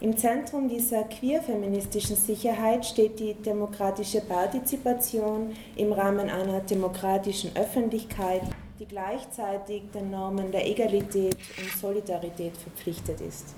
Im 0.00 0.16
Zentrum 0.16 0.68
dieser 0.68 1.02
queer-feministischen 1.02 2.14
Sicherheit 2.14 2.86
steht 2.86 3.18
die 3.18 3.34
demokratische 3.34 4.20
Partizipation 4.20 5.52
im 5.74 5.92
Rahmen 5.92 6.30
einer 6.30 6.60
demokratischen 6.60 7.50
Öffentlichkeit, 7.56 8.42
die 8.78 8.86
gleichzeitig 8.86 9.82
den 9.92 10.12
Normen 10.12 10.52
der 10.52 10.68
Egalität 10.68 11.36
und 11.58 11.80
Solidarität 11.80 12.56
verpflichtet 12.56 13.20
ist. 13.20 13.56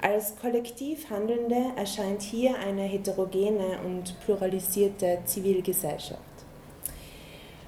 Als 0.00 0.36
kollektiv 0.36 1.10
Handelnde 1.10 1.72
erscheint 1.74 2.22
hier 2.22 2.54
eine 2.56 2.82
heterogene 2.82 3.80
und 3.84 4.14
pluralisierte 4.24 5.18
Zivilgesellschaft. 5.24 6.22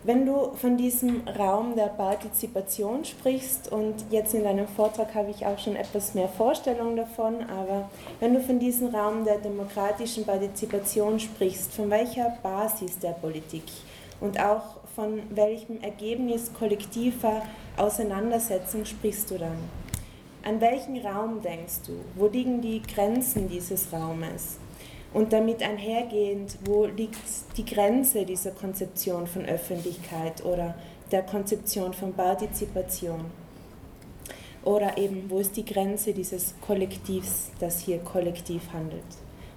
Wenn 0.06 0.24
du 0.24 0.52
von 0.54 0.76
diesem 0.76 1.26
Raum 1.26 1.74
der 1.74 1.88
Partizipation 1.88 3.04
sprichst, 3.04 3.72
und 3.72 4.04
jetzt 4.08 4.34
in 4.34 4.44
deinem 4.44 4.68
Vortrag 4.68 5.12
habe 5.16 5.32
ich 5.32 5.44
auch 5.44 5.58
schon 5.58 5.74
etwas 5.74 6.14
mehr 6.14 6.28
Vorstellung 6.28 6.94
davon, 6.94 7.42
aber 7.50 7.90
wenn 8.20 8.32
du 8.32 8.40
von 8.40 8.60
diesem 8.60 8.94
Raum 8.94 9.24
der 9.24 9.38
demokratischen 9.38 10.24
Partizipation 10.24 11.18
sprichst, 11.18 11.72
von 11.72 11.90
welcher 11.90 12.38
Basis 12.40 13.00
der 13.00 13.14
Politik 13.14 13.64
und 14.20 14.38
auch 14.38 14.76
von 14.94 15.22
welchem 15.30 15.82
Ergebnis 15.82 16.52
kollektiver 16.56 17.42
Auseinandersetzung 17.76 18.84
sprichst 18.84 19.28
du 19.32 19.38
dann? 19.38 19.58
An 20.44 20.60
welchen 20.60 21.04
Raum 21.04 21.42
denkst 21.42 21.80
du? 21.84 21.94
Wo 22.14 22.28
liegen 22.28 22.60
die 22.60 22.80
Grenzen 22.80 23.48
dieses 23.48 23.92
Raumes? 23.92 24.58
Und 25.12 25.32
damit 25.32 25.62
einhergehend, 25.62 26.58
wo 26.64 26.86
liegt 26.86 27.16
die 27.56 27.64
Grenze 27.64 28.24
dieser 28.24 28.50
Konzeption 28.50 29.26
von 29.26 29.46
Öffentlichkeit 29.46 30.44
oder 30.44 30.74
der 31.10 31.22
Konzeption 31.22 31.94
von 31.94 32.12
Partizipation? 32.12 33.24
Oder 34.64 34.98
eben, 34.98 35.30
wo 35.30 35.38
ist 35.38 35.56
die 35.56 35.64
Grenze 35.64 36.12
dieses 36.12 36.54
Kollektivs, 36.60 37.50
das 37.60 37.80
hier 37.80 37.98
kollektiv 37.98 38.62
handelt? 38.72 39.04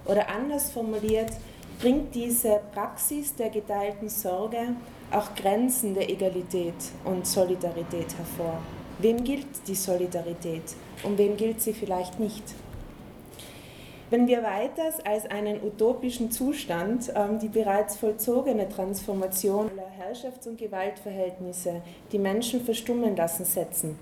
Oder 0.06 0.28
anders 0.28 0.70
formuliert, 0.70 1.32
bringt 1.80 2.14
diese 2.14 2.60
Praxis 2.72 3.34
der 3.34 3.50
geteilten 3.50 4.08
Sorge 4.08 4.76
auch 5.10 5.34
Grenzen 5.34 5.94
der 5.94 6.08
Egalität 6.08 6.74
und 7.04 7.26
Solidarität 7.26 8.16
hervor? 8.16 8.58
Wem 9.00 9.24
gilt 9.24 9.46
die 9.66 9.74
Solidarität 9.74 10.62
und 11.02 11.18
wem 11.18 11.36
gilt 11.36 11.60
sie 11.60 11.72
vielleicht 11.72 12.20
nicht? 12.20 12.44
Wenn 14.10 14.26
wir 14.26 14.42
weiters 14.42 14.98
als 15.04 15.26
einen 15.26 15.62
utopischen 15.62 16.32
Zustand 16.32 17.12
ähm, 17.14 17.38
die 17.38 17.48
bereits 17.48 17.96
vollzogene 17.96 18.68
Transformation 18.68 19.70
aller 19.70 19.88
Herrschafts- 19.88 20.48
und 20.48 20.58
Gewaltverhältnisse, 20.58 21.80
die 22.10 22.18
Menschen 22.18 22.60
verstummen 22.60 23.14
lassen, 23.14 23.44
setzen, 23.44 23.96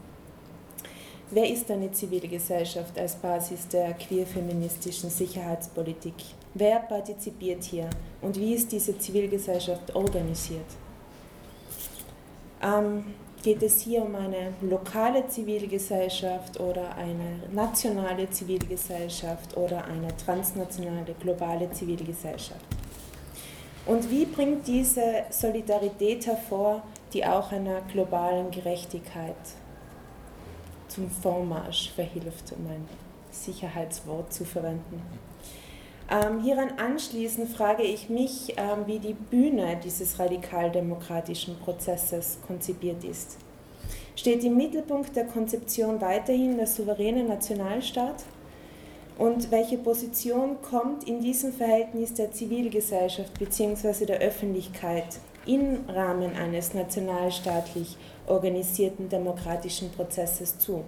wer 1.30 1.46
ist 1.50 1.70
eine 1.70 1.92
Zivilgesellschaft 1.92 2.98
als 2.98 3.16
Basis 3.16 3.68
der 3.68 3.92
queer-feministischen 3.92 5.11
Sicherheitspolitik? 5.11 6.14
Wer 6.54 6.78
partizipiert 6.80 7.62
hier 7.64 7.90
und 8.22 8.40
wie 8.40 8.54
ist 8.54 8.72
diese 8.72 8.98
Zivilgesellschaft 8.98 9.94
organisiert? 9.94 10.64
Ähm, 12.62 13.04
geht 13.43 13.62
es 13.62 13.80
hier 13.80 14.03
um 14.03 14.14
eine 14.14 14.53
lokale 14.61 15.26
Zivilgesellschaft 15.28 16.59
oder 16.61 16.97
eine 16.97 17.41
nationale 17.53 18.28
Zivilgesellschaft 18.30 19.57
oder 19.57 19.84
eine 19.84 20.16
transnationale, 20.16 21.14
globale 21.20 21.70
Zivilgesellschaft. 21.70 22.64
Und 23.86 24.11
wie 24.11 24.26
bringt 24.26 24.66
diese 24.66 25.24
Solidarität 25.30 26.26
hervor, 26.26 26.82
die 27.12 27.24
auch 27.24 27.53
einer 27.53 27.80
globalen 27.93 28.51
Gerechtigkeit 28.51 29.34
zum 30.89 31.11
Vormarsch 31.11 31.91
verhilft, 31.93 32.53
um 32.53 32.66
ein 32.66 32.89
Sicherheitswort 33.30 34.32
zu 34.32 34.45
verwenden? 34.45 35.03
Ähm, 36.11 36.40
hieran 36.40 36.70
anschließend 36.78 37.50
frage 37.50 37.82
ich 37.82 38.09
mich, 38.09 38.54
ähm, 38.56 38.86
wie 38.86 38.98
die 38.98 39.12
Bühne 39.12 39.78
dieses 39.84 40.18
radikaldemokratischen 40.18 41.59
Prozesses 41.59 42.38
konzipiert 42.46 43.04
ist. 43.04 43.36
Steht 44.16 44.42
im 44.42 44.56
Mittelpunkt 44.56 45.14
der 45.14 45.26
Konzeption 45.26 46.00
weiterhin 46.00 46.56
der 46.56 46.66
souveräne 46.66 47.24
Nationalstaat? 47.24 48.24
Und 49.18 49.50
welche 49.50 49.76
Position 49.76 50.62
kommt 50.62 51.04
in 51.06 51.20
diesem 51.20 51.52
Verhältnis 51.52 52.14
der 52.14 52.32
Zivilgesellschaft 52.32 53.38
bzw. 53.38 54.06
der 54.06 54.20
Öffentlichkeit 54.20 55.18
im 55.44 55.84
Rahmen 55.88 56.34
eines 56.36 56.72
nationalstaatlich 56.72 57.96
organisierten 58.26 59.09
demokratischen 59.09 59.90
Prozesses 59.90 60.59
zu? 60.59 60.84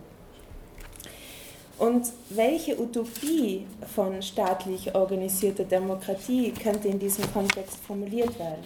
Und 1.81 2.12
welche 2.28 2.78
Utopie 2.78 3.66
von 3.95 4.20
staatlich 4.20 4.95
organisierter 4.95 5.64
Demokratie 5.64 6.53
könnte 6.53 6.89
in 6.89 6.99
diesem 6.99 7.24
Kontext 7.33 7.78
formuliert 7.78 8.39
werden? 8.39 8.62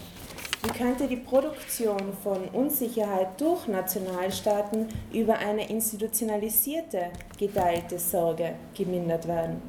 Wie 0.64 0.76
könnte 0.76 1.06
die 1.06 1.18
Produktion 1.18 2.12
von 2.24 2.48
Unsicherheit 2.52 3.40
durch 3.40 3.68
Nationalstaaten 3.68 4.88
über 5.12 5.38
eine 5.38 5.68
institutionalisierte, 5.70 7.10
geteilte 7.38 8.00
Sorge 8.00 8.56
gemindert 8.76 9.28
werden? 9.28 9.62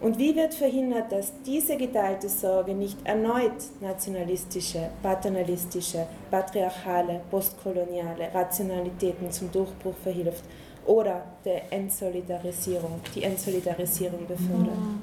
Und 0.00 0.16
wie 0.16 0.36
wird 0.36 0.54
verhindert, 0.54 1.10
dass 1.10 1.32
diese 1.44 1.76
geteilte 1.76 2.28
Sorge 2.28 2.74
nicht 2.74 2.98
erneut 3.02 3.60
nationalistische, 3.80 4.90
paternalistische, 5.02 6.06
patriarchale, 6.30 7.22
postkoloniale 7.28 8.32
Rationalitäten 8.32 9.32
zum 9.32 9.50
Durchbruch 9.50 9.96
verhilft 10.04 10.44
oder 10.88 11.22
der 11.44 11.72
Entsolidarisierung, 11.72 13.00
die 13.14 13.22
Entsolidarisierung 13.22 14.26
befördern. 14.26 15.02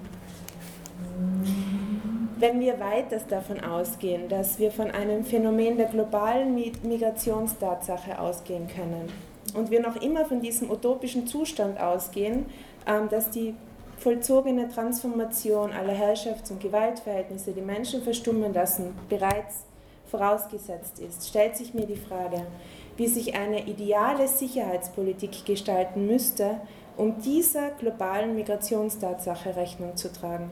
Wenn 2.37 2.59
wir 2.59 2.79
weiter 2.79 3.19
davon 3.29 3.63
ausgehen, 3.63 4.27
dass 4.27 4.59
wir 4.59 4.71
von 4.71 4.91
einem 4.91 5.23
Phänomen 5.23 5.77
der 5.77 5.87
globalen 5.87 6.53
Migrationstatsache 6.55 8.19
ausgehen 8.19 8.67
können 8.67 9.09
und 9.53 9.71
wir 9.71 9.79
noch 9.79 10.01
immer 10.01 10.25
von 10.25 10.41
diesem 10.41 10.69
utopischen 10.69 11.27
Zustand 11.27 11.79
ausgehen, 11.79 12.47
ähm, 12.87 13.07
dass 13.09 13.29
die 13.29 13.55
vollzogene 13.97 14.67
Transformation 14.67 15.71
aller 15.71 15.93
Herrschafts- 15.93 16.51
und 16.51 16.61
Gewaltverhältnisse, 16.61 17.53
die 17.53 17.61
Menschen 17.61 18.01
verstummen 18.01 18.53
lassen, 18.53 18.93
bereits 19.07 19.63
vorausgesetzt 20.07 20.99
ist, 20.99 21.27
stellt 21.27 21.55
sich 21.55 21.73
mir 21.73 21.85
die 21.85 21.95
Frage, 21.95 22.45
wie 22.97 23.07
sich 23.07 23.35
eine 23.35 23.67
ideale 23.67 24.27
Sicherheitspolitik 24.27 25.45
gestalten 25.45 26.07
müsste, 26.07 26.61
um 26.97 27.19
dieser 27.21 27.71
globalen 27.71 28.35
Migrationstatsache 28.35 29.55
Rechnung 29.55 29.95
zu 29.97 30.11
tragen. 30.11 30.51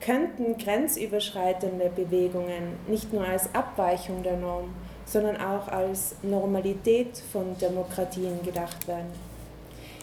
Könnten 0.00 0.56
grenzüberschreitende 0.56 1.90
Bewegungen 1.94 2.78
nicht 2.88 3.12
nur 3.12 3.24
als 3.24 3.54
Abweichung 3.54 4.22
der 4.22 4.36
Norm, 4.36 4.74
sondern 5.04 5.36
auch 5.36 5.68
als 5.68 6.16
Normalität 6.22 7.18
von 7.32 7.56
Demokratien 7.60 8.42
gedacht 8.42 8.88
werden? 8.88 9.30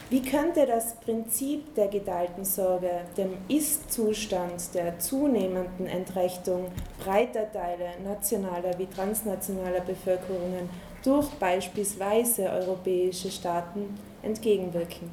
Wie 0.10 0.22
könnte 0.22 0.66
das 0.66 0.96
Prinzip 1.02 1.76
der 1.76 1.90
geteilten 1.90 2.46
Sorge 2.46 2.92
dem 3.18 3.32
Ist-Zustand 3.50 4.74
der 4.74 4.98
zunehmenden 5.00 5.86
Entrechtung 5.86 6.68
breiter 7.04 7.52
Teile 7.52 7.90
nationaler 8.06 8.78
wie 8.78 8.86
transnationaler 8.86 9.82
Bevölkerungen 9.82 10.70
durch 11.04 11.30
beispielsweise 11.32 12.50
europäische 12.50 13.32
Staaten 13.32 13.98
entgegenwirken. 14.24 15.10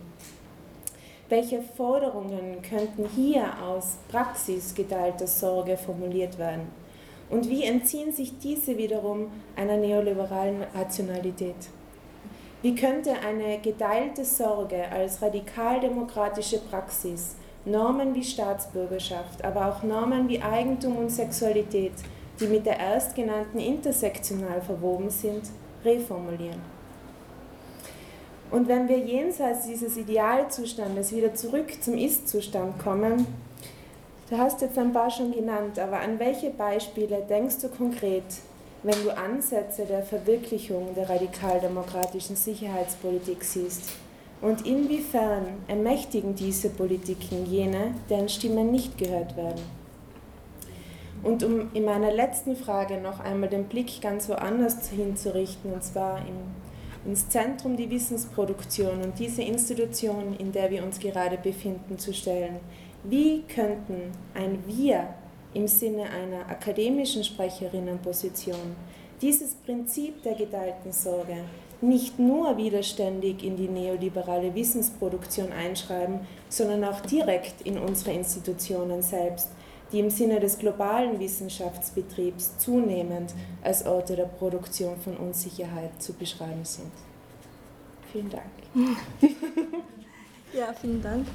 Welche 1.29 1.63
Forderungen 1.63 2.61
könnten 2.63 3.09
hier 3.15 3.45
aus 3.63 3.97
Praxis 4.09 4.75
geteilter 4.75 5.27
Sorge 5.27 5.77
formuliert 5.77 6.39
werden? 6.39 6.69
Und 7.31 7.49
wie 7.49 7.65
entziehen 7.65 8.13
sich 8.13 8.39
diese 8.39 8.77
wiederum 8.77 9.29
einer 9.57 9.77
neoliberalen 9.77 10.65
Rationalität? 10.75 11.57
Wie 12.61 12.75
könnte 12.75 13.13
eine 13.27 13.59
geteilte 13.59 14.25
Sorge 14.25 14.89
als 14.91 15.21
radikaldemokratische 15.23 16.59
Praxis 16.59 17.37
Normen 17.67 18.15
wie 18.15 18.25
Staatsbürgerschaft, 18.25 19.43
aber 19.43 19.69
auch 19.69 19.83
Normen 19.83 20.29
wie 20.29 20.43
Eigentum 20.43 20.97
und 20.97 21.11
Sexualität, 21.11 21.95
die 22.39 22.47
mit 22.47 22.67
der 22.67 22.79
erstgenannten 22.79 23.59
intersektional 23.59 24.61
verwoben 24.61 25.09
sind, 25.09 25.45
reformulieren. 25.85 26.61
Und 28.51 28.69
wenn 28.69 28.89
wir 28.89 28.99
jenseits 28.99 29.67
dieses 29.67 29.97
Idealzustandes 29.97 31.13
wieder 31.13 31.35
zurück 31.35 31.73
zum 31.83 31.99
Ist-Zustand 31.99 32.79
kommen, 32.79 33.27
du 34.31 34.39
hast 34.39 34.61
jetzt 34.61 34.79
ein 34.79 34.93
paar 34.93 35.11
schon 35.11 35.33
genannt, 35.33 35.79
aber 35.79 36.01
an 36.01 36.19
welche 36.19 36.51
Beispiele 36.51 37.25
denkst 37.29 37.57
du 37.63 37.69
konkret, 37.69 38.23
wenn 38.83 39.03
du 39.03 39.17
Ansätze 39.17 39.87
der 39.87 40.03
Verwirklichung 40.03 40.95
der 40.95 41.09
radikaldemokratischen 41.09 42.37
Sicherheitspolitik 42.37 43.43
siehst? 43.43 43.91
Und 44.41 44.67
inwiefern 44.67 45.47
ermächtigen 45.69 46.35
diese 46.35 46.69
Politiken 46.69 47.47
jene, 47.47 47.95
deren 48.11 48.29
Stimmen 48.29 48.71
nicht 48.71 48.99
gehört 48.99 49.37
werden? 49.37 49.84
Und 51.25 51.43
um 51.43 51.71
in 51.73 51.87
meiner 51.87 52.13
letzten 52.13 52.55
Frage 52.55 52.99
noch 53.01 53.19
einmal 53.19 53.49
den 53.49 53.65
Blick 53.65 54.03
ganz 54.03 54.29
woanders 54.29 54.91
hinzurichten, 54.91 55.73
und 55.73 55.83
zwar 55.83 56.19
im, 56.19 57.11
ins 57.11 57.31
Zentrum 57.31 57.77
die 57.79 57.89
Wissensproduktion 57.89 59.01
und 59.03 59.19
diese 59.19 59.43
Institution, 59.43 60.37
in 60.39 60.53
der 60.53 60.71
wir 60.71 60.85
uns 60.85 61.01
gerade 61.01 61.39
befinden, 61.39 61.99
zu 61.99 62.13
stellen. 62.13 62.61
Wie 63.05 63.43
könnten 63.43 64.13
ein 64.35 64.63
Wir 64.67 65.09
im 65.55 65.67
Sinne 65.67 66.05
einer 66.11 66.51
akademischen 66.51 67.25
Sprecherinnenposition 67.25 68.77
dieses 69.23 69.55
Prinzip 69.55 70.23
der 70.23 70.35
geteilten 70.35 70.93
Sorge 70.93 71.37
nicht 71.81 72.19
nur 72.19 72.57
widerständig 72.57 73.43
in 73.43 73.57
die 73.57 73.69
neoliberale 73.69 74.55
Wissensproduktion 74.55 75.53
einschreiben, 75.53 76.21
sondern 76.49 76.85
auch 76.85 77.01
direkt 77.01 77.63
in 77.63 77.79
unsere 77.79 78.13
Institutionen 78.13 79.03
selbst, 79.03 79.51
die 79.93 80.01
im 80.01 80.11
Sinne 80.11 80.41
des 80.41 80.59
globalen 80.59 81.21
Wissenschaftsbetriebs 81.21 82.59
zunehmend 82.59 83.35
als 83.63 83.87
Orte 83.87 84.17
der 84.17 84.25
Produktion 84.25 84.97
von 85.01 85.17
Unsicherheit 85.17 86.03
zu 86.03 86.13
beschreiben 86.13 86.65
sind. 86.65 86.93
Vielen 88.13 88.31
Dank. 88.31 88.45
ja, 90.53 90.73
vielen 90.81 91.03
Dank. 91.03 91.27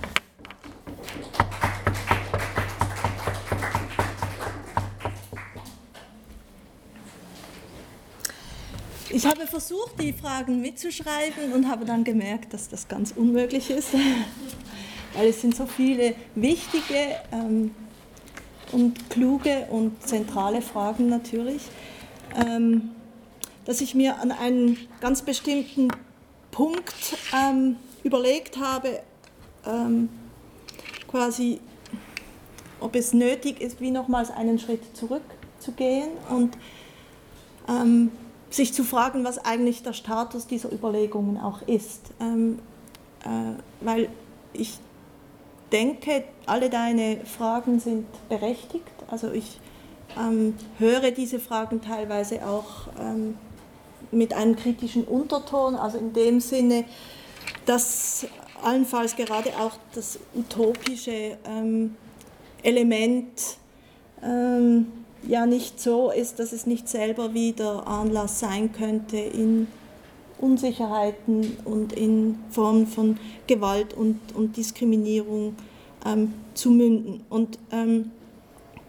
Ich 9.12 9.26
habe 9.26 9.48
versucht, 9.48 10.00
die 10.00 10.14
Fragen 10.14 10.62
mitzuschreiben 10.62 11.52
und 11.54 11.68
habe 11.68 11.84
dann 11.84 12.04
gemerkt, 12.04 12.54
dass 12.54 12.70
das 12.70 12.88
ganz 12.88 13.12
unmöglich 13.16 13.70
ist, 13.72 13.90
weil 15.14 15.30
es 15.30 15.42
sind 15.42 15.56
so 15.56 15.66
viele 15.66 16.14
wichtige 16.36 17.18
ähm, 17.32 17.72
und 18.72 19.10
kluge 19.10 19.68
und 19.70 20.02
zentrale 20.06 20.62
Fragen 20.62 21.10
natürlich, 21.10 21.62
ähm, 22.36 22.92
dass 23.66 23.82
ich 23.82 23.96
mir 23.96 24.20
an 24.20 24.32
einen 24.32 24.78
ganz 25.02 25.22
bestimmten 25.22 25.90
Punkt 26.52 27.18
ähm, 27.34 27.76
überlegt 28.04 28.58
habe, 28.60 29.02
ähm, 29.66 30.10
quasi, 31.08 31.60
ob 32.80 32.96
es 32.96 33.14
nötig 33.14 33.62
ist, 33.62 33.82
wie 33.82 33.92
nochmals 33.92 34.32
einen 34.32 34.60
Schritt 34.60 34.96
zurückzugehen 34.96 36.10
und 36.30 36.58
ähm, 37.68 38.12
sich 38.50 38.74
zu 38.74 38.84
fragen, 38.84 39.24
was 39.24 39.38
eigentlich 39.38 39.84
der 39.84 39.94
Status 39.94 40.48
dieser 40.48 40.72
Überlegungen 40.72 41.38
auch 41.38 41.62
ist. 41.64 42.02
Ähm, 42.20 42.60
äh, 43.24 43.62
weil 43.82 44.10
ich 44.54 44.80
denke, 45.72 46.24
alle 46.46 46.70
deine 46.70 47.22
Fragen 47.26 47.80
sind 47.80 48.06
berechtigt. 48.28 48.86
Also 49.08 49.32
ich 49.32 49.60
ähm, 50.18 50.56
höre 50.78 51.12
diese 51.12 51.40
Fragen 51.40 51.82
teilweise 51.82 52.46
auch 52.46 52.88
ähm, 53.00 53.38
mit 54.12 54.34
einem 54.34 54.56
kritischen 54.56 55.04
Unterton, 55.04 55.76
also 55.76 55.98
in 55.98 56.14
dem 56.14 56.40
Sinne, 56.40 56.86
dass 57.66 58.26
allenfalls 58.64 59.16
gerade 59.16 59.50
auch 59.60 59.74
das 59.94 60.20
utopische 60.36 61.38
ähm, 61.46 61.96
Element 62.64 63.58
ähm, 64.24 64.88
ja 65.28 65.46
nicht 65.46 65.80
so 65.80 66.12
ist, 66.12 66.40
dass 66.40 66.52
es 66.52 66.66
nicht 66.66 66.90
selber 66.90 67.34
wieder 67.34 67.88
Anlass 67.88 68.40
sein 68.40 68.72
könnte, 68.72 69.18
in 69.18 69.68
Unsicherheiten 70.40 71.58
und 71.66 71.94
in 71.94 72.40
Formen 72.50 72.88
von 72.88 73.20
Gewalt 73.48 73.94
und, 73.94 74.20
und 74.36 74.58
Diskriminierung 74.58 75.56
ähm, 76.06 76.34
zu 76.54 76.72
münden. 76.72 77.24
Und 77.30 77.60
ähm, 77.72 78.12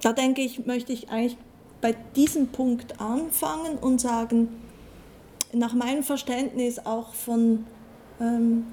da 0.02 0.12
denke 0.12 0.42
ich, 0.42 0.66
möchte 0.66 0.92
ich 0.92 1.10
eigentlich 1.10 1.36
bei 1.80 1.94
diesem 2.14 2.48
Punkt 2.48 3.00
anfangen 3.00 3.78
und 3.78 4.00
sagen, 4.00 4.48
nach 5.52 5.74
meinem 5.74 6.02
Verständnis 6.02 6.78
auch 6.78 7.14
von 7.14 7.64
ähm, 8.20 8.66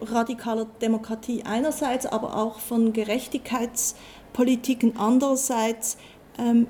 radikaler 0.00 0.66
Demokratie 0.82 1.44
einerseits, 1.44 2.06
aber 2.06 2.36
auch 2.36 2.58
von 2.58 2.92
Gerechtigkeitspolitiken 2.92 4.96
andererseits, 4.96 5.96
ähm, 6.38 6.66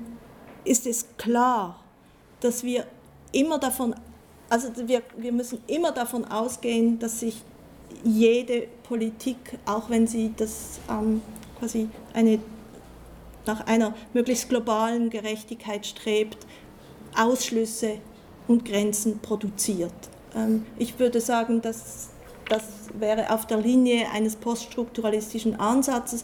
ist 0.63 0.87
es 0.87 1.07
klar, 1.17 1.79
dass 2.39 2.63
wir 2.63 2.85
immer 3.31 3.59
davon, 3.59 3.95
also 4.49 4.69
wir, 4.87 5.01
wir 5.17 5.31
müssen 5.31 5.59
immer 5.67 5.91
davon 5.91 6.25
ausgehen, 6.25 6.99
dass 6.99 7.19
sich 7.19 7.41
jede 8.03 8.67
Politik, 8.83 9.37
auch 9.65 9.89
wenn 9.89 10.07
sie 10.07 10.33
das 10.35 10.79
ähm, 10.89 11.21
quasi 11.59 11.89
eine, 12.13 12.39
nach 13.45 13.65
einer 13.65 13.93
möglichst 14.13 14.49
globalen 14.49 15.09
Gerechtigkeit 15.09 15.85
strebt, 15.85 16.37
Ausschlüsse 17.15 17.97
und 18.47 18.65
Grenzen 18.65 19.19
produziert. 19.19 19.93
Ähm, 20.35 20.65
ich 20.77 20.99
würde 20.99 21.21
sagen, 21.21 21.61
dass 21.61 22.09
das 22.49 22.63
wäre 22.97 23.33
auf 23.33 23.45
der 23.45 23.57
Linie 23.57 24.09
eines 24.13 24.37
poststrukturalistischen 24.37 25.59
Ansatzes, 25.59 26.23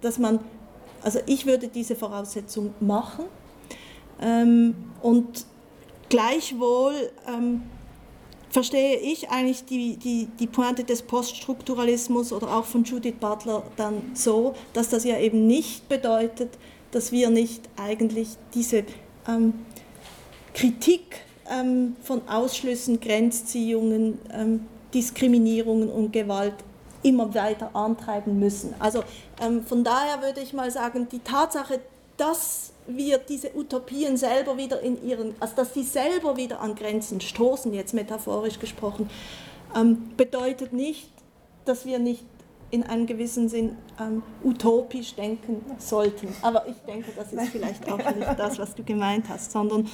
dass 0.00 0.18
man 0.18 0.40
also 1.06 1.20
ich 1.26 1.46
würde 1.46 1.68
diese 1.68 1.94
Voraussetzung 1.94 2.74
machen 2.80 3.26
ähm, 4.20 4.74
und 5.02 5.46
gleichwohl 6.08 7.10
ähm, 7.28 7.62
verstehe 8.50 8.96
ich 8.96 9.30
eigentlich 9.30 9.64
die, 9.64 9.96
die, 9.96 10.28
die 10.38 10.46
Pointe 10.46 10.84
des 10.84 11.02
Poststrukturalismus 11.02 12.32
oder 12.32 12.56
auch 12.56 12.64
von 12.64 12.84
Judith 12.84 13.16
Butler 13.20 13.62
dann 13.76 14.12
so, 14.14 14.54
dass 14.72 14.88
das 14.88 15.04
ja 15.04 15.18
eben 15.18 15.46
nicht 15.46 15.88
bedeutet, 15.88 16.56
dass 16.90 17.12
wir 17.12 17.30
nicht 17.30 17.68
eigentlich 17.76 18.28
diese 18.54 18.84
ähm, 19.28 19.54
Kritik 20.54 21.20
ähm, 21.50 21.96
von 22.02 22.26
Ausschlüssen, 22.28 23.00
Grenzziehungen, 23.00 24.18
ähm, 24.32 24.66
Diskriminierungen 24.94 25.90
und 25.90 26.12
Gewalt 26.12 26.54
immer 27.02 27.34
weiter 27.34 27.74
antreiben 27.74 28.38
müssen. 28.38 28.74
Also 28.78 29.04
ähm, 29.40 29.64
von 29.66 29.84
daher 29.84 30.22
würde 30.22 30.40
ich 30.40 30.52
mal 30.52 30.70
sagen, 30.70 31.08
die 31.10 31.18
Tatsache, 31.18 31.80
dass 32.16 32.72
wir 32.86 33.18
diese 33.18 33.56
Utopien 33.56 34.16
selber 34.16 34.56
wieder 34.56 34.80
in 34.80 35.04
ihren, 35.06 35.34
also 35.40 35.56
dass 35.56 35.74
sie 35.74 35.82
selber 35.82 36.36
wieder 36.36 36.60
an 36.60 36.74
Grenzen 36.74 37.20
stoßen, 37.20 37.72
jetzt 37.74 37.94
metaphorisch 37.94 38.58
gesprochen, 38.58 39.10
ähm, 39.74 40.10
bedeutet 40.16 40.72
nicht, 40.72 41.10
dass 41.64 41.84
wir 41.84 41.98
nicht 41.98 42.24
in 42.70 42.82
einem 42.82 43.06
gewissen 43.06 43.48
Sinn 43.48 43.76
ähm, 44.00 44.22
utopisch 44.42 45.14
denken 45.14 45.64
sollten. 45.78 46.28
Aber 46.42 46.66
ich 46.68 46.76
denke, 46.86 47.12
das 47.16 47.32
ist 47.32 47.48
vielleicht 47.50 47.90
auch 47.90 47.98
nicht 48.16 48.38
das, 48.38 48.58
was 48.58 48.74
du 48.74 48.82
gemeint 48.82 49.28
hast, 49.28 49.52
sondern 49.52 49.88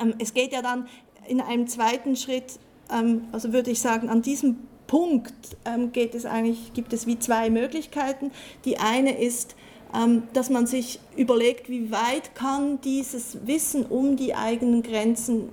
ähm, 0.00 0.14
es 0.18 0.32
geht 0.32 0.52
ja 0.52 0.62
dann 0.62 0.88
in 1.26 1.40
einem 1.40 1.66
zweiten 1.66 2.16
Schritt, 2.16 2.58
ähm, 2.90 3.28
also 3.32 3.52
würde 3.52 3.70
ich 3.70 3.80
sagen, 3.80 4.08
an 4.08 4.22
diesem 4.22 4.58
Punkt 4.86 5.56
ähm, 5.64 5.92
geht 5.92 6.14
es 6.14 6.24
eigentlich, 6.24 6.72
gibt 6.72 6.92
es 6.92 7.06
wie 7.06 7.18
zwei 7.18 7.50
Möglichkeiten. 7.50 8.32
Die 8.64 8.78
eine 8.78 9.20
ist, 9.20 9.54
dass 10.32 10.50
man 10.50 10.66
sich 10.66 11.00
überlegt, 11.16 11.68
wie 11.68 11.90
weit 11.90 12.34
kann 12.34 12.80
dieses 12.82 13.46
Wissen 13.46 13.84
um 13.86 14.16
die 14.16 14.34
eigenen 14.34 14.82
Grenzen 14.82 15.48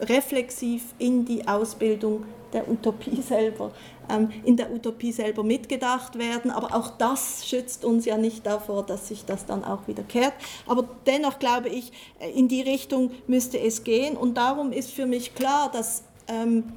reflexiv 0.00 0.82
in 0.98 1.24
die 1.24 1.46
Ausbildung 1.46 2.24
der 2.52 2.68
Utopie 2.70 3.20
selber, 3.28 3.72
ähm, 4.08 4.30
in 4.44 4.56
der 4.56 4.72
Utopie 4.72 5.12
selber 5.12 5.42
mitgedacht 5.42 6.18
werden. 6.18 6.50
Aber 6.50 6.74
auch 6.74 6.90
das 6.96 7.46
schützt 7.46 7.84
uns 7.84 8.04
ja 8.06 8.16
nicht 8.16 8.46
davor, 8.46 8.84
dass 8.84 9.08
sich 9.08 9.24
das 9.24 9.44
dann 9.44 9.64
auch 9.64 9.86
wieder 9.88 10.02
kehrt. 10.02 10.34
Aber 10.66 10.88
dennoch 11.06 11.38
glaube 11.38 11.68
ich, 11.68 11.92
äh, 12.20 12.30
in 12.30 12.48
die 12.48 12.62
Richtung 12.62 13.10
müsste 13.26 13.58
es 13.60 13.84
gehen. 13.84 14.16
Und 14.16 14.36
darum 14.36 14.72
ist 14.72 14.90
für 14.90 15.06
mich 15.06 15.34
klar, 15.34 15.70
dass 15.70 16.04
ähm, 16.28 16.72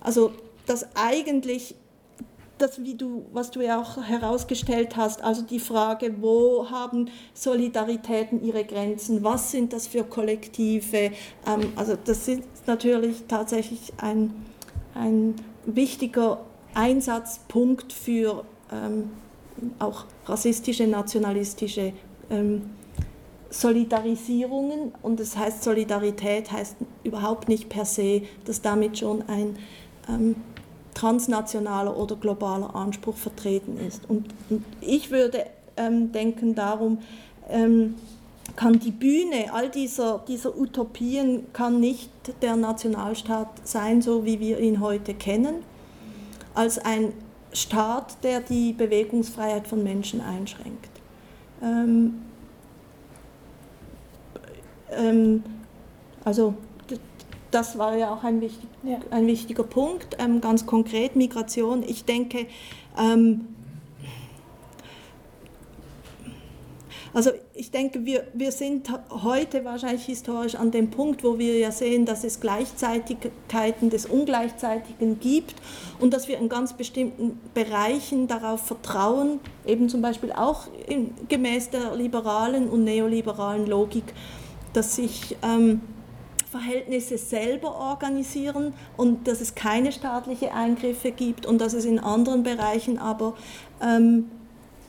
also 0.00 0.32
dass 0.66 0.94
eigentlich 0.94 1.74
das, 2.58 2.82
wie 2.82 2.94
du, 2.94 3.26
was 3.32 3.50
du 3.50 3.60
ja 3.60 3.80
auch 3.80 4.02
herausgestellt 4.02 4.96
hast, 4.96 5.22
also 5.22 5.42
die 5.42 5.58
Frage, 5.58 6.14
wo 6.20 6.70
haben 6.70 7.10
Solidaritäten 7.32 8.44
ihre 8.44 8.64
Grenzen, 8.64 9.24
was 9.24 9.50
sind 9.50 9.72
das 9.72 9.86
für 9.86 10.04
Kollektive, 10.04 11.10
ähm, 11.46 11.72
also 11.76 11.96
das 12.02 12.28
ist 12.28 12.42
natürlich 12.66 13.24
tatsächlich 13.28 13.92
ein, 13.98 14.32
ein 14.94 15.34
wichtiger 15.66 16.40
Einsatzpunkt 16.74 17.92
für 17.92 18.44
ähm, 18.72 19.10
auch 19.78 20.04
rassistische, 20.26 20.86
nationalistische 20.86 21.92
ähm, 22.30 22.70
Solidarisierungen. 23.50 24.92
Und 25.02 25.20
das 25.20 25.36
heißt, 25.36 25.62
Solidarität 25.62 26.50
heißt 26.50 26.76
überhaupt 27.04 27.48
nicht 27.48 27.68
per 27.68 27.84
se, 27.84 28.22
dass 28.44 28.62
damit 28.62 28.98
schon 28.98 29.22
ein 29.28 29.56
ähm, 30.08 30.36
transnationaler 30.94 31.96
oder 31.96 32.16
globaler 32.16 32.74
Anspruch 32.74 33.16
vertreten 33.16 33.78
ist. 33.78 34.08
Und, 34.08 34.26
und 34.48 34.64
ich 34.80 35.10
würde 35.10 35.44
ähm, 35.76 36.12
denken, 36.12 36.54
darum 36.54 36.98
ähm, 37.48 37.96
kann 38.56 38.78
die 38.78 38.90
Bühne 38.90 39.52
all 39.52 39.68
dieser, 39.70 40.22
dieser 40.28 40.56
Utopien 40.56 41.52
kann 41.52 41.80
nicht 41.80 42.10
der 42.42 42.56
Nationalstaat 42.56 43.48
sein, 43.64 44.02
so 44.02 44.24
wie 44.24 44.38
wir 44.38 44.60
ihn 44.60 44.80
heute 44.80 45.14
kennen, 45.14 45.56
als 46.54 46.78
ein 46.78 47.12
Staat, 47.52 48.22
der 48.22 48.40
die 48.40 48.72
Bewegungsfreiheit 48.72 49.66
von 49.66 49.82
Menschen 49.82 50.20
einschränkt. 50.20 50.90
Ähm, 51.62 52.22
ähm, 54.90 55.42
also 56.24 56.54
das 57.54 57.78
war 57.78 57.96
ja 57.96 58.12
auch 58.12 58.24
ein, 58.24 58.40
wichtig, 58.40 58.68
ja. 58.82 58.98
ein 59.10 59.26
wichtiger 59.26 59.62
Punkt, 59.62 60.16
ähm, 60.18 60.40
ganz 60.40 60.66
konkret 60.66 61.14
Migration. 61.14 61.82
Ich 61.82 62.04
denke, 62.04 62.46
ähm, 62.98 63.46
Also 67.14 67.30
ich 67.54 67.70
denke, 67.70 68.04
wir, 68.04 68.26
wir 68.34 68.50
sind 68.50 68.90
heute 69.08 69.64
wahrscheinlich 69.64 70.04
historisch 70.04 70.56
an 70.56 70.72
dem 70.72 70.90
Punkt, 70.90 71.22
wo 71.22 71.38
wir 71.38 71.56
ja 71.56 71.70
sehen, 71.70 72.06
dass 72.06 72.24
es 72.24 72.40
Gleichzeitigkeiten 72.40 73.88
des 73.88 74.06
Ungleichzeitigen 74.06 75.20
gibt 75.20 75.54
und 76.00 76.12
dass 76.12 76.26
wir 76.26 76.38
in 76.38 76.48
ganz 76.48 76.72
bestimmten 76.72 77.38
Bereichen 77.54 78.26
darauf 78.26 78.62
vertrauen, 78.66 79.38
eben 79.64 79.88
zum 79.88 80.02
Beispiel 80.02 80.32
auch 80.32 80.66
in, 80.88 81.14
gemäß 81.28 81.70
der 81.70 81.94
liberalen 81.94 82.68
und 82.68 82.82
neoliberalen 82.82 83.68
Logik, 83.68 84.12
dass 84.72 84.96
sich 84.96 85.36
ähm, 85.44 85.82
Verhältnisse 86.54 87.18
selber 87.18 87.74
organisieren 87.74 88.74
und 88.96 89.26
dass 89.26 89.40
es 89.40 89.56
keine 89.56 89.90
staatlichen 89.90 90.50
Eingriffe 90.50 91.10
gibt 91.10 91.46
und 91.46 91.60
dass 91.60 91.72
es 91.72 91.84
in 91.84 91.98
anderen 91.98 92.44
Bereichen 92.44 92.96
aber 92.96 93.34
ähm, 93.82 94.30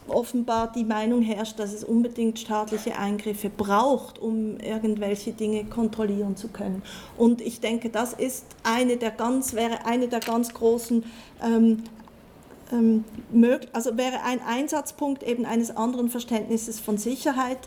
offenbar 0.07 0.71
die 0.71 0.83
Meinung 0.83 1.23
herrscht, 1.23 1.57
dass 1.57 1.73
es 1.73 1.83
unbedingt 1.83 2.37
staatliche 2.37 2.99
Eingriffe 2.99 3.49
braucht, 3.49 4.19
um 4.19 4.59
irgendwelche 4.59 5.31
Dinge 5.31 5.65
kontrollieren 5.65 6.37
zu 6.37 6.49
können. 6.49 6.83
Und 7.17 7.41
ich 7.41 7.61
denke, 7.61 7.89
das 7.89 8.13
ist 8.13 8.45
eine 8.61 8.97
der 8.97 9.09
ganz, 9.09 9.55
wäre 9.55 9.87
eine 9.87 10.07
der 10.07 10.19
ganz 10.19 10.53
großen 10.53 11.03
ähm, 11.43 11.81
ähm, 12.71 13.03
also 13.73 13.97
wäre 13.97 14.21
ein 14.23 14.39
Einsatzpunkt 14.47 15.23
eben 15.23 15.45
eines 15.45 15.75
anderen 15.75 16.09
Verständnisses 16.09 16.79
von 16.79 16.99
Sicherheit, 16.99 17.59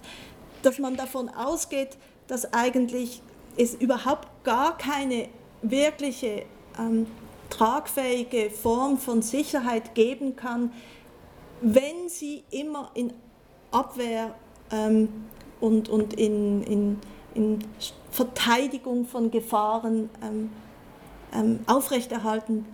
dass 0.62 0.78
man 0.78 0.96
davon 0.96 1.28
ausgeht, 1.28 1.96
dass 2.28 2.52
eigentlich 2.52 3.22
es 3.58 3.74
überhaupt 3.74 4.28
gar 4.44 4.78
keine 4.78 5.28
wirkliche 5.60 6.44
ähm, 6.78 7.06
tragfähige 7.50 8.50
Form 8.50 8.98
von 8.98 9.20
Sicherheit 9.20 9.94
geben 9.94 10.36
kann, 10.36 10.72
wenn 11.60 12.08
sie 12.08 12.44
immer 12.50 12.90
in 12.94 13.12
Abwehr 13.70 14.34
ähm, 14.70 15.08
und, 15.60 15.88
und 15.88 16.14
in, 16.14 16.62
in, 16.62 16.98
in, 17.34 17.58
Verteidigung 18.10 19.06
von 19.06 19.30
Gefahren 19.30 20.08
ähm, 20.22 20.50
ähm, 21.34 21.60
aufrechterhalten 21.66 22.64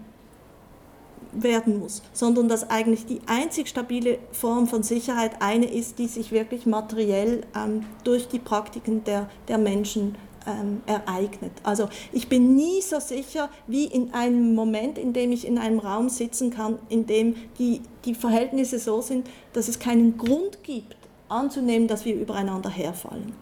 werden 1.33 1.81
muss, 1.81 2.03
sondern 2.13 2.49
dass 2.49 2.71
eigentlich 2.71 3.07
die 3.07 3.21
einzig 3.27 3.69
stabile 3.69 4.19
Form 4.31 4.69
von 4.69 4.83
Sicherheit 4.85 5.43
eine 5.43 5.67
ist, 5.67 5.99
die 5.99 6.07
sich 6.07 6.31
wirklich 6.31 6.67
materiell 6.67 7.45
ähm, 7.57 7.85
durch 8.05 8.29
die 8.29 8.39
Praktiken 8.39 9.03
der, 9.05 9.29
der 9.49 9.59
Menschen 9.59 10.17
ähm, 10.47 10.83
ereignet. 10.87 11.53
Also 11.63 11.89
ich 12.13 12.29
bin 12.29 12.55
nie 12.55 12.81
so 12.83 13.01
sicher 13.01 13.51
wie 13.67 13.85
in 13.85 14.13
einem 14.13 14.55
Moment, 14.55 14.99
in 14.99 15.13
dem 15.13 15.33
ich 15.33 15.47
in 15.47 15.59
einem 15.59 15.79
Raum 15.79 16.09
sitzen 16.09 16.51
kann, 16.51 16.79
in 16.89 17.07
dem 17.07 17.35
die, 17.59 17.83
die 18.05 18.15
Verhältnisse 18.15 18.79
so 18.79 19.01
sind, 19.01 19.29
dass 19.53 19.69
es 19.69 19.79
keinen 19.79 20.19
Grund 20.19 20.63
gibt, 20.63 20.97
anzunehmen, 21.29 21.89
dass 21.89 22.05
wir 22.05 22.15
übereinander 22.15 22.71
herfallen. 22.71 23.33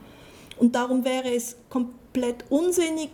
Und 0.59 0.75
darum 0.75 1.05
wäre 1.05 1.35
es 1.35 1.57
komplett 1.69 2.45
unsinnig, 2.51 3.11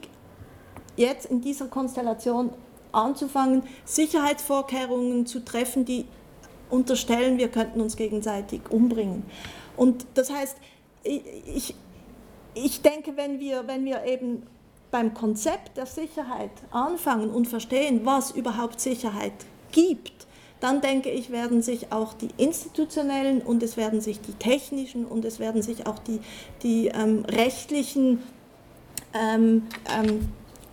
jetzt 0.97 1.26
in 1.26 1.41
dieser 1.41 1.66
Konstellation 1.66 2.51
anzufangen, 2.93 3.62
Sicherheitsvorkehrungen 3.84 5.26
zu 5.26 5.45
treffen, 5.45 5.84
die 5.84 6.07
unterstellen, 6.70 7.39
wir 7.39 7.49
könnten 7.49 7.80
uns 7.80 7.97
gegenseitig 7.97 8.61
umbringen. 8.70 9.22
Und 9.76 10.07
das 10.14 10.30
heißt, 10.30 10.57
ich, 11.05 11.74
ich 12.64 12.82
denke, 12.82 13.16
wenn 13.16 13.40
wir, 13.40 13.66
wenn 13.66 13.84
wir 13.84 14.04
eben 14.04 14.42
beim 14.90 15.14
Konzept 15.14 15.76
der 15.76 15.86
Sicherheit 15.86 16.50
anfangen 16.70 17.30
und 17.30 17.46
verstehen, 17.46 18.00
was 18.04 18.30
überhaupt 18.30 18.80
Sicherheit 18.80 19.32
gibt, 19.72 20.26
dann 20.61 20.80
denke 20.80 21.11
ich, 21.11 21.30
werden 21.30 21.62
sich 21.62 21.92
auch 21.92 22.14
die 22.14 22.30
institutionellen 22.36 23.42
und 23.42 23.62
es 23.62 23.76
werden 23.76 24.00
sich 24.00 24.20
die 24.20 24.32
technischen 24.32 25.04
und 25.04 25.24
es 25.24 25.38
werden 25.38 25.62
sich 25.62 25.86
auch 25.86 25.98
die, 26.00 26.20
die 26.62 26.88
ähm, 26.88 27.24
rechtlichen, 27.26 28.22
ähm, 29.14 29.66
ähm, 29.96 30.28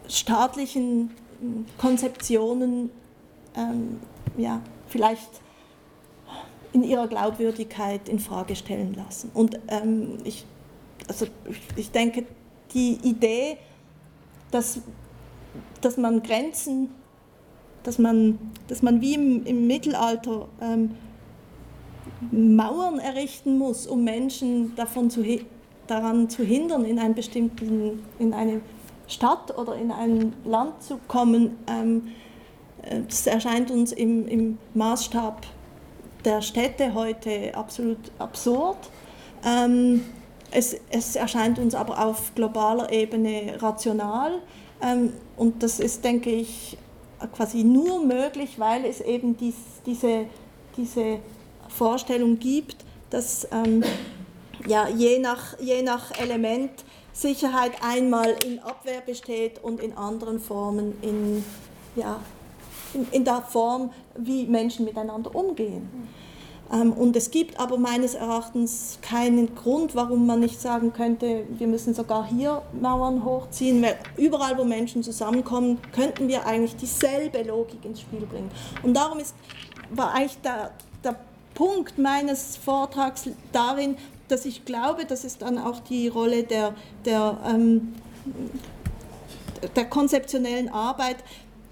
staatlichen 0.08 1.12
Konzeptionen 1.78 2.90
ähm, 3.56 4.00
ja, 4.38 4.62
vielleicht 4.88 5.30
in 6.74 6.84
ihrer 6.84 7.08
Glaubwürdigkeit 7.08 8.10
in 8.10 8.20
Frage 8.20 8.56
stellen 8.56 8.96
lassen. 8.96 9.32
Und 9.34 9.60
ähm, 9.68 10.18
ich 10.24 10.46
also 11.08 11.28
ich 11.76 11.92
denke, 11.92 12.26
die 12.74 12.98
Idee, 13.04 13.58
dass, 14.52 14.80
dass 15.82 15.98
man 15.98 16.24
Grenzen, 16.24 16.90
dass 17.84 18.00
man, 18.00 18.40
dass 18.68 18.82
man 18.82 19.02
wie 19.02 19.14
im, 19.14 19.46
im 19.46 19.68
Mittelalter 19.68 20.48
ähm, 20.62 20.92
Mauern 22.32 23.00
errichten 23.00 23.58
muss, 23.58 23.88
um 23.88 24.04
Menschen 24.04 24.76
davon 24.76 25.10
zu, 25.10 25.24
daran 25.88 26.30
zu 26.30 26.44
hindern, 26.44 26.86
in, 26.86 27.00
einen 27.00 27.14
bestimmten, 27.14 28.04
in 28.20 28.34
eine 28.34 28.62
Stadt 29.08 29.56
oder 29.58 29.76
in 29.76 29.92
ein 29.92 30.34
Land 30.46 30.82
zu 30.82 31.00
kommen, 31.08 31.58
ähm, 31.68 32.08
äh, 32.82 33.02
das 33.08 33.28
erscheint 33.28 33.72
uns 33.72 33.92
im, 33.92 34.28
im 34.28 34.58
Maßstab 34.74 35.46
der 36.24 36.42
Städte 36.42 36.94
heute 36.94 37.56
absolut 37.56 38.00
absurd. 38.18 38.78
Ähm, 39.46 40.02
es, 40.56 40.78
es 40.90 41.16
erscheint 41.16 41.60
uns 41.60 41.76
aber 41.76 42.06
auf 42.06 42.34
globaler 42.34 42.92
Ebene 42.92 43.62
rational 43.62 44.42
ähm, 44.82 45.14
und 45.36 45.62
das 45.62 45.80
ist, 45.80 46.04
denke 46.04 46.32
ich, 46.32 46.78
quasi 47.36 47.64
nur 47.64 48.04
möglich, 48.04 48.60
weil 48.60 48.86
es 48.86 49.02
eben 49.02 49.36
dies, 49.38 49.56
diese, 49.86 50.26
diese 50.78 51.20
Vorstellung 51.68 52.40
gibt, 52.40 52.78
dass 53.10 53.48
ähm, 53.52 53.84
ja, 54.68 54.88
je, 54.88 55.20
nach, 55.20 55.60
je 55.60 55.82
nach 55.82 56.18
Element 56.20 56.72
Sicherheit 57.14 57.72
einmal 57.82 58.36
in 58.46 58.60
Abwehr 58.60 59.02
besteht 59.02 59.64
und 59.64 59.80
in 59.82 59.98
anderen 59.98 60.40
Formen 60.40 60.94
in, 61.02 61.44
ja, 61.96 62.20
in, 62.94 63.08
in 63.12 63.26
der 63.26 63.42
Form, 63.42 63.92
wie 64.18 64.46
Menschen 64.46 64.86
miteinander 64.86 65.34
umgehen. 65.36 65.90
Ähm, 66.72 66.94
und 66.94 67.16
es 67.16 67.32
gibt 67.32 67.60
aber 67.60 67.78
meines 67.78 68.16
Erachtens 68.16 68.98
keinen 69.02 69.56
Grund, 69.56 69.96
warum 69.96 70.26
man 70.26 70.40
nicht 70.40 70.60
sagen 70.60 70.94
könnte, 70.94 71.46
wir 71.50 71.68
müssen 71.68 71.94
sogar 71.94 72.28
hier 72.28 72.62
Mauern 72.80 73.24
hochziehen, 73.24 73.82
weil 73.82 73.98
überall, 74.18 74.58
wo 74.58 74.64
Menschen 74.64 75.04
zusammenkommen, 75.04 75.80
könnten 75.92 76.28
wir 76.28 76.46
eigentlich 76.46 76.76
dieselbe 76.76 77.44
Logik 77.44 77.86
ins 77.86 78.02
Spiel 78.02 78.26
bringen. 78.26 78.50
Und 78.84 78.96
darum 78.96 79.20
ist, 79.20 79.36
war 79.92 80.14
eigentlich 80.14 80.38
der, 80.44 80.72
der 81.04 81.16
Punkt 81.54 81.98
meines 81.98 82.58
Vortrags 82.58 83.30
darin, 83.52 83.98
dass 84.28 84.46
ich 84.46 84.66
glaube, 84.66 85.06
das 85.06 85.24
ist 85.24 85.42
dann 85.42 85.58
auch 85.58 85.80
die 85.80 86.08
Rolle 86.08 86.44
der, 86.44 86.74
der, 87.06 87.38
ähm, 87.48 87.94
der 89.76 89.86
konzeptionellen 89.86 90.70
Arbeit, 90.70 91.18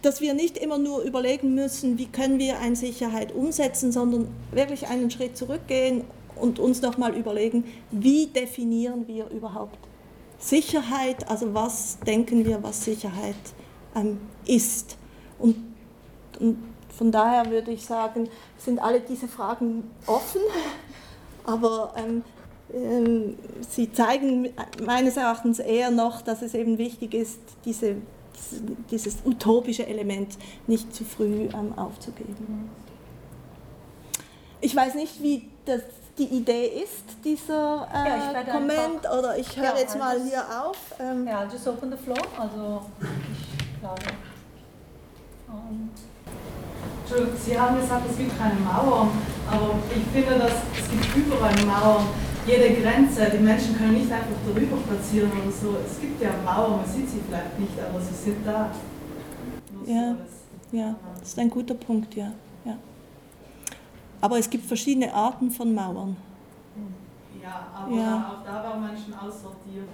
dass 0.04 0.20
wir 0.20 0.34
nicht 0.34 0.58
immer 0.58 0.78
nur 0.78 1.02
überlegen 1.02 1.56
müssen, 1.56 1.98
wie 1.98 2.08
können 2.08 2.38
wir 2.38 2.60
eine 2.60 2.76
Sicherheit 2.76 3.34
umsetzen, 3.34 3.92
sondern 3.92 4.28
wirklich 4.52 4.88
einen 4.88 5.10
Schritt 5.10 5.38
zurückgehen 5.38 6.04
und 6.36 6.60
uns 6.60 6.82
nochmal 6.82 7.16
überlegen, 7.16 7.64
wie 7.90 8.28
definieren 8.28 9.08
wir 9.08 9.30
überhaupt 9.30 9.78
Sicherheit, 10.38 11.30
also 11.30 11.54
was 11.54 12.00
denken 12.06 12.46
wir, 12.46 12.62
was 12.62 12.84
Sicherheit 12.84 13.36
ähm, 13.96 14.20
ist. 14.46 14.98
Und, 15.40 15.56
und 16.40 16.58
von 16.96 17.12
daher 17.12 17.50
würde 17.50 17.72
ich 17.72 17.86
sagen, 17.86 18.30
sind 18.58 18.80
alle 18.80 19.00
diese 19.00 19.30
Fragen 19.30 19.90
offen, 20.06 20.42
aber 21.46 21.94
ähm, 21.96 22.24
ähm, 22.74 23.38
sie 23.70 23.90
zeigen 23.92 24.50
meines 24.86 25.16
Erachtens 25.16 25.60
eher 25.60 25.92
noch, 25.92 26.22
dass 26.22 26.42
es 26.42 26.54
eben 26.56 26.78
wichtig 26.78 27.14
ist, 27.14 27.40
diese 27.64 27.96
dieses 28.90 29.18
utopische 29.26 29.86
Element 29.86 30.38
nicht 30.68 30.94
zu 30.94 31.04
früh 31.04 31.48
ähm, 31.54 31.78
aufzugeben. 31.78 32.70
Ich 34.62 34.76
weiß 34.76 34.96
nicht, 34.96 35.22
wie 35.22 35.50
das 35.66 35.82
die 36.18 36.26
Idee 36.26 36.68
ist, 36.84 37.04
dieser 37.24 37.88
äh, 37.92 38.10
ja, 38.10 38.44
Comment, 38.44 39.00
oder 39.18 39.38
ich 39.38 39.58
höre 39.58 39.64
ja, 39.64 39.78
jetzt 39.78 39.98
mal 39.98 40.18
just, 40.18 40.30
hier 40.30 40.44
auf. 40.64 40.78
Ähm. 41.00 41.28
Ja, 41.28 41.44
just 41.52 41.68
open 41.68 41.92
the 41.92 41.98
floor, 41.98 42.18
also 42.38 42.84
ich 43.02 43.80
glaube. 43.80 44.02
Um. 45.48 45.90
Sie 47.46 47.60
haben 47.60 47.80
gesagt, 47.80 48.10
es 48.10 48.18
gibt 48.18 48.38
keine 48.38 48.60
Mauern, 48.60 49.10
aber 49.50 49.76
ich 49.96 50.04
finde, 50.14 50.40
dass 50.40 50.54
es 50.54 50.90
gibt 50.90 51.28
überall 51.28 51.56
Mauern 51.66 52.06
jede 52.46 52.74
Grenze, 52.82 53.30
die 53.32 53.38
Menschen 53.44 53.78
können 53.78 53.94
nicht 53.94 54.12
einfach 54.12 54.36
darüber 54.46 54.78
spazieren 54.78 55.32
oder 55.32 55.52
so. 55.52 55.78
Es 55.86 56.00
gibt 56.02 56.22
ja 56.22 56.30
Mauern, 56.44 56.78
man 56.78 56.86
sieht 56.86 57.10
sie 57.10 57.22
vielleicht 57.28 57.60
nicht, 57.60 57.74
aber 57.80 58.00
sie 58.02 58.14
sind 58.14 58.46
da. 58.46 58.72
Ja, 59.86 60.16
ja, 60.72 60.96
das 61.20 61.30
ist 61.30 61.40
ein 61.40 61.50
guter 61.50 61.76
Punkt, 61.76 62.16
ja. 62.16 62.32
ja. 62.66 62.78
Aber 64.22 64.40
es 64.40 64.50
gibt 64.50 64.66
verschiedene 64.66 65.14
Arten 65.14 65.52
von 65.52 65.74
Mauern. 65.74 66.18
Ja, 67.42 67.68
aber 67.76 67.96
Ja. 67.96 68.34
auch 68.42 68.46
da 68.46 68.64
waren 68.64 68.86
Menschen 68.88 69.14
aussortiert. 69.14 69.88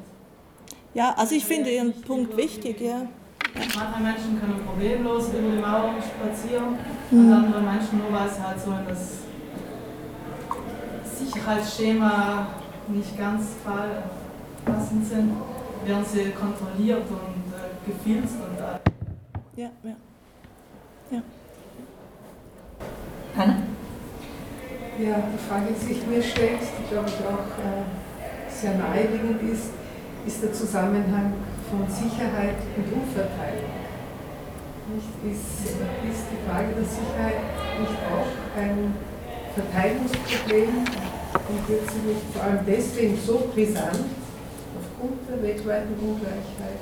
Ja, 0.93 1.13
also 1.17 1.35
ich 1.35 1.45
finde 1.45 1.69
Ihren 1.71 1.93
Punkt 2.01 2.35
wichtig, 2.37 2.79
ja. 2.81 3.07
Manche 3.55 4.01
Menschen 4.01 4.39
können 4.39 4.61
problemlos 4.65 5.29
über 5.29 5.51
die 5.55 5.61
Mauer 5.61 5.93
spazieren 6.01 6.77
Mhm. 7.11 7.19
und 7.19 7.33
andere 7.33 7.61
Menschen 7.61 7.99
nur, 7.99 8.11
weil 8.19 8.29
sie 8.29 8.41
halt 8.43 8.59
so 8.59 8.71
in 8.71 8.85
das 8.87 9.19
Sicherheitsschema 11.17 12.47
nicht 12.87 13.17
ganz 13.17 13.43
passend 14.65 15.05
sind, 15.07 15.31
werden 15.85 16.05
sie 16.05 16.31
kontrolliert 16.31 17.03
und 17.09 17.53
äh, 17.53 17.91
gefilzt 17.91 18.35
und 18.35 18.57
äh, 18.59 19.61
ja, 19.61 19.69
ja. 19.83 19.95
Anna? 23.37 23.55
Ja, 24.99 25.15
die 25.33 25.47
Frage, 25.49 25.67
die 25.69 25.85
sich 25.85 26.05
mir 26.07 26.21
stellt, 26.21 26.59
die 26.61 26.93
glaube 26.93 27.07
ich 27.07 27.15
auch 27.25 27.57
äh, 27.63 28.51
sehr 28.53 28.75
naheliegend 28.77 29.41
ist, 29.51 29.69
ist 30.27 30.43
der 30.43 30.51
Zusammenhang 30.51 31.33
von 31.69 31.85
Sicherheit 31.87 32.57
und 32.75 32.85
Umverteilung. 32.93 33.73
Nicht? 34.89 35.13
Ist, 35.29 35.69
ist 35.69 36.25
die 36.33 36.41
Frage 36.49 36.73
der 36.73 36.85
Sicherheit 36.85 37.45
nicht 37.79 37.99
auch 38.09 38.31
ein 38.57 38.93
Verteilungsproblem 39.53 40.81
und 40.81 41.59
wird 41.69 41.85
sie 41.91 42.01
nicht 42.09 42.25
vor 42.33 42.43
allem 42.43 42.59
deswegen 42.65 43.17
so 43.21 43.49
brisant 43.53 44.01
aufgrund 44.73 45.19
der 45.29 45.41
weltweiten 45.43 45.93
Ungleichheit 46.01 46.81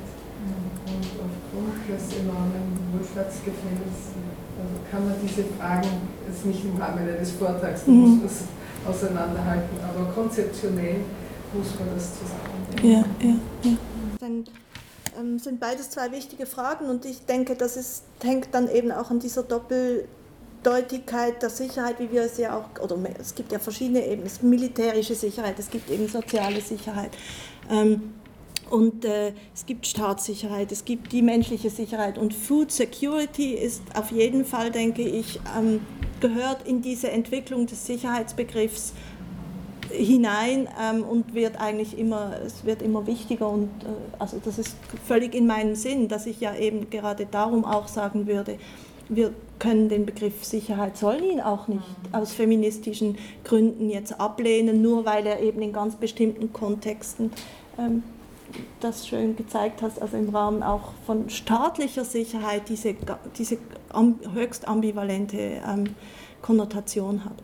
und 0.88 1.04
aufgrund 1.20 1.76
des 1.84 2.04
enormen 2.24 2.80
Wohlfahrtsgefälles 2.96 4.16
also 4.58 4.76
kann 4.90 5.04
man 5.06 5.16
diese 5.22 5.44
Fragen 5.60 5.90
jetzt 6.28 6.46
nicht 6.46 6.64
im 6.64 6.78
Rahmen 6.82 7.08
eines 7.08 7.32
Vortrags, 7.32 7.86
Mhm. 7.86 8.22
muss 8.24 8.32
es 8.32 8.44
auseinanderhalten, 8.88 9.78
aber 9.84 10.10
konzeptionell 10.14 11.02
muss 11.54 11.68
man 11.78 11.90
das 11.94 12.14
zusammenbringen. 12.18 13.06
Ja, 13.22 13.28
ja, 13.28 13.36
ja. 13.70 13.78
Ähm, 15.18 15.40
sind 15.40 15.60
beides 15.60 15.90
zwei 15.90 16.12
wichtige 16.12 16.46
Fragen 16.46 16.90
und 16.90 17.06
ich 17.06 17.26
denke, 17.26 17.56
das 17.56 17.78
ist, 17.78 18.04
hängt 18.22 18.50
dann 18.54 18.70
eben 18.70 18.92
auch 18.92 19.10
an 19.10 19.20
dieser 19.20 19.44
Doppeldeutigkeit 19.44 21.42
der 21.42 21.50
Sicherheit, 21.50 22.00
wie 22.00 22.12
wir 22.12 22.24
es 22.24 22.38
ja 22.38 22.58
auch, 22.58 22.82
oder 22.82 22.98
es 23.20 23.34
gibt 23.34 23.52
ja 23.52 23.60
verschiedene 23.60 24.06
Ebenen, 24.06 24.28
es 24.28 24.34
gibt 24.34 24.46
militärische 24.46 25.16
Sicherheit, 25.16 25.58
es 25.60 25.70
gibt 25.70 25.90
eben 25.90 26.08
soziale 26.08 26.62
Sicherheit. 26.62 27.12
Ähm, 27.70 28.14
und 28.70 29.06
äh, 29.06 29.32
es 29.56 29.66
gibt 29.66 29.88
Staatssicherheit, 29.88 30.72
es 30.74 30.84
gibt 30.84 31.14
die 31.14 31.22
menschliche 31.22 31.70
Sicherheit 31.70 32.18
und 32.18 32.34
Food 32.34 32.72
Security 32.72 33.54
ist 33.54 33.82
auf 33.96 34.12
jeden 34.12 34.44
Fall, 34.44 34.72
denke 34.72 35.04
ich, 35.04 35.40
ähm, 35.58 35.80
gehört 36.20 36.68
in 36.68 36.82
diese 36.82 37.10
Entwicklung 37.10 37.66
des 37.66 37.86
Sicherheitsbegriffs 37.86 38.94
hinein 39.90 40.68
ähm, 40.82 41.04
und 41.04 41.34
wird 41.34 41.60
eigentlich 41.60 41.98
immer, 41.98 42.34
es 42.46 42.66
wird 42.66 42.82
immer 42.82 43.08
wichtiger 43.08 43.50
und 43.50 43.70
äh, 43.84 43.88
also 44.20 44.40
das 44.44 44.60
ist 44.60 44.76
völlig 45.06 45.34
in 45.34 45.48
meinem 45.48 45.76
Sinn, 45.76 46.08
dass 46.08 46.26
ich 46.26 46.40
ja 46.40 46.56
eben 46.56 46.90
gerade 46.90 47.26
darum 47.26 47.66
auch 47.66 47.88
sagen 47.88 48.28
würde, 48.28 48.58
wir 49.10 49.34
können 49.60 49.90
den 49.90 50.06
Begriff 50.06 50.44
Sicherheit, 50.44 50.98
sollen 50.98 51.24
ihn 51.24 51.42
auch 51.42 51.68
nicht 51.68 51.84
aus 52.12 52.34
feministischen 52.34 53.18
Gründen 53.44 53.90
jetzt 53.90 54.20
ablehnen, 54.20 54.82
nur 54.82 55.06
weil 55.06 55.26
er 55.26 55.40
eben 55.40 55.62
in 55.62 55.74
ganz 55.74 55.96
bestimmten 55.96 56.52
Kontexten 56.54 57.32
ähm, 57.80 58.04
das 58.80 59.08
schön 59.08 59.36
gezeigt 59.36 59.82
hast, 59.82 60.02
also 60.02 60.18
im 60.18 60.30
Rahmen 60.30 60.64
auch 60.64 60.94
von 61.06 61.30
staatlicher 61.30 62.06
Sicherheit 62.06 62.70
diese, 62.70 62.96
diese 63.38 63.58
höchst 64.34 64.68
ambivalente 64.68 65.38
ähm, 65.38 65.96
Konnotation 66.42 67.26
hat. 67.26 67.36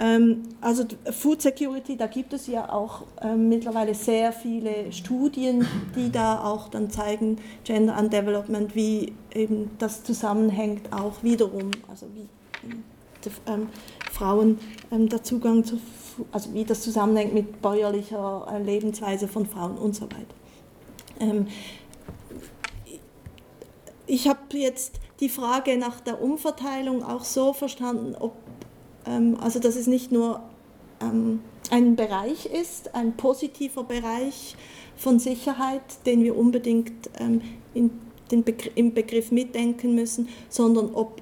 Ähm, 0.00 0.44
also 0.62 0.84
Food 1.12 1.42
Security, 1.42 1.94
da 1.94 2.06
gibt 2.06 2.32
es 2.32 2.46
ja 2.46 2.72
auch 2.72 3.02
ähm, 3.20 3.50
mittlerweile 3.50 3.94
sehr 3.94 4.32
viele 4.32 4.90
Studien, 4.92 5.66
die 5.94 6.10
da 6.10 6.42
auch 6.42 6.68
dann 6.68 6.90
zeigen, 6.90 7.36
Gender 7.64 7.94
and 7.96 8.10
Development, 8.10 8.74
wie 8.74 9.12
eben 9.34 9.70
das 9.78 10.02
zusammenhängt 10.02 10.90
auch 10.90 11.22
wiederum, 11.22 11.70
also 11.86 12.06
wie 12.14 12.26
die, 13.24 13.30
ähm, 13.46 13.68
Frauen 14.10 14.58
ähm, 14.90 15.10
der 15.10 15.22
Zugang 15.22 15.64
zu, 15.64 15.78
also 16.32 16.54
wie 16.54 16.64
das 16.64 16.80
zusammenhängt 16.80 17.34
mit 17.34 17.60
bäuerlicher 17.60 18.46
äh, 18.50 18.62
Lebensweise 18.62 19.28
von 19.28 19.44
Frauen 19.44 19.76
und 19.76 19.94
so 19.94 20.04
weiter. 20.04 20.34
Ähm, 21.20 21.46
ich 24.06 24.28
habe 24.28 24.40
jetzt 24.54 24.98
die 25.20 25.28
Frage 25.28 25.76
nach 25.76 26.00
der 26.00 26.22
Umverteilung 26.22 27.04
auch 27.04 27.24
so 27.24 27.52
verstanden, 27.52 28.16
ob, 28.18 28.32
also 29.40 29.58
dass 29.58 29.76
es 29.76 29.86
nicht 29.86 30.12
nur 30.12 30.40
ähm, 31.00 31.40
ein 31.70 31.96
Bereich 31.96 32.46
ist, 32.46 32.94
ein 32.94 33.16
positiver 33.16 33.84
Bereich 33.84 34.56
von 34.96 35.18
Sicherheit, 35.18 35.82
den 36.06 36.22
wir 36.24 36.36
unbedingt 36.36 37.10
ähm, 37.18 37.40
in 37.74 37.90
den 38.30 38.44
Begr 38.44 38.70
im 38.76 38.94
Begriff 38.94 39.32
mitdenken 39.32 39.94
müssen, 39.94 40.28
sondern 40.48 40.94
ob 40.94 41.20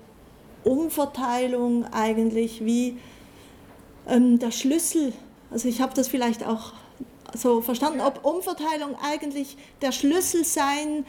Umverteilung 0.65 1.85
eigentlich 1.93 2.65
wie 2.65 2.99
ähm, 4.07 4.39
der 4.39 4.51
Schlüssel, 4.51 5.13
also 5.51 5.69
ich 5.69 5.81
habe 5.81 5.95
das 5.95 6.09
vielleicht 6.09 6.45
auch 6.45 6.73
so 7.35 7.61
verstanden, 7.61 8.01
ob 8.01 8.25
Umverteilung 8.25 8.97
eigentlich 9.03 9.57
der 9.83 9.93
Schlüssel 9.93 10.45
sein 10.45 11.05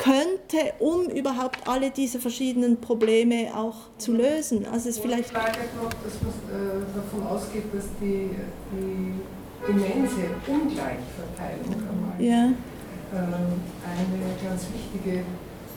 könnte, 0.00 0.72
um 0.78 1.10
überhaupt 1.10 1.68
alle 1.68 1.90
diese 1.90 2.18
verschiedenen 2.18 2.80
Probleme 2.80 3.48
auch 3.54 3.76
zu 3.98 4.12
lösen. 4.12 4.64
Also 4.64 4.88
es 4.88 4.96
ist 4.96 5.00
vielleicht 5.00 5.30
Die 5.30 5.34
Frage 5.34 5.58
noch, 5.76 5.92
dass 5.92 6.16
man 6.22 6.32
äh, 6.32 6.80
davon 6.94 7.26
ausgeht, 7.26 7.64
dass 7.72 7.84
die, 8.00 8.30
die 8.72 9.70
immense 9.70 10.24
Ungleichverteilung 10.46 11.74
einmal 11.74 12.16
ja, 12.18 12.44
ähm, 12.44 13.60
eine 13.84 14.48
ganz 14.48 14.66
wichtige 14.72 15.24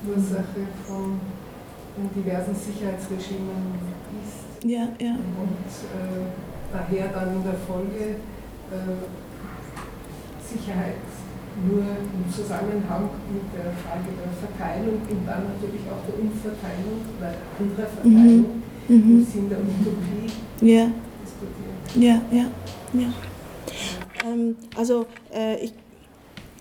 Ursache 0.07 0.67
von 0.87 1.19
diversen 2.15 2.55
Sicherheitsregimen 2.55 3.75
ist 4.25 4.53
ja, 4.65 4.87
ja, 4.99 5.11
und 5.11 5.67
äh, 5.91 6.25
daher 6.71 7.09
dann 7.09 7.35
in 7.35 7.43
der 7.43 7.53
Folge 7.67 8.15
äh, 8.71 8.95
Sicherheit 10.41 10.95
nur 11.61 11.81
im 11.81 12.33
Zusammenhang 12.33 13.09
mit 13.31 13.43
der 13.53 13.71
Frage 13.71 14.09
der 14.17 14.31
Verteilung 14.33 15.01
und 15.09 15.25
dann 15.27 15.43
natürlich 15.53 15.81
auch 15.89 16.01
der 16.07 16.19
Umverteilung 16.19 17.01
oder 17.17 17.33
anderer 17.59 17.87
Verteilung 17.87 18.63
im 18.89 18.95
mhm. 18.95 19.25
Sinn 19.25 19.49
der 19.49 19.59
Utopie 19.59 20.31
ja. 20.61 20.89
diskutiert. 21.23 21.73
Ja, 21.95 22.21
ja, 22.31 22.45
ja. 22.93 23.13
Ähm, 24.25 24.55
also 24.75 25.05
äh, 25.33 25.63
ich, 25.63 25.73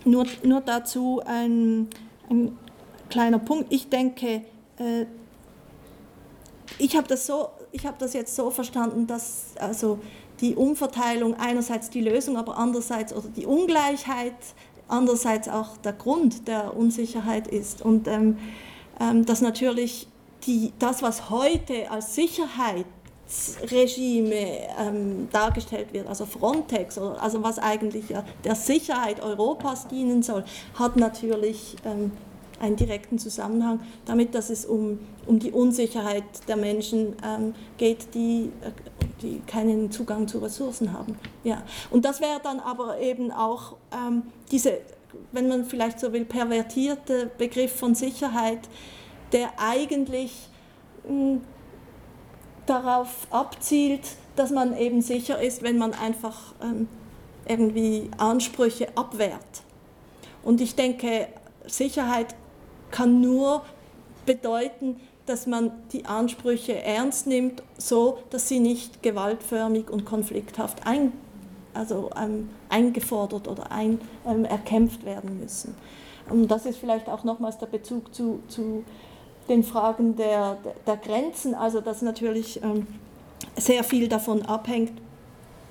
nur, 0.05 0.27
nur 0.43 0.61
dazu 0.61 1.23
ein, 1.25 1.89
ein 2.29 2.57
kleiner 3.09 3.39
Punkt. 3.39 3.73
Ich 3.73 3.89
denke, 3.89 4.43
äh, 4.79 5.07
ich 6.79 6.97
habe 6.97 7.09
das, 7.09 7.27
so, 7.27 7.49
ich 7.71 7.87
hab 7.87 7.99
das 7.99 8.13
jetzt 8.13 8.35
so 8.35 8.51
verstanden, 8.51 9.07
dass 9.07 9.55
also 9.59 9.99
die 10.41 10.57
Umverteilung 10.57 11.35
einerseits 11.35 11.91
die 11.91 12.01
Lösung, 12.01 12.37
aber 12.37 12.59
andererseits 12.59 13.15
oder 13.15 13.29
die 13.29 13.47
Ungleichheit 13.47 14.35
andererseits 14.93 15.49
auch 15.49 15.77
der 15.79 15.95
Grund 15.95 16.47
der 16.47 16.77
Unsicherheit 16.77 17.49
ist. 17.49 17.83
Und 17.83 18.07
ähm, 18.07 18.39
ähm, 19.01 19.27
dass 19.27 19.41
natürlich 19.41 20.07
die, 20.47 20.73
das, 20.79 21.03
was 21.03 21.31
heute 21.31 21.91
als 21.91 22.15
Sicherheitsregime 22.15 24.47
ähm, 24.79 25.29
dargestellt 25.33 25.93
wird, 25.93 26.07
also 26.07 26.25
Frontex, 26.27 26.99
oder, 26.99 27.21
also 27.23 27.43
was 27.43 27.59
eigentlich 27.59 28.11
ja 28.11 28.23
der 28.45 28.55
Sicherheit 28.55 29.21
Europas 29.21 29.89
dienen 29.89 30.23
soll, 30.23 30.45
hat 30.75 30.97
natürlich 30.97 31.77
ähm, 31.85 32.13
einen 32.61 32.77
direkten 32.77 33.19
Zusammenhang 33.19 33.81
damit, 34.05 34.35
dass 34.35 34.51
es 34.51 34.65
um, 34.65 35.01
um 35.27 35.39
die 35.39 35.53
Unsicherheit 35.53 36.25
der 36.49 36.57
Menschen 36.57 37.17
ähm, 37.25 37.55
geht, 37.77 38.15
die, 38.15 38.51
die 39.21 39.41
keinen 39.47 39.91
Zugang 39.91 40.27
zu 40.29 40.39
Ressourcen 40.39 40.93
haben. 40.93 41.17
Ja. 41.45 41.63
Und 41.91 42.05
das 42.05 42.21
wäre 42.21 42.41
dann 42.43 42.61
aber 42.61 42.99
eben 43.01 43.31
auch 43.31 43.77
ähm, 43.93 44.25
diese, 44.51 44.79
wenn 45.33 45.49
man 45.49 45.65
vielleicht 45.65 46.01
so 46.01 46.13
will, 46.13 46.25
pervertierte 46.25 47.31
Begriff 47.39 47.75
von 47.77 47.95
Sicherheit, 47.95 48.61
der 49.33 49.51
eigentlich 49.59 50.49
mh, 51.09 51.41
darauf 52.67 53.27
abzielt, 53.31 54.03
dass 54.37 54.51
man 54.51 54.77
eben 54.77 55.03
sicher 55.03 55.41
ist, 55.41 55.63
wenn 55.63 55.79
man 55.79 55.95
einfach 55.95 56.55
ähm, 56.63 56.89
irgendwie 57.47 58.11
Ansprüche 58.19 58.89
abwehrt. 58.97 59.63
Und 60.43 60.61
ich 60.61 60.75
denke, 60.75 61.29
Sicherheit 61.67 62.35
kann 62.91 63.21
nur 63.21 63.63
bedeuten, 64.27 65.01
dass 65.27 65.47
man 65.47 65.71
die 65.93 66.07
Ansprüche 66.07 66.83
ernst 66.83 67.27
nimmt, 67.27 67.63
so 67.79 68.19
dass 68.31 68.49
sie 68.49 68.61
nicht 68.61 69.03
gewaltförmig 69.03 69.91
und 69.91 70.05
konflikthaft 70.05 70.87
ein, 70.87 71.13
also, 71.75 72.11
ähm, 72.21 72.51
eingefordert 72.69 73.49
oder 73.49 73.71
ein, 73.71 74.01
ähm, 74.27 74.45
erkämpft 74.45 75.05
werden 75.05 75.39
müssen. 75.41 75.75
Und 76.29 76.49
das 76.49 76.67
ist 76.67 76.79
vielleicht 76.79 77.09
auch 77.09 77.25
nochmals 77.25 77.59
der 77.59 77.67
Bezug 77.67 78.15
zu, 78.15 78.41
zu 78.49 78.85
den 79.49 79.65
Fragen 79.65 80.17
der, 80.17 80.59
der 80.87 80.97
Grenzen, 80.97 81.55
also 81.55 81.81
dass 81.81 82.03
natürlich 82.03 82.63
ähm, 82.63 82.87
sehr 83.57 83.85
viel 83.85 84.09
davon 84.09 84.43
abhängt, 84.43 84.93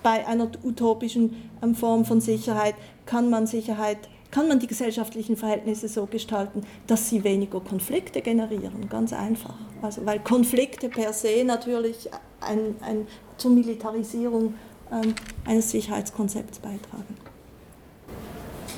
bei 0.04 0.26
einer 0.28 0.49
utopischen 0.64 1.49
ähm, 1.62 1.76
Form 1.76 2.06
von 2.06 2.22
Sicherheit 2.22 2.76
kann 3.06 3.30
man 3.30 3.47
Sicherheit 3.47 3.97
kann 4.32 4.47
man 4.47 4.59
die 4.59 4.67
gesellschaftlichen 4.67 5.36
Verhältnisse 5.36 5.88
so 5.88 6.05
gestalten, 6.05 6.63
dass 6.88 7.09
sie 7.09 7.23
weniger 7.23 7.59
Konflikte 7.59 8.21
generieren, 8.21 8.89
ganz 8.89 9.13
einfach. 9.13 9.55
Also, 9.82 10.05
weil 10.05 10.19
Konflikte 10.19 10.89
per 10.89 11.13
se 11.13 11.43
natürlich 11.45 12.09
ein, 12.39 12.75
ein, 12.82 13.07
zur 13.38 13.51
Militarisierung 13.51 14.53
ähm, 14.91 15.13
eines 15.45 15.71
Sicherheitskonzepts 15.71 16.59
beitragen. 16.59 17.17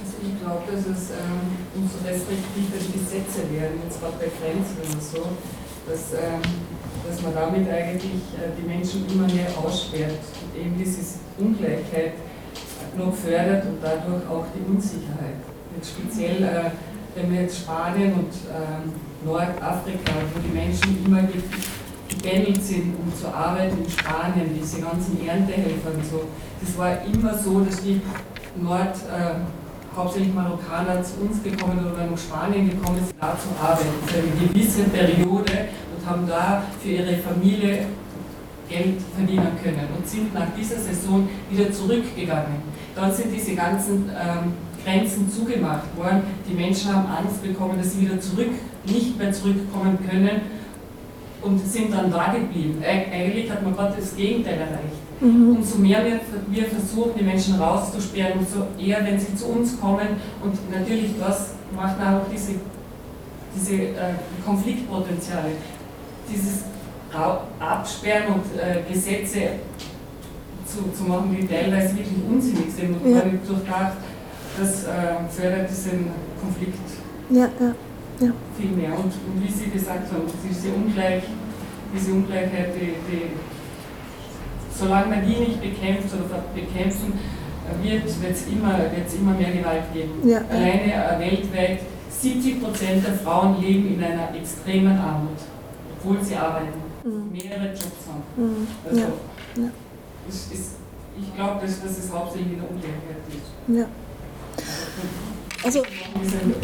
Also 0.04 0.18
ich 0.22 0.42
glaube, 0.42 0.64
dass 0.70 0.82
es 0.82 1.12
ähm, 1.12 1.56
umso 1.76 1.98
restriktiver 2.04 2.78
die 2.78 3.00
Gesetze 3.00 3.50
werden, 3.52 3.80
jetzt 3.84 4.02
gerade 4.02 4.18
bei 4.18 4.28
Grenzen 4.28 4.78
oder 4.82 5.00
so, 5.00 5.24
dass, 5.88 6.14
ähm, 6.14 6.42
dass 7.08 7.22
man 7.22 7.34
damit 7.34 7.70
eigentlich 7.70 8.22
äh, 8.36 8.52
die 8.58 8.68
Menschen 8.68 9.06
immer 9.10 9.28
mehr 9.28 9.48
aussperrt 9.58 10.20
und 10.44 10.60
eben 10.60 10.78
diese 10.78 11.00
Ungleichheit 11.38 12.14
noch 12.98 13.14
fördert 13.14 13.66
und 13.66 13.78
dadurch 13.82 14.28
auch 14.30 14.46
die 14.56 14.64
Unsicherheit. 14.70 15.42
Jetzt 15.76 15.92
speziell, 15.92 16.44
äh, 16.44 16.72
wenn 17.16 17.32
wir 17.32 17.42
jetzt 17.42 17.60
Spanien 17.60 18.14
und 18.14 18.34
äh, 18.50 19.26
Nordafrika, 19.26 20.14
wo 20.34 20.40
die 20.40 20.54
Menschen 20.54 21.06
immer 21.06 21.22
gebändelt 22.10 22.64
sind, 22.64 22.96
um 23.00 23.14
zu 23.16 23.28
arbeiten 23.28 23.84
in 23.84 23.90
Spanien, 23.90 24.50
diese 24.60 24.82
ganzen 24.82 25.26
Erntehelfer 25.26 25.92
und 25.96 26.06
so, 26.06 26.24
das 26.62 26.78
war 26.78 26.98
immer 27.06 27.38
so, 27.38 27.62
dass 27.62 27.82
die 27.82 28.02
Nord, 28.62 28.96
äh, 29.10 29.96
hauptsächlich 29.96 30.34
Marokkaner 30.34 31.04
zu 31.04 31.22
uns 31.22 31.44
gekommen 31.44 31.80
oder 31.80 32.06
nach 32.06 32.18
Spanien 32.18 32.70
gekommen 32.70 32.98
sind, 32.98 33.14
da 33.20 33.38
zu 33.38 33.50
arbeiten, 33.62 33.90
für 34.08 34.18
eine 34.18 34.48
gewisse 34.48 34.84
Periode 34.84 35.70
und 35.96 36.06
haben 36.06 36.28
da 36.28 36.64
für 36.82 36.90
ihre 36.90 37.18
Familie 37.18 37.86
Geld 38.70 39.02
verdienen 39.16 39.52
können 39.62 39.88
und 39.96 40.08
sind 40.08 40.34
nach 40.34 40.48
dieser 40.58 40.78
Saison 40.78 41.28
wieder 41.50 41.72
zurückgegangen. 41.72 42.73
Dann 42.96 43.12
sind 43.12 43.34
diese 43.34 43.56
ganzen 43.56 44.10
ähm, 44.10 44.54
Grenzen 44.84 45.32
zugemacht 45.32 45.96
worden. 45.98 46.24
Die 46.48 46.54
Menschen 46.54 46.94
haben 46.94 47.08
Angst 47.08 47.42
bekommen, 47.42 47.78
dass 47.78 47.94
sie 47.94 48.02
wieder 48.02 48.20
zurück, 48.20 48.52
nicht 48.86 49.18
mehr 49.18 49.32
zurückkommen 49.32 49.98
können 50.08 50.42
und 51.42 51.60
sind 51.66 51.94
dann 51.94 52.12
da 52.12 52.32
geblieben. 52.34 52.84
Eigentlich 52.84 53.50
hat 53.52 53.64
man 53.64 53.76
gerade 53.76 53.96
das 54.00 54.16
Gegenteil 54.16 54.60
erreicht. 54.60 55.04
Mhm. 55.22 55.58
Umso 55.58 55.78
mehr 55.78 56.04
wir, 56.06 56.20
wir 56.48 56.66
versuchen, 56.66 57.12
die 57.18 57.24
Menschen 57.24 57.56
rauszusperren, 57.56 58.40
umso 58.40 58.68
eher, 58.78 59.06
wenn 59.06 59.20
sie 59.20 59.36
zu 59.36 59.48
uns 59.48 59.80
kommen. 59.80 60.08
Und 60.44 60.72
natürlich, 60.72 61.12
das 61.20 61.52
macht 61.76 62.00
auch 62.00 62.30
diese, 62.32 62.54
diese 63.56 63.74
äh, 63.74 64.14
Konfliktpotenziale. 64.46 65.52
Dieses 66.32 66.64
Absperren 67.60 68.34
und 68.34 68.60
äh, 68.60 68.92
Gesetze 68.92 69.60
zu, 70.74 70.92
zu 70.98 71.04
machen, 71.04 71.36
die 71.40 71.48
teilweise 71.48 71.96
wirklich 71.96 72.24
unsinnig 72.28 72.74
sind 72.74 73.02
und 73.02 73.12
ja. 73.12 73.20
gar 73.20 73.30
nicht 73.30 73.48
durchdacht, 73.48 73.98
das 74.60 74.84
äh, 74.84 74.90
fördert 75.30 75.70
diesen 75.70 76.08
Konflikt 76.42 76.78
ja, 77.30 77.50
ja, 77.60 77.76
ja. 78.20 78.32
viel 78.58 78.72
mehr. 78.72 78.94
Und, 78.98 79.14
und, 79.14 79.38
wie 79.42 79.52
Sie 79.52 79.70
gesagt 79.70 80.12
haben, 80.12 80.24
diese, 80.50 80.70
Ungleich, 80.74 81.24
diese 81.96 82.12
Ungleichheit, 82.12 82.70
die, 82.76 82.94
die, 83.10 83.22
solange 84.76 85.08
man 85.08 85.26
die 85.26 85.40
nicht 85.40 85.62
bekämpft 85.62 86.14
oder 86.14 86.44
bekämpfen 86.54 87.14
wird, 87.82 88.06
es 88.06 88.48
immer, 88.48 88.80
immer 89.20 89.34
mehr 89.34 89.52
Gewalt 89.52 89.94
geben. 89.94 90.28
Ja. 90.28 90.42
Alleine 90.50 90.94
äh, 90.94 91.20
weltweit 91.20 91.80
70 92.10 92.62
Prozent 92.62 93.06
der 93.06 93.14
Frauen 93.14 93.62
leben 93.62 93.96
in 93.96 94.04
einer 94.04 94.36
extremen 94.36 94.98
Armut, 94.98 95.40
obwohl 95.98 96.24
sie 96.24 96.36
arbeiten, 96.36 96.80
mhm. 97.04 97.32
mehrere 97.32 97.70
Jobs 97.70 98.08
haben. 98.08 98.24
Mhm. 98.38 98.68
Also, 98.88 99.00
ja. 99.00 99.08
Ist, 99.08 99.83
ist, 100.28 100.52
ich 101.20 101.36
glaube, 101.36 101.62
dass, 101.62 101.82
dass 101.82 101.98
es 101.98 102.12
hauptsächlich 102.12 102.54
in 102.54 102.60
der 102.60 102.70
Ungleichheit 102.70 103.18
ist. 103.30 103.78
Ja. 103.78 103.88
Also, 105.64 105.84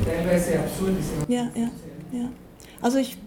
teilweise 0.05 0.59
absurd 0.59 0.99
ist. 0.99 1.09
Ja, 1.27 1.49
ja, 1.55 1.69
ja. 2.11 2.29
Also 2.81 2.97
ich 2.97 3.17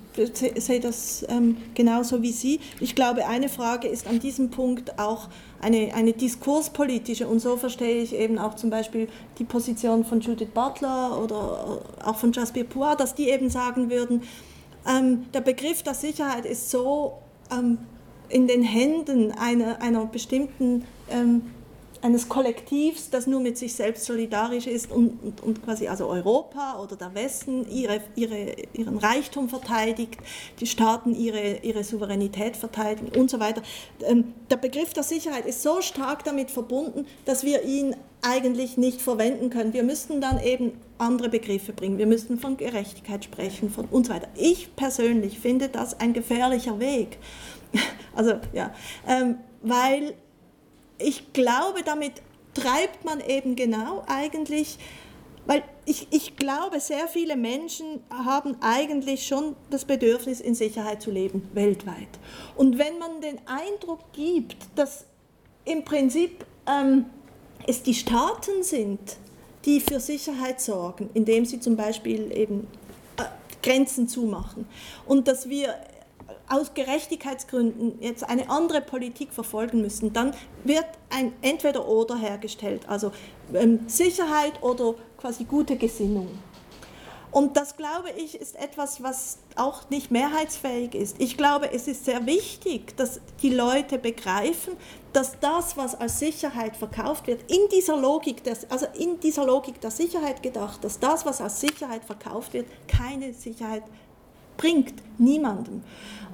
sehe 0.57 0.81
das 0.81 1.25
ähm, 1.29 1.57
genauso 1.75 2.23
wie 2.23 2.33
Sie. 2.33 2.61
Ich 2.81 2.95
glaube, 2.95 3.27
eine 3.27 3.49
Frage 3.49 3.89
ist 3.89 4.07
an 4.07 4.21
diesem 4.21 4.51
Punkt 4.51 4.99
auch 4.99 5.29
eine, 5.61 5.95
eine 5.95 6.13
diskurspolitische 6.13 7.27
und 7.27 7.41
so 7.41 7.57
verstehe 7.57 8.03
ich 8.03 8.15
eben 8.15 8.39
auch 8.39 8.55
zum 8.55 8.71
Beispiel 8.71 9.09
die 9.39 9.45
Position 9.45 10.05
von 10.05 10.21
Judith 10.21 10.49
Butler 10.53 11.19
oder 11.23 11.81
auch 12.05 12.17
von 12.17 12.33
Jasper 12.33 12.65
Poir, 12.65 12.97
dass 12.97 13.15
die 13.15 13.31
eben 13.31 13.49
sagen 13.49 13.91
würden, 13.91 14.23
ähm, 14.87 15.25
der 15.33 15.41
Begriff 15.41 15.83
der 15.83 15.95
Sicherheit 15.95 16.45
ist 16.45 16.71
so 16.71 17.15
ähm, 17.51 17.79
in 18.33 18.49
den 18.49 18.63
Händen 18.63 19.31
einer, 19.33 19.83
einer 19.83 20.07
bestimmten 20.07 20.85
ähm, 21.11 21.43
eines 22.03 22.29
Kollektivs, 22.29 23.11
das 23.11 23.29
nur 23.29 23.39
mit 23.39 23.57
sich 23.57 23.75
selbst 23.75 24.07
solidarisch 24.07 24.67
ist 24.67 24.91
und, 24.91 25.23
und, 25.23 25.41
und 25.41 25.63
quasi 25.63 25.87
also 25.87 26.09
Europa 26.09 26.81
oder 26.83 26.97
der 26.97 27.15
Westen 27.15 27.65
ihre, 27.71 28.01
ihre, 28.17 28.57
ihren 28.73 28.99
Reichtum 28.99 29.49
verteidigt, 29.49 30.19
die 30.59 30.67
Staaten 30.67 31.15
ihre, 31.15 31.59
ihre 31.63 31.85
Souveränität 31.85 32.57
verteidigen 32.57 33.17
und 33.17 33.31
so 33.31 33.39
weiter. 33.39 33.63
Ähm, 34.03 34.35
der 34.51 34.57
Begriff 34.57 34.93
der 34.93 35.05
Sicherheit 35.05 35.47
ist 35.47 35.63
so 35.63 35.81
stark 35.81 36.25
damit 36.25 36.51
verbunden, 36.51 37.07
dass 37.25 37.45
wir 37.45 37.63
ihn 37.63 37.95
eigentlich 38.21 38.77
nicht 38.77 39.01
verwenden 39.01 39.51
können. 39.51 39.73
Wir 39.73 39.85
müssten 39.85 40.21
dann 40.21 40.43
eben 40.43 40.73
andere 40.99 41.29
Begriffe 41.29 41.73
bringen. 41.73 41.99
Wir 41.99 42.07
müssten 42.07 42.39
von 42.39 42.57
Gerechtigkeit 42.57 43.25
sprechen 43.25 43.71
von 43.71 43.87
und 43.87 44.07
so 44.07 44.13
weiter. 44.13 44.29
Ich 44.37 44.75
persönlich 44.75 45.39
finde 45.39 45.69
das 45.69 46.01
ein 46.01 46.13
gefährlicher 46.13 46.81
Weg. 46.81 47.19
Also 48.15 48.35
ja, 48.53 48.75
ähm, 49.09 49.39
weil 49.63 50.13
ich 50.99 51.33
glaube, 51.33 51.83
damit 51.83 52.21
treibt 52.53 53.05
man 53.05 53.21
eben 53.21 53.57
genau 53.57 54.05
eigentlich, 54.07 54.79
weil 55.47 55.65
ich, 55.87 56.09
ich 56.11 56.37
glaube, 56.37 56.79
sehr 56.79 57.09
viele 57.09 57.37
Menschen 57.37 58.03
haben 58.11 58.57
eigentlich 58.61 59.27
schon 59.27 59.57
das 59.71 59.85
Bedürfnis, 59.85 60.41
in 60.41 60.55
Sicherheit 60.55 61.03
zu 61.03 61.11
leben, 61.11 61.49
weltweit. 61.55 62.09
Und 62.57 62.79
wenn 62.79 62.99
man 62.99 63.21
den 63.21 63.41
Eindruck 63.47 64.13
gibt, 64.13 64.57
dass 64.77 65.07
im 65.65 65.85
Prinzip 65.85 66.45
ähm, 66.67 67.07
es 67.67 67.83
die 67.83 67.95
Staaten 67.95 68.63
sind, 68.63 69.17
die 69.65 69.81
für 69.81 70.01
Sicherheit 70.01 70.61
sorgen, 70.61 71.11
indem 71.15 71.45
sie 71.45 71.61
zum 71.61 71.77
Beispiel 71.77 72.37
eben 72.37 72.67
äh, 73.17 73.25
Grenzen 73.63 74.09
zumachen 74.09 74.67
und 75.07 75.29
dass 75.29 75.49
wir 75.49 75.75
aus 76.53 76.75
Gerechtigkeitsgründen 76.75 78.01
jetzt 78.01 78.29
eine 78.29 78.51
andere 78.51 78.83
Politik 78.83 79.33
verfolgen 79.33 79.81
müssen, 79.81 80.13
dann 80.13 80.35
wird 80.65 80.85
ein 81.11 81.33
Entweder-Oder 81.41 82.17
hergestellt, 82.17 82.83
also 82.89 83.11
ähm, 83.55 83.81
Sicherheit 83.87 84.63
oder 84.63 84.95
quasi 85.17 85.45
gute 85.45 85.77
Gesinnung. 85.77 86.29
Und 87.31 87.57
das, 87.57 87.79
glaube 87.79 88.11
ich, 88.11 88.39
ist 88.39 88.57
etwas, 88.57 89.03
was 89.03 89.39
auch 89.57 89.89
nicht 89.89 90.11
mehrheitsfähig 90.11 90.95
ist. 90.95 91.17
Ich 91.19 91.39
glaube, 91.39 91.73
es 91.73 91.89
ist 91.89 92.05
sehr 92.05 92.27
wichtig, 92.27 92.95
dass 92.99 93.23
die 93.41 93.49
Leute 93.49 93.97
begreifen, 93.97 94.75
dass 95.15 95.41
das, 95.41 95.79
was 95.79 95.95
als 95.95 96.19
Sicherheit 96.19 96.77
verkauft 96.77 97.27
wird, 97.27 97.51
in 97.51 97.71
dieser 97.75 97.97
Logik, 97.97 98.45
des, 98.45 98.71
also 98.71 98.87
in 98.99 99.19
dieser 99.21 99.47
Logik 99.47 99.81
der 99.81 99.91
Sicherheit 99.91 100.43
gedacht, 100.43 100.85
dass 100.85 101.01
das, 101.01 101.25
was 101.25 101.41
als 101.41 101.61
Sicherheit 101.61 102.05
verkauft 102.05 102.53
wird, 102.53 102.67
keine 102.87 103.33
Sicherheit 103.33 103.85
bringt, 104.63 104.95
niemandem. 105.19 105.83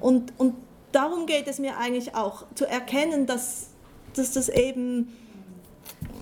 Und, 0.01 0.33
und 0.39 0.55
darum 0.93 1.27
geht 1.27 1.49
es 1.49 1.59
mir 1.59 1.79
eigentlich 1.79 2.15
auch, 2.15 2.45
zu 2.55 2.67
erkennen, 2.67 3.27
dass, 3.27 3.69
dass 4.15 4.33
das 4.33 4.49
eben, 4.49 5.17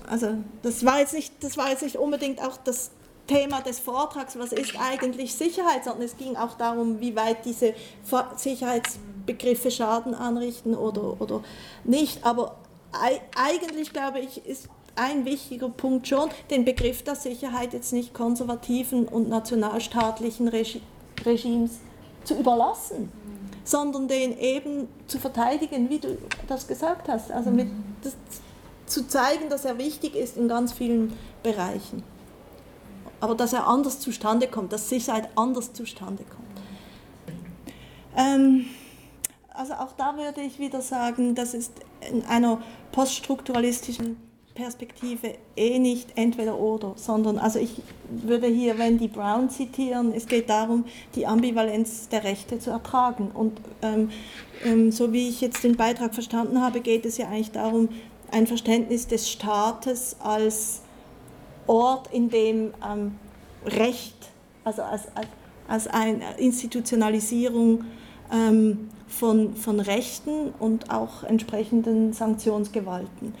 also 0.09 0.37
das 0.63 0.85
war, 0.85 0.99
jetzt 0.99 1.13
nicht, 1.13 1.33
das 1.41 1.57
war 1.57 1.69
jetzt 1.69 1.83
nicht 1.83 1.97
unbedingt 1.97 2.41
auch 2.41 2.57
das 2.63 2.91
Thema 3.27 3.59
des 3.61 3.79
Vortrags, 3.79 4.39
was 4.39 4.53
ist 4.53 4.75
eigentlich 4.79 5.35
Sicherheit, 5.35 5.83
sondern 5.83 6.03
es 6.03 6.15
ging 6.15 6.37
auch 6.37 6.53
darum, 6.53 7.01
wie 7.01 7.15
weit 7.15 7.43
diese 7.43 7.73
Sicherheitsbegriffe 8.37 9.69
Schaden 9.69 10.15
anrichten 10.15 10.75
oder, 10.75 11.19
oder 11.21 11.43
nicht. 11.83 12.23
Aber 12.25 12.55
eigentlich, 13.35 13.91
glaube 13.91 14.19
ich, 14.19 14.45
ist 14.45 14.69
ein 14.95 15.25
wichtiger 15.25 15.67
Punkt 15.67 16.07
schon, 16.07 16.29
den 16.49 16.63
Begriff 16.63 17.03
der 17.03 17.15
Sicherheit 17.15 17.73
jetzt 17.73 17.91
nicht 17.91 18.13
konservativen 18.13 19.09
und 19.09 19.27
nationalstaatlichen 19.27 20.47
Regimes 20.47 21.81
zu 22.27 22.35
überlassen 22.35 23.11
sondern 23.67 24.07
den 24.07 24.37
eben 24.37 24.87
zu 25.07 25.19
verteidigen, 25.19 25.89
wie 25.89 25.99
du 25.99 26.17
das 26.47 26.67
gesagt 26.67 27.09
hast. 27.09 27.31
Also 27.31 27.51
mit, 27.51 27.67
das, 28.01 28.15
zu 28.85 29.05
zeigen, 29.07 29.49
dass 29.49 29.65
er 29.65 29.77
wichtig 29.77 30.15
ist 30.15 30.37
in 30.37 30.47
ganz 30.47 30.71
vielen 30.71 31.11
Bereichen. 31.43 32.03
Aber 33.19 33.35
dass 33.35 33.51
er 33.51 33.67
anders 33.67 33.99
zustande 33.99 34.47
kommt, 34.47 34.71
dass 34.71 34.87
Sicherheit 34.87 35.27
anders 35.35 35.73
zustande 35.73 36.23
kommt. 36.23 36.47
Ähm, 38.15 38.67
also 39.53 39.73
auch 39.73 39.91
da 39.97 40.15
würde 40.15 40.41
ich 40.41 40.59
wieder 40.59 40.81
sagen, 40.81 41.35
das 41.35 41.53
ist 41.53 41.73
in 42.09 42.23
einer 42.25 42.61
poststrukturalistischen 42.93 44.15
Perspektive 44.57 45.35
eh 45.55 45.77
nicht 45.77 46.13
entweder 46.15 46.59
oder, 46.59 46.93
sondern 46.95 47.37
also 47.37 47.59
ich 47.59 47.81
würde 48.09 48.47
hier 48.47 48.79
Wendy 48.79 49.07
Brown 49.07 49.51
zitieren, 49.51 50.11
es 50.13 50.25
geht 50.25 50.49
darum, 50.49 50.85
die 51.13 51.27
Ambivalenz 51.27 52.09
der 52.09 52.23
Rechte 52.23 52.57
zu 52.57 52.71
ertragen. 52.71 53.29
Und 53.31 53.61
ähm, 53.83 54.09
ähm, 54.65 54.91
so 54.91 55.13
wie 55.13 55.29
ich 55.29 55.41
jetzt 55.41 55.63
den 55.63 55.77
Beitrag 55.77 56.15
verstanden 56.15 56.59
habe, 56.59 56.81
geht 56.81 57.05
es 57.05 57.19
ja 57.19 57.27
eigentlich 57.27 57.51
darum, 57.51 57.89
ein 58.31 58.47
Verständnis 58.47 59.05
des 59.05 59.29
Staates 59.29 60.15
als 60.19 60.81
Ort, 61.67 62.11
in 62.11 62.29
dem 62.29 62.73
ähm, 62.83 63.15
Recht, 63.63 64.15
also 64.63 64.81
als, 64.81 65.03
als, 65.15 65.27
als 65.67 65.87
eine 65.87 66.37
Institutionalisierung 66.39 67.85
ähm, 68.33 68.89
von, 69.07 69.53
von 69.53 69.79
Rechten 69.79 70.51
und 70.59 70.89
auch 70.89 71.23
entsprechenden 71.23 72.11
Sanktionsgewalten. 72.13 73.35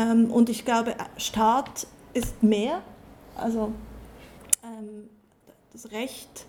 Ähm, 0.00 0.30
und 0.30 0.48
ich 0.48 0.64
glaube, 0.64 0.94
Staat 1.16 1.86
ist 2.14 2.42
mehr, 2.42 2.82
also 3.36 3.72
ähm, 4.62 5.08
das 5.72 5.90
Recht 5.92 6.46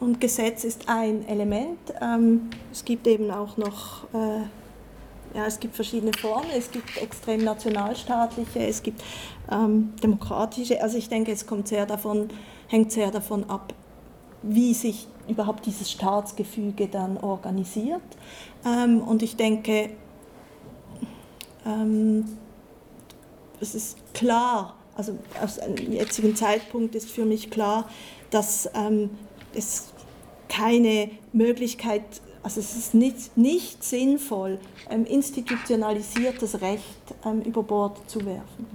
und 0.00 0.20
Gesetz 0.20 0.64
ist 0.64 0.88
ein 0.88 1.26
Element. 1.28 1.78
Ähm, 2.00 2.50
es 2.72 2.84
gibt 2.84 3.06
eben 3.06 3.30
auch 3.30 3.56
noch, 3.56 4.04
äh, 4.12 4.42
ja, 5.36 5.46
es 5.46 5.60
gibt 5.60 5.76
verschiedene 5.76 6.12
Formen. 6.12 6.50
Es 6.56 6.70
gibt 6.70 6.96
extrem 7.00 7.44
nationalstaatliche, 7.44 8.66
es 8.66 8.82
gibt 8.82 9.02
ähm, 9.50 9.94
demokratische. 10.02 10.82
Also 10.82 10.98
ich 10.98 11.08
denke, 11.08 11.32
es 11.32 11.46
kommt 11.46 11.68
sehr 11.68 11.86
davon, 11.86 12.28
hängt 12.68 12.92
sehr 12.92 13.10
davon 13.10 13.48
ab, 13.48 13.72
wie 14.42 14.74
sich 14.74 15.06
überhaupt 15.28 15.66
dieses 15.66 15.90
Staatsgefüge 15.90 16.88
dann 16.88 17.16
organisiert. 17.16 18.02
Ähm, 18.66 19.00
und 19.00 19.22
ich 19.22 19.36
denke, 19.36 19.90
ähm, 21.64 22.24
es 23.62 23.74
ist 23.74 23.96
klar, 24.12 24.76
also 24.94 25.18
aus 25.42 25.58
einem 25.58 25.92
jetzigen 25.92 26.36
Zeitpunkt 26.36 26.94
ist 26.94 27.10
für 27.10 27.24
mich 27.24 27.50
klar, 27.50 27.88
dass 28.30 28.68
ähm, 28.74 29.10
es 29.54 29.92
keine 30.48 31.10
Möglichkeit, 31.32 32.02
also 32.42 32.60
es 32.60 32.76
ist 32.76 32.92
nicht, 32.92 33.36
nicht 33.36 33.82
sinnvoll, 33.82 34.58
ähm, 34.90 35.06
institutionalisiertes 35.06 36.60
Recht 36.60 36.84
ähm, 37.24 37.40
über 37.42 37.62
Bord 37.62 37.98
zu 38.10 38.26
werfen. 38.26 38.66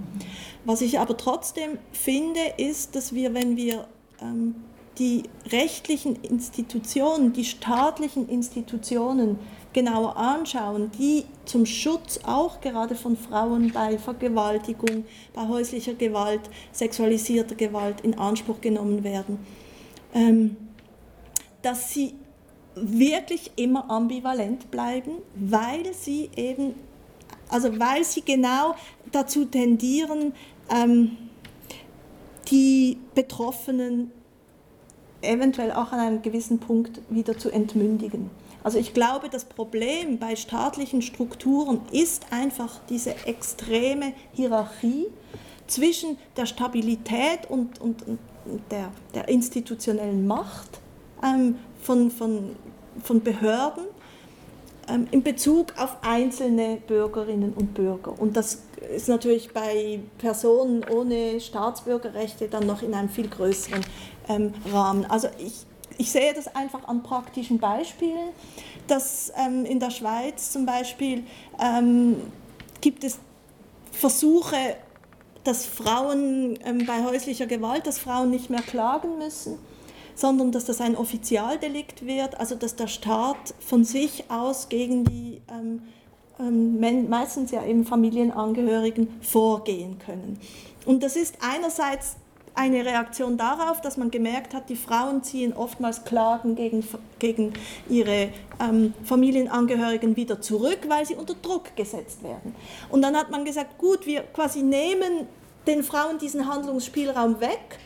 Was 0.64 0.80
ich 0.80 0.98
aber 0.98 1.16
trotzdem 1.16 1.78
finde, 1.92 2.40
ist, 2.56 2.96
dass 2.96 3.14
wir, 3.14 3.34
wenn 3.34 3.56
wir 3.56 3.86
ähm, 4.20 4.56
die 4.98 5.22
rechtlichen 5.52 6.16
Institutionen, 6.16 7.32
die 7.32 7.44
staatlichen 7.44 8.28
Institutionen 8.28 9.38
genauer 9.78 10.16
anschauen, 10.16 10.90
die 10.98 11.24
zum 11.44 11.64
Schutz 11.64 12.18
auch 12.24 12.60
gerade 12.60 12.96
von 12.96 13.16
Frauen 13.16 13.72
bei 13.72 13.96
Vergewaltigung, 13.96 15.04
bei 15.32 15.46
häuslicher 15.46 15.94
Gewalt, 15.94 16.40
sexualisierter 16.72 17.54
Gewalt 17.54 18.00
in 18.00 18.18
Anspruch 18.18 18.60
genommen 18.60 19.04
werden, 19.04 19.38
ähm, 20.14 20.56
dass 21.62 21.92
sie 21.92 22.14
wirklich 22.74 23.52
immer 23.54 23.88
ambivalent 23.88 24.68
bleiben, 24.72 25.12
weil 25.36 25.94
sie 25.94 26.28
eben, 26.34 26.74
also 27.48 27.78
weil 27.78 28.02
sie 28.02 28.22
genau 28.22 28.74
dazu 29.12 29.44
tendieren, 29.44 30.32
ähm, 30.70 31.16
die 32.50 32.98
Betroffenen 33.14 34.10
eventuell 35.22 35.70
auch 35.70 35.92
an 35.92 36.00
einem 36.00 36.22
gewissen 36.22 36.58
Punkt 36.58 37.00
wieder 37.10 37.38
zu 37.38 37.50
entmündigen. 37.50 38.28
Also 38.68 38.80
ich 38.80 38.92
glaube, 38.92 39.30
das 39.30 39.46
Problem 39.46 40.18
bei 40.18 40.36
staatlichen 40.36 41.00
Strukturen 41.00 41.80
ist 41.90 42.26
einfach 42.30 42.80
diese 42.90 43.14
extreme 43.24 44.12
Hierarchie 44.34 45.06
zwischen 45.66 46.18
der 46.36 46.44
Stabilität 46.44 47.48
und, 47.48 47.80
und, 47.80 48.06
und 48.06 48.18
der, 48.70 48.92
der 49.14 49.30
institutionellen 49.30 50.26
Macht 50.26 50.80
ähm, 51.24 51.56
von, 51.80 52.10
von, 52.10 52.56
von 53.02 53.22
Behörden 53.22 53.84
ähm, 54.86 55.06
in 55.12 55.22
Bezug 55.22 55.72
auf 55.78 55.96
einzelne 56.02 56.76
Bürgerinnen 56.86 57.54
und 57.54 57.72
Bürger. 57.72 58.20
Und 58.20 58.36
das 58.36 58.64
ist 58.94 59.08
natürlich 59.08 59.54
bei 59.54 60.00
Personen 60.18 60.84
ohne 60.84 61.40
Staatsbürgerrechte 61.40 62.48
dann 62.48 62.66
noch 62.66 62.82
in 62.82 62.92
einem 62.92 63.08
viel 63.08 63.28
größeren 63.28 63.80
ähm, 64.28 64.52
Rahmen. 64.70 65.06
Also 65.06 65.28
ich, 65.38 65.64
ich 65.98 66.10
sehe 66.10 66.32
das 66.32 66.54
einfach 66.54 66.86
an 66.88 67.02
praktischen 67.02 67.58
Beispielen, 67.58 68.30
dass 68.86 69.32
ähm, 69.36 69.64
in 69.64 69.80
der 69.80 69.90
Schweiz 69.90 70.52
zum 70.52 70.64
Beispiel 70.64 71.24
ähm, 71.60 72.16
gibt 72.80 73.04
es 73.04 73.18
Versuche, 73.92 74.76
dass 75.44 75.66
Frauen 75.66 76.58
ähm, 76.64 76.86
bei 76.86 77.04
häuslicher 77.04 77.46
Gewalt, 77.46 77.86
dass 77.86 77.98
Frauen 77.98 78.30
nicht 78.30 78.48
mehr 78.48 78.62
klagen 78.62 79.18
müssen 79.18 79.58
sondern 80.18 80.50
dass 80.50 80.64
das 80.64 80.80
ein 80.80 80.96
Offizialdelikt 80.96 82.04
wird, 82.04 82.40
also 82.40 82.56
dass 82.56 82.74
der 82.74 82.88
Staat 82.88 83.54
von 83.60 83.84
sich 83.84 84.24
aus 84.28 84.68
gegen 84.68 85.04
die 85.04 85.40
ähm, 85.48 85.82
ähm, 86.40 87.08
meistens 87.08 87.52
ja 87.52 87.64
eben 87.64 87.84
Familienangehörigen 87.84 89.08
vorgehen 89.20 90.00
können. 90.04 90.40
Und 90.86 91.04
das 91.04 91.14
ist 91.14 91.36
einerseits 91.40 92.16
eine 92.58 92.84
Reaktion 92.84 93.36
darauf, 93.36 93.80
dass 93.80 93.96
man 93.96 94.10
gemerkt 94.10 94.52
hat, 94.52 94.68
die 94.68 94.76
Frauen 94.76 95.22
ziehen 95.22 95.52
oftmals 95.52 96.04
Klagen 96.04 96.56
gegen, 96.56 96.84
gegen 97.18 97.52
ihre 97.88 98.30
ähm, 98.60 98.94
Familienangehörigen 99.04 100.16
wieder 100.16 100.40
zurück, 100.40 100.80
weil 100.88 101.06
sie 101.06 101.14
unter 101.14 101.34
Druck 101.34 101.76
gesetzt 101.76 102.24
werden. 102.24 102.54
Und 102.90 103.02
dann 103.02 103.16
hat 103.16 103.30
man 103.30 103.44
gesagt, 103.44 103.78
gut, 103.78 104.06
wir 104.06 104.22
quasi 104.22 104.62
nehmen 104.62 105.28
den 105.66 105.84
Frauen 105.84 106.18
diesen 106.18 106.52
Handlungsspielraum 106.52 107.40
weg 107.40 107.78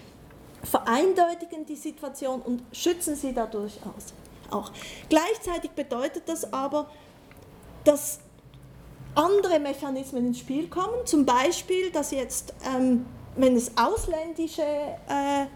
vereindeutigen 0.62 1.66
die 1.66 1.76
Situation 1.76 2.40
und 2.40 2.62
schützen 2.72 3.16
sie 3.16 3.32
dadurch 3.34 3.78
aus. 3.82 4.14
Auch. 4.50 4.70
Gleichzeitig 5.08 5.72
bedeutet 5.72 6.22
das 6.26 6.52
aber, 6.52 6.86
dass 7.84 8.20
andere 9.14 9.58
Mechanismen 9.58 10.26
ins 10.26 10.38
Spiel 10.38 10.68
kommen, 10.68 11.04
zum 11.04 11.26
Beispiel, 11.26 11.90
dass 11.90 12.10
jetzt, 12.12 12.54
ähm, 12.74 13.04
wenn 13.36 13.56
es 13.56 13.72
ausländische 13.76 14.62
äh, 14.62 15.46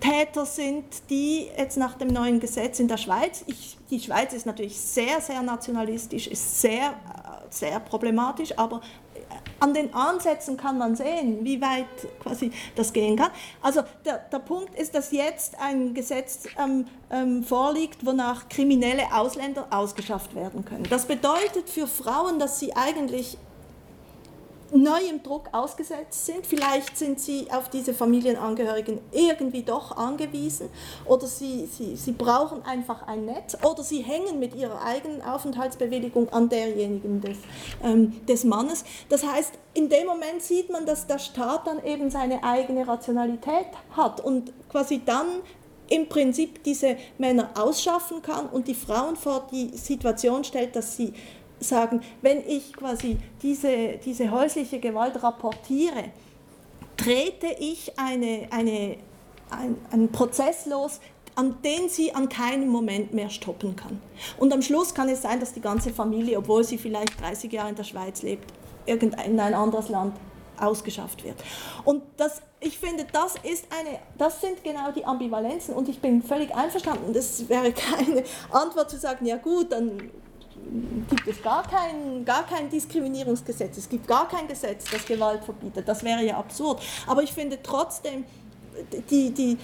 Täter 0.00 0.44
sind, 0.46 0.84
die 1.10 1.48
jetzt 1.56 1.76
nach 1.76 1.94
dem 1.94 2.08
neuen 2.08 2.40
Gesetz 2.40 2.80
in 2.80 2.88
der 2.88 2.96
Schweiz, 2.96 3.44
ich, 3.46 3.78
die 3.90 4.00
Schweiz 4.00 4.32
ist 4.32 4.46
natürlich 4.46 4.78
sehr, 4.78 5.20
sehr 5.20 5.42
nationalistisch, 5.42 6.26
ist 6.26 6.60
sehr, 6.60 6.88
äh, 6.88 6.92
sehr 7.50 7.78
problematisch, 7.80 8.58
aber 8.58 8.80
an 9.60 9.74
den 9.74 9.94
Ansätzen 9.94 10.56
kann 10.56 10.76
man 10.76 10.96
sehen, 10.96 11.44
wie 11.44 11.60
weit 11.60 11.86
quasi 12.20 12.50
das 12.74 12.92
gehen 12.92 13.16
kann. 13.16 13.30
Also 13.60 13.82
der, 14.04 14.18
der 14.18 14.40
Punkt 14.40 14.74
ist, 14.74 14.94
dass 14.94 15.12
jetzt 15.12 15.58
ein 15.60 15.94
Gesetz 15.94 16.44
ähm, 16.58 16.86
ähm, 17.10 17.44
vorliegt, 17.44 18.04
wonach 18.04 18.48
kriminelle 18.48 19.04
Ausländer 19.14 19.68
ausgeschafft 19.70 20.34
werden 20.34 20.64
können. 20.64 20.86
Das 20.90 21.06
bedeutet 21.06 21.70
für 21.70 21.86
Frauen, 21.86 22.40
dass 22.40 22.58
sie 22.58 22.74
eigentlich 22.74 23.38
neuem 24.72 25.22
Druck 25.22 25.48
ausgesetzt 25.52 26.26
sind. 26.26 26.46
Vielleicht 26.46 26.96
sind 26.96 27.20
sie 27.20 27.46
auf 27.50 27.68
diese 27.68 27.94
Familienangehörigen 27.94 29.00
irgendwie 29.10 29.62
doch 29.62 29.96
angewiesen 29.96 30.68
oder 31.04 31.26
sie, 31.26 31.66
sie, 31.66 31.96
sie 31.96 32.12
brauchen 32.12 32.64
einfach 32.64 33.06
ein 33.06 33.26
Netz 33.26 33.56
oder 33.62 33.82
sie 33.82 34.00
hängen 34.00 34.38
mit 34.38 34.54
ihrer 34.54 34.82
eigenen 34.82 35.22
Aufenthaltsbewilligung 35.22 36.28
an 36.30 36.48
derjenigen 36.48 37.20
des, 37.20 37.38
ähm, 37.82 38.24
des 38.26 38.44
Mannes. 38.44 38.84
Das 39.08 39.24
heißt, 39.24 39.52
in 39.74 39.88
dem 39.88 40.06
Moment 40.06 40.42
sieht 40.42 40.70
man, 40.70 40.86
dass 40.86 41.06
der 41.06 41.18
Staat 41.18 41.66
dann 41.66 41.84
eben 41.84 42.10
seine 42.10 42.42
eigene 42.44 42.86
Rationalität 42.86 43.66
hat 43.96 44.20
und 44.20 44.52
quasi 44.70 45.00
dann 45.04 45.26
im 45.88 46.08
Prinzip 46.08 46.62
diese 46.64 46.96
Männer 47.18 47.50
ausschaffen 47.54 48.22
kann 48.22 48.46
und 48.46 48.66
die 48.66 48.74
Frauen 48.74 49.14
vor 49.16 49.46
die 49.52 49.76
Situation 49.76 50.42
stellt, 50.42 50.74
dass 50.74 50.96
sie 50.96 51.12
sagen, 51.62 52.00
wenn 52.20 52.46
ich 52.46 52.72
quasi 52.72 53.18
diese, 53.42 53.98
diese 54.04 54.30
häusliche 54.30 54.80
Gewalt 54.80 55.22
rapportiere, 55.22 56.04
trete 56.96 57.48
ich 57.58 57.98
eine, 57.98 58.48
eine, 58.50 58.96
ein, 59.50 59.76
einen 59.90 60.12
Prozess 60.12 60.66
los, 60.66 61.00
an 61.34 61.56
den 61.62 61.88
sie 61.88 62.14
an 62.14 62.28
keinem 62.28 62.68
Moment 62.68 63.14
mehr 63.14 63.30
stoppen 63.30 63.74
kann. 63.74 64.00
Und 64.38 64.52
am 64.52 64.60
Schluss 64.62 64.94
kann 64.94 65.08
es 65.08 65.22
sein, 65.22 65.40
dass 65.40 65.52
die 65.52 65.62
ganze 65.62 65.90
Familie, 65.90 66.38
obwohl 66.38 66.62
sie 66.62 66.78
vielleicht 66.78 67.20
30 67.20 67.50
Jahre 67.50 67.70
in 67.70 67.74
der 67.74 67.84
Schweiz 67.84 68.22
lebt, 68.22 68.52
in 68.84 69.14
ein 69.14 69.54
anderes 69.54 69.88
Land 69.88 70.14
ausgeschafft 70.58 71.24
wird. 71.24 71.36
Und 71.84 72.02
das, 72.16 72.42
ich 72.60 72.78
finde, 72.78 73.06
das, 73.12 73.34
ist 73.42 73.66
eine, 73.70 73.98
das 74.18 74.40
sind 74.40 74.62
genau 74.62 74.92
die 74.92 75.04
Ambivalenzen 75.04 75.74
und 75.74 75.88
ich 75.88 76.00
bin 76.00 76.22
völlig 76.22 76.54
einverstanden. 76.54 77.12
Das 77.12 77.48
wäre 77.48 77.72
keine 77.72 78.24
Antwort 78.50 78.90
zu 78.90 78.98
sagen, 78.98 79.26
ja 79.26 79.36
gut, 79.36 79.72
dann 79.72 80.10
gibt 81.08 81.28
es 81.28 81.42
gar 81.42 81.62
kein, 81.62 82.24
gar 82.24 82.46
kein 82.46 82.70
Diskriminierungsgesetz, 82.70 83.76
es 83.76 83.88
gibt 83.88 84.06
gar 84.06 84.28
kein 84.28 84.48
Gesetz, 84.48 84.84
das 84.90 85.04
Gewalt 85.04 85.44
verbietet. 85.44 85.86
Das 85.86 86.02
wäre 86.02 86.24
ja 86.24 86.38
absurd. 86.38 86.82
Aber 87.06 87.22
ich 87.22 87.32
finde 87.32 87.58
trotzdem, 87.62 88.24
die, 89.10 89.30
die, 89.30 89.58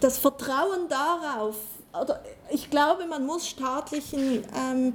das 0.00 0.18
Vertrauen 0.18 0.88
darauf, 0.88 1.56
oder 2.00 2.20
ich 2.50 2.70
glaube, 2.70 3.06
man 3.06 3.24
muss 3.24 3.46
staatlichen 3.48 4.44
ähm, 4.56 4.94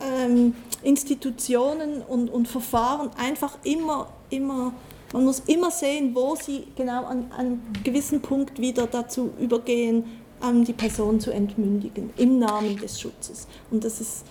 ähm, 0.00 0.54
Institutionen 0.82 2.02
und, 2.02 2.28
und 2.28 2.48
Verfahren 2.48 3.10
einfach 3.16 3.56
immer, 3.62 4.08
immer, 4.30 4.72
man 5.12 5.24
muss 5.24 5.40
immer 5.46 5.70
sehen, 5.70 6.14
wo 6.14 6.34
sie 6.34 6.66
genau 6.76 7.04
an, 7.04 7.30
an 7.30 7.38
einem 7.38 7.62
gewissen 7.84 8.20
Punkt 8.20 8.58
wieder 8.58 8.86
dazu 8.86 9.30
übergehen, 9.38 10.04
ähm, 10.42 10.64
die 10.64 10.72
Person 10.72 11.20
zu 11.20 11.30
entmündigen, 11.30 12.12
im 12.16 12.38
Namen 12.38 12.76
des 12.76 13.00
Schutzes. 13.00 13.46
Und 13.70 13.84
das 13.84 14.00
ist, 14.00 14.24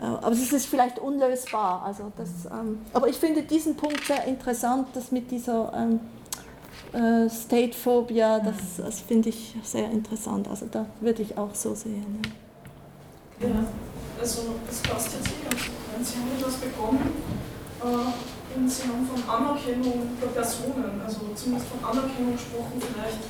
aber 0.00 0.32
es 0.32 0.52
ist 0.52 0.66
vielleicht 0.66 0.98
unlösbar. 0.98 1.82
Also 1.84 2.12
das, 2.16 2.28
ähm, 2.46 2.80
aber 2.92 3.08
ich 3.08 3.16
finde 3.16 3.42
diesen 3.42 3.76
Punkt 3.76 4.04
sehr 4.04 4.24
interessant, 4.24 4.88
das 4.94 5.12
mit 5.12 5.30
dieser 5.30 5.72
ähm, 5.74 6.00
äh, 6.92 7.28
State-Phobia, 7.28 8.40
das, 8.40 8.76
das 8.78 9.00
finde 9.00 9.30
ich 9.30 9.56
sehr 9.62 9.90
interessant. 9.90 10.48
Also 10.48 10.66
da 10.70 10.86
würde 11.00 11.22
ich 11.22 11.36
auch 11.38 11.54
so 11.54 11.74
sehen. 11.74 12.22
Ja, 13.40 13.48
ja 13.48 13.54
also 14.20 14.54
das 14.66 14.78
passt 14.80 15.12
jetzt 15.14 15.28
nicht 15.28 15.48
ganz 15.48 15.64
gut 15.64 15.74
rein. 15.92 16.04
Sie 16.04 16.16
haben 16.18 16.30
etwas 16.38 16.54
bekommen 16.56 17.12
äh, 17.82 18.58
und 18.58 18.70
Sie 18.70 18.82
haben 18.84 19.06
von 19.06 19.28
Anerkennung 19.28 20.08
der 20.20 20.28
Personen, 20.28 21.00
also 21.04 21.20
zumindest 21.34 21.68
von 21.68 21.84
Anerkennung 21.84 22.32
gesprochen, 22.32 22.80
vielleicht 22.80 23.20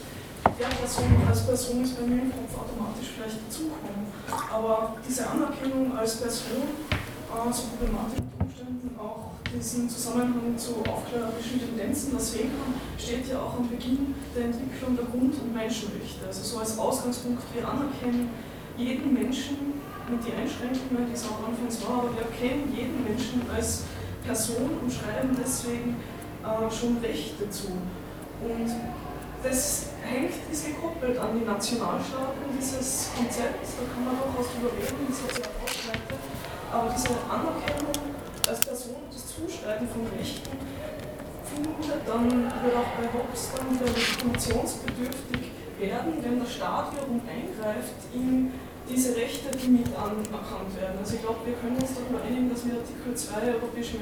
der 0.55 0.71
Person 0.79 1.11
als 1.29 1.47
Person 1.47 1.83
ist 1.83 1.99
bei 1.99 2.07
mir 2.07 2.23
im 2.23 2.31
Kopf 2.31 2.55
automatisch 2.55 3.11
vielleicht 3.15 3.43
dazukommen. 3.43 4.07
Aber 4.53 4.97
diese 5.07 5.27
Anerkennung 5.27 5.97
als 5.97 6.17
Person, 6.17 6.63
äh, 6.87 7.53
so 7.53 7.63
problematisch 7.75 8.23
unter 8.23 8.45
Umständen 8.45 8.91
auch 8.99 9.35
diesen 9.51 9.89
Zusammenhang 9.89 10.57
zu 10.57 10.83
aufklärerischen 10.87 11.61
Tendenzen, 11.61 12.15
das 12.15 12.33
sehen 12.33 12.51
kann, 12.55 12.75
steht 12.99 13.29
ja 13.29 13.43
auch 13.43 13.59
am 13.59 13.69
Beginn 13.69 14.15
der 14.35 14.47
Entwicklung 14.47 14.97
der 14.97 15.07
Grund- 15.07 15.35
und 15.35 15.55
Menschenrechte. 15.55 16.27
Also 16.27 16.43
so 16.43 16.59
als 16.59 16.79
Ausgangspunkt, 16.79 17.43
wir 17.55 17.67
anerkennen 17.67 18.31
jeden 18.77 19.15
Menschen 19.15 19.83
mit 20.11 20.23
den 20.23 20.35
Einschränkungen, 20.39 21.07
die 21.09 21.15
es 21.15 21.25
auch 21.27 21.43
anfangs 21.43 21.83
war, 21.83 22.05
aber 22.05 22.15
wir 22.15 22.23
erkennen 22.23 22.71
jeden 22.71 23.03
Menschen 23.03 23.43
als 23.51 23.83
Person 24.25 24.79
und 24.83 24.91
schreiben 24.93 25.35
deswegen 25.35 25.97
äh, 26.43 26.71
schon 26.71 26.99
Rechte 26.99 27.49
zu. 27.51 27.69
Und 28.43 28.71
das 29.47 29.87
hängt, 30.03 30.35
ist 30.51 30.67
gekoppelt 30.67 31.19
an 31.19 31.39
die 31.39 31.45
Nationalstaaten, 31.45 32.51
dieses 32.59 33.11
Konzept, 33.15 33.63
da 33.63 33.83
kann 33.87 34.03
man 34.05 34.15
durchaus 34.19 34.51
drüber 34.55 34.71
reden, 34.75 35.07
das 35.07 35.23
hat 35.23 35.31
sich 35.35 35.47
auch 35.47 35.59
ausgeleitet, 35.63 36.21
aber 36.73 36.89
diese 36.91 37.15
Anerkennung 37.31 37.95
als 38.47 38.61
Person, 38.61 39.03
das 39.11 39.23
Zuschreiben 39.31 39.87
von 39.87 40.03
Rechten, 40.19 40.59
findet 41.47 42.03
dann, 42.07 42.27
wird 42.27 42.75
auch 42.75 42.91
bei 42.99 43.07
Hobbes 43.07 43.51
dann 43.55 43.71
wieder 43.71 43.87
legitimationsbedürftig 43.87 45.43
werden, 45.79 46.13
wenn 46.23 46.39
der 46.43 46.51
Staat 46.51 46.93
wiederum 46.93 47.23
eingreift 47.23 47.99
in 48.15 48.51
diese 48.89 49.17
Rechte, 49.17 49.51
die 49.51 49.69
mit 49.69 49.91
anerkannt 49.95 50.75
werden. 50.79 50.99
Also 50.99 51.17
ich 51.17 51.23
glaube, 51.23 51.43
wir 51.45 51.55
können 51.59 51.77
uns 51.77 51.91
darüber 51.95 52.23
einigen, 52.23 52.51
dass 52.51 52.67
wir 52.67 52.79
Artikel 52.79 53.15
2 53.15 53.41
der 53.41 53.55
Europäischen 53.59 53.99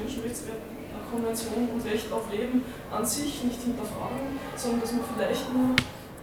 Menschenrechtskonvention 1.15 1.69
und 1.73 1.85
Recht 1.85 2.11
auf 2.11 2.31
Leben 2.31 2.63
an 2.91 3.05
sich 3.05 3.43
nicht 3.43 3.61
hinterfragen, 3.61 4.39
sondern 4.55 4.81
dass 4.81 4.91
man 4.91 5.01
vielleicht 5.15 5.53
nur 5.53 5.75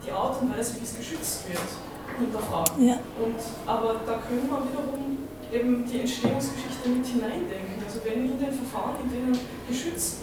die 0.04 0.10
Art 0.10 0.40
und 0.42 0.56
Weise, 0.56 0.76
wie 0.80 0.84
es 0.84 0.96
geschützt 0.96 1.48
wird, 1.48 1.70
hinterfragen. 2.18 2.86
Ja. 2.86 2.94
Und, 3.22 3.38
aber 3.66 4.00
da 4.06 4.20
können 4.26 4.48
wir 4.48 4.60
wiederum 4.68 5.18
eben 5.52 5.84
die 5.86 6.00
Entstehungsgeschichte 6.00 6.88
mit 6.88 7.06
hineindenken. 7.06 7.82
Also 7.84 8.00
wenn 8.04 8.24
in 8.24 8.38
den 8.38 8.52
Verfahren, 8.52 8.96
in 9.04 9.10
denen 9.10 9.38
geschützt 9.68 10.18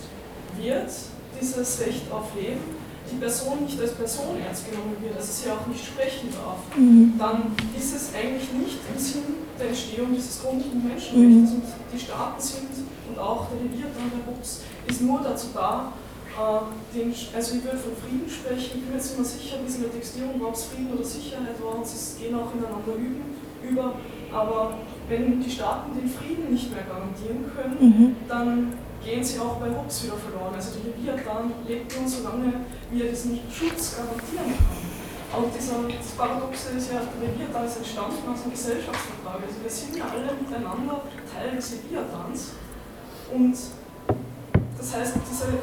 wird, 0.57 0.91
dieses 1.39 1.79
Recht 1.79 2.11
auf 2.11 2.35
Leben, 2.35 2.77
die 3.09 3.17
Person 3.17 3.63
nicht 3.65 3.79
als 3.79 3.93
Person 3.93 4.37
ernst 4.45 4.69
genommen 4.69 4.95
wird, 5.01 5.17
dass 5.17 5.41
sie 5.41 5.49
auch 5.49 5.65
nicht 5.65 5.83
sprechen 5.83 6.29
darf, 6.29 6.59
mhm. 6.77 7.13
dann 7.17 7.55
ist 7.75 7.95
es 7.95 8.13
eigentlich 8.13 8.51
nicht 8.53 8.77
im 8.85 8.99
Sinn 8.99 9.23
der 9.57 9.69
Entstehung 9.69 10.13
dieses 10.13 10.41
Grund- 10.41 10.65
und 10.65 10.85
Menschenrechts. 10.85 11.51
Mhm. 11.51 11.57
Und 11.57 11.63
die 11.93 11.99
Staaten 11.99 12.41
sind, 12.41 12.69
und 13.09 13.19
auch 13.19 13.47
der 13.49 13.61
Leviathan 13.63 14.11
der 14.13 14.33
Rups, 14.33 14.61
ist 14.87 15.01
nur 15.01 15.21
dazu 15.21 15.47
da, 15.53 15.93
äh, 16.37 16.95
den, 16.95 17.13
also 17.35 17.55
ich 17.55 17.63
würde 17.63 17.77
von 17.77 17.91
Frieden 17.97 18.29
sprechen, 18.29 18.79
ich 18.79 18.85
bin 18.85 18.93
jetzt 18.93 19.15
immer 19.15 19.25
sicher, 19.25 19.57
wie 19.61 19.67
es 19.67 19.75
in 19.75 19.83
der 19.83 19.91
Textierung 19.91 20.39
war, 20.39 20.49
ob 20.49 20.55
es 20.55 20.65
Frieden 20.65 20.93
oder 20.93 21.03
Sicherheit 21.03 21.57
war, 21.63 21.75
und 21.75 21.87
sie 21.87 22.23
gehen 22.23 22.35
auch 22.35 22.53
ineinander 22.53 22.95
üben, 22.95 23.35
über, 23.61 23.95
aber 24.31 24.77
wenn 25.09 25.41
die 25.41 25.49
Staaten 25.49 25.97
den 25.97 26.07
Frieden 26.07 26.53
nicht 26.53 26.71
mehr 26.71 26.83
garantieren 26.83 27.49
können, 27.49 27.77
mhm. 27.81 28.15
dann 28.27 28.73
gehen 29.03 29.23
sie 29.23 29.39
auch 29.39 29.57
bei 29.57 29.69
Hobbes 29.69 30.03
wieder 30.03 30.17
verloren. 30.17 30.53
Also 30.53 30.79
der 30.79 30.91
Leviathan 30.91 31.51
lebt 31.67 31.99
nur 31.99 32.07
so 32.07 32.23
lange, 32.23 32.53
wie 32.91 33.01
er 33.01 33.09
diesen 33.09 33.39
Schutz 33.51 33.97
garantieren 33.97 34.53
kann. 34.53 35.41
Und 35.41 35.53
dieser, 35.53 35.85
das 35.85 36.11
Paradoxe 36.17 36.77
ist 36.77 36.91
ja, 36.91 37.01
der 37.01 37.29
Leviathan 37.29 37.65
ist 37.65 37.77
entstanden 37.77 38.25
aus 38.27 38.41
einem 38.43 38.51
Gesellschaftsvertrag. 38.51 39.39
Also 39.45 39.61
wir 39.61 39.69
sind 39.69 39.95
ja 39.95 40.05
alle 40.09 40.33
miteinander 40.33 41.01
Teil 41.29 41.55
des 41.55 41.71
Leviathans. 41.71 42.53
Und 43.31 43.55
das 44.77 44.95
heißt, 44.95 45.13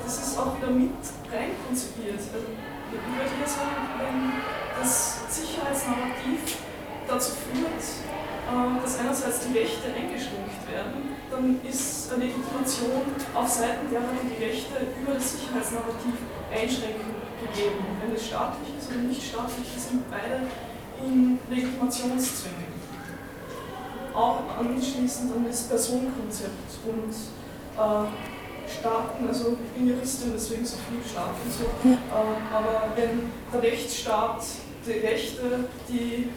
das 0.05 0.18
ist 0.18 0.38
auch 0.38 0.56
wieder 0.56 0.70
mit 0.70 0.93
rein 1.32 1.51
konzipiert. 1.66 2.20
Also 2.20 2.47
ich 2.47 3.01
würde 3.01 3.30
hier 3.36 3.48
sagen, 3.48 3.97
wenn 3.98 4.32
das 4.78 5.18
Sicherheitsnarrativ 5.28 6.62
dazu 7.09 7.32
führt, 7.32 7.82
äh, 8.47 8.82
dass 8.82 8.98
einerseits 9.01 9.40
die 9.48 9.59
Rechte 9.59 9.88
eingeschränkt 9.88 10.62
werden, 10.70 11.16
dann 11.30 11.60
ist 11.68 12.12
eine 12.12 12.24
Legitimation 12.24 13.02
auf 13.34 13.48
Seiten 13.48 13.90
derer, 13.90 14.14
die 14.22 14.44
Rechte 14.44 14.86
über 15.01 15.14
das 15.14 15.32
Sicherheitsnarrativ 15.32 16.14
einschränken, 16.52 17.16
gegeben. 17.40 17.84
wenn 18.01 18.14
es 18.14 18.26
staatlich 18.26 18.70
ist 18.78 18.90
oder 18.90 19.01
nicht 19.01 19.22
staatlich, 19.22 19.66
sind 19.76 20.09
beide 20.10 20.47
in 21.05 21.38
Legitimationszwängen. 21.51 22.76
Auch 24.14 24.40
anschließend 24.59 25.32
an 25.36 25.44
das 25.47 25.64
Personenkonzept 25.64 26.80
und 26.86 27.12
äh, 27.77 28.70
Staaten, 28.70 29.28
also 29.28 29.57
ich 29.65 29.78
bin 29.78 29.89
Juristin, 29.89 30.32
deswegen 30.35 30.65
so 30.65 30.77
viel 30.89 30.98
Staat 31.09 31.35
und 31.44 31.53
so, 31.53 31.65
äh, 31.89 31.97
aber 32.53 32.89
wenn 32.97 33.31
der 33.53 33.62
Rechtsstaat 33.62 34.43
die 34.86 34.93
Rechte, 34.93 35.69
die 35.89 36.28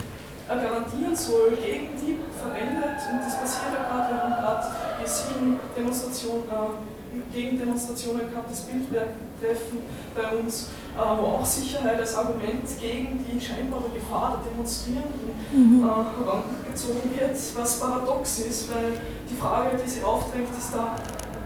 garantieren 0.58 1.16
soll, 1.16 1.52
gegen 1.64 1.90
die 1.96 2.18
verwendet. 2.34 2.98
Und 3.12 3.20
das 3.22 3.38
passiert 3.40 3.74
ja 3.74 3.86
gerade, 3.86 4.14
wir 4.14 4.24
haben 4.24 4.42
gerade 4.42 4.66
sieben 5.06 5.60
Demonstrationen, 5.78 6.44
äh, 6.50 7.34
Gegendemonstrationen 7.34 8.30
gehabt, 8.30 8.52
das 8.52 8.62
Bildtreffen 8.62 9.80
bei 10.16 10.38
uns, 10.38 10.70
äh, 10.98 11.00
wo 11.00 11.26
auch 11.38 11.46
Sicherheit 11.46 12.00
als 12.00 12.16
Argument 12.16 12.66
gegen 12.80 13.26
die 13.26 13.40
scheinbare 13.40 13.90
Gefahr 13.94 14.42
der 14.44 14.52
Demonstrierenden 14.52 15.34
mhm. 15.52 15.84
äh, 15.84 15.88
herangezogen 15.88 17.12
wird, 17.18 17.38
was 17.56 17.80
paradox 17.80 18.40
ist, 18.40 18.74
weil 18.74 18.94
die 19.30 19.36
Frage, 19.36 19.78
die 19.84 19.90
sie 19.90 20.04
aufdrängt, 20.04 20.50
ist 20.58 20.74
da, 20.74 20.96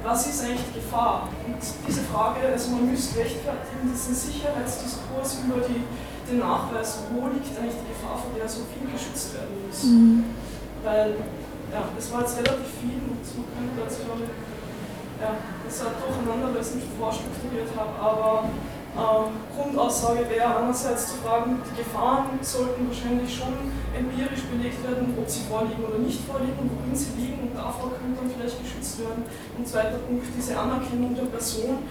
was 0.04 0.28
ist 0.28 0.44
eigentlich 0.44 0.68
die 0.70 0.80
Gefahr? 0.80 1.30
Und 1.48 1.58
diese 1.88 2.02
Frage, 2.02 2.48
also 2.52 2.72
man 2.72 2.92
müsste 2.92 3.20
rechtfertigen, 3.20 3.90
diesen 3.92 4.14
Sicherheitsdiskurs 4.14 5.38
über 5.46 5.66
die 5.68 5.84
den 6.30 6.40
Nachweis, 6.40 7.04
wo 7.12 7.28
liegt 7.28 7.52
eigentlich 7.58 7.84
die 7.84 7.92
Gefahr, 7.92 8.16
vor 8.16 8.32
der 8.36 8.48
so 8.48 8.64
viel 8.72 8.88
geschützt 8.88 9.34
werden 9.36 9.60
muss. 9.68 9.84
Mhm. 9.84 10.24
Weil, 10.84 11.20
ja, 11.72 11.84
es 11.98 12.12
war 12.12 12.22
jetzt 12.22 12.38
relativ 12.38 12.72
viel 12.80 13.00
und 13.04 13.24
man 13.36 13.48
könnte 13.52 13.76
dazu 13.84 14.08
ja, 15.22 15.40
das 15.64 15.80
hat 15.84 15.96
durcheinander, 16.04 16.52
weil 16.52 16.62
ich 16.62 16.68
es 16.68 16.76
nicht 16.76 16.88
vorstrukturiert 17.00 17.72
habe, 17.76 17.96
aber 17.96 18.50
Grundaussage 18.94 20.30
wäre 20.30 20.56
einerseits 20.56 21.08
zu 21.08 21.16
fragen, 21.26 21.62
die 21.66 21.82
Gefahren 21.82 22.38
sollten 22.42 22.88
wahrscheinlich 22.88 23.34
schon 23.34 23.74
empirisch 23.90 24.46
belegt 24.54 24.84
werden, 24.86 25.18
ob 25.18 25.28
sie 25.28 25.42
vorliegen 25.50 25.84
oder 25.84 25.98
nicht 25.98 26.22
vorliegen, 26.22 26.70
worin 26.70 26.96
sie 26.96 27.18
liegen 27.18 27.50
und 27.50 27.58
davor 27.58 27.90
könnte 27.98 28.22
dann 28.22 28.30
vielleicht 28.30 28.62
geschützt 28.62 29.00
werden. 29.02 29.26
Und 29.58 29.68
zweiter 29.68 29.98
Punkt, 29.98 30.26
diese 30.38 30.58
Anerkennung 30.58 31.16
der 31.16 31.26
Person 31.26 31.82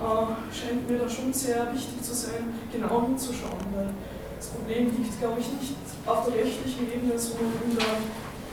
äh, 0.00 0.32
scheint 0.48 0.88
mir 0.88 0.98
da 0.98 1.08
schon 1.08 1.32
sehr 1.32 1.68
wichtig 1.72 2.00
zu 2.00 2.14
sein, 2.14 2.56
genau 2.72 3.04
hinzuschauen, 3.04 3.60
weil 3.76 3.92
das 4.36 4.48
Problem 4.48 4.92
liegt, 4.96 5.20
glaube 5.20 5.40
ich, 5.40 5.48
nicht 5.60 5.76
auf 6.06 6.24
der 6.24 6.40
rechtlichen 6.40 6.88
Ebene, 6.88 7.18
sondern 7.18 7.52
in 7.68 7.76
der, 7.76 8.00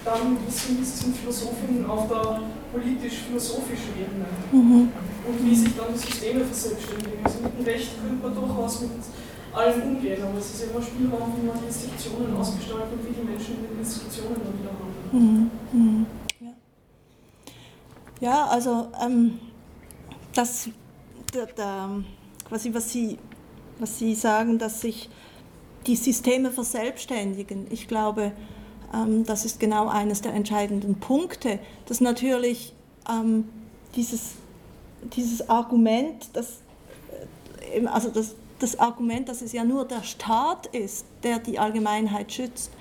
dann 0.04 0.38
sind, 0.52 0.86
sind 0.86 1.16
Philosophinnen 1.16 1.88
auf 1.90 2.08
der 2.10 2.42
politisch-philosophischen 2.74 3.96
Ebene. 3.96 4.28
Mhm. 4.52 4.92
Und 5.26 5.45
wie 5.45 5.56
sich 5.56 5.76
dann 5.76 5.94
die 5.94 6.00
Systeme 6.00 6.44
verselbstständigen. 6.44 7.24
Also 7.24 7.40
mit 7.41 7.58
dem 7.58 7.66
Recht 7.66 7.91
könnte 8.02 8.28
man 8.28 8.36
durchaus 8.36 8.82
mit 8.82 8.91
allem 9.54 9.82
umgehen, 9.82 10.22
aber 10.22 10.38
es 10.38 10.54
ist 10.54 10.70
immer 10.70 10.82
Spielraum, 10.82 11.34
wie 11.38 11.45
man 11.45 11.60
die 11.60 11.68
Institutionen 11.68 12.36
ausgestaltet 12.36 12.94
und 12.94 13.08
wie 13.08 13.14
die 13.14 13.26
Menschen 13.26 13.62
mit 13.62 13.72
den 13.72 13.80
Institutionen 13.80 14.36
dann 14.44 14.60
wieder 14.60 14.72
handeln. 14.72 15.52
Mhm. 15.72 15.80
Mhm. 15.80 16.06
Ja. 16.40 16.54
ja. 18.20 18.48
also 18.48 18.88
ähm, 19.02 19.40
das 20.34 20.70
der, 21.34 21.45
der, 21.48 21.90
quasi 22.48 22.74
was 22.74 22.91
Sie, 22.91 23.18
was 23.80 24.00
Sie 24.00 24.16
sagen, 24.16 24.60
dass 24.60 24.82
sich 24.82 25.10
die 25.88 25.95
Systeme 25.95 26.52
verselbstständigen. 26.52 27.68
Ich 27.70 27.88
glaube, 27.88 28.32
ähm, 28.94 29.26
das 29.26 29.45
ist 29.45 29.60
genau 29.60 29.88
eines 29.88 30.22
der 30.22 30.34
entscheidenden 30.34 30.95
Punkte, 30.95 31.60
dass 31.88 32.02
natürlich 32.02 32.74
ähm, 33.10 33.50
dieses, 33.95 34.34
dieses 35.16 35.50
Argument, 35.50 36.30
dass, 36.34 36.62
äh, 37.74 37.86
also 37.88 38.10
das, 38.10 38.36
das 38.60 38.80
Argument, 38.80 39.30
dass 39.30 39.42
es 39.42 39.52
ja 39.54 39.64
nur 39.64 39.86
der 39.86 40.04
Staat 40.04 40.68
ist, 40.68 41.06
der 41.24 41.40
die 41.40 41.60
Allgemeinheit 41.60 42.32
schützt 42.32 42.72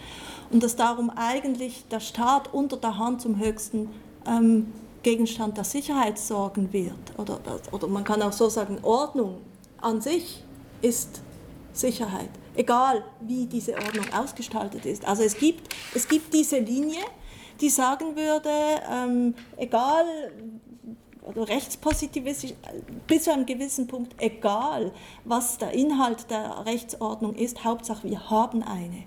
und 0.50 0.62
dass 0.62 0.76
darum 0.76 1.10
eigentlich 1.10 1.84
der 1.90 2.00
Staat 2.00 2.52
unter 2.52 2.76
der 2.76 2.98
Hand 2.98 3.22
zum 3.22 3.38
höchsten 3.38 3.88
ähm, 4.26 4.72
Gegenstand 5.02 5.56
der 5.56 5.64
Sicherheitssorgen 5.64 6.72
wird. 6.72 7.18
Oder, 7.18 7.40
oder 7.72 7.88
man 7.88 8.04
kann 8.04 8.22
auch 8.22 8.32
so 8.32 8.48
sagen, 8.48 8.78
Ordnung 8.82 9.38
an 9.80 10.00
sich 10.00 10.44
ist 10.80 11.20
Sicherheit, 11.72 12.28
egal 12.54 13.02
wie 13.20 13.46
diese 13.46 13.74
Ordnung 13.74 14.06
ausgestaltet 14.14 14.86
ist. 14.86 15.04
Also 15.06 15.22
es 15.22 15.36
gibt, 15.36 15.74
es 15.94 16.06
gibt 16.06 16.32
diese 16.34 16.58
Linie, 16.58 17.00
die 17.60 17.68
sagen 17.68 18.14
würde, 18.14 18.50
ähm, 18.90 19.34
egal, 19.56 20.04
oder 21.22 21.48
rechtspositivistisch, 21.48 22.54
bis 23.06 23.24
zu 23.24 23.32
einem 23.32 23.46
gewissen 23.46 23.86
Punkt, 23.86 24.14
egal, 24.18 24.92
was 25.24 25.58
der 25.58 25.72
Inhalt 25.72 26.30
der 26.30 26.66
Rechtsordnung 26.66 27.34
ist, 27.34 27.64
Hauptsache 27.64 28.08
wir 28.08 28.30
haben 28.30 28.62
eine 28.62 29.04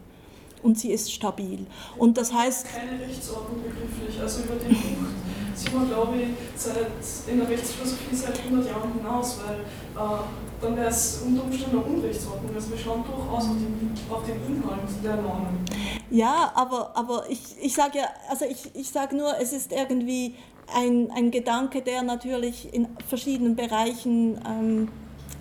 und 0.64 0.80
sie 0.80 0.92
ist 0.92 1.14
stabil. 1.14 1.66
Und 1.98 2.18
das 2.18 2.34
heißt. 2.34 2.68
Keine 2.74 3.00
Rechtsordnung 3.00 3.62
begrifflich, 3.64 4.20
also 4.20 4.44
über 4.44 4.56
den 4.56 4.70
Punkt 4.70 5.14
sieht 5.56 5.74
man, 5.74 5.88
glaube 5.88 6.18
ich, 6.18 6.28
seit, 6.56 6.92
in 7.28 7.40
der 7.40 7.50
Rechtsphilosophie 7.50 8.16
seit 8.16 8.38
100 8.40 8.68
Jahren 8.68 8.92
hinaus, 8.94 9.40
weil 9.46 9.60
äh, 9.60 10.20
dann 10.62 10.76
wäre 10.76 10.90
es 10.90 11.22
unter 11.26 11.44
Umständen 11.44 11.78
eine 11.78 11.86
Unrechtsordnung. 11.86 12.54
Also 12.54 12.72
wir 12.72 12.78
schauen 12.78 13.04
durchaus 13.06 13.46
auf 13.46 13.56
den, 13.56 13.94
auf 14.10 14.24
den 14.26 14.36
Inhalt 14.46 14.82
der 15.04 15.16
Normen. 15.18 15.66
Ja, 16.10 16.52
aber, 16.56 16.96
aber 16.96 17.30
ich, 17.30 17.42
ich 17.62 17.74
sage 17.74 18.00
ja, 18.00 18.08
also 18.30 18.46
ich, 18.46 18.76
ich 18.76 18.90
sage 18.90 19.16
nur, 19.16 19.38
es 19.40 19.54
ist 19.54 19.72
irgendwie 19.72 20.36
ein, 20.74 21.12
ein 21.12 21.32
Gedanke, 21.32 21.82
der 21.82 22.04
natürlich 22.04 22.74
in 22.74 22.88
verschiedenen 23.08 23.56
Bereichen 23.56 24.40
ähm, 24.48 24.88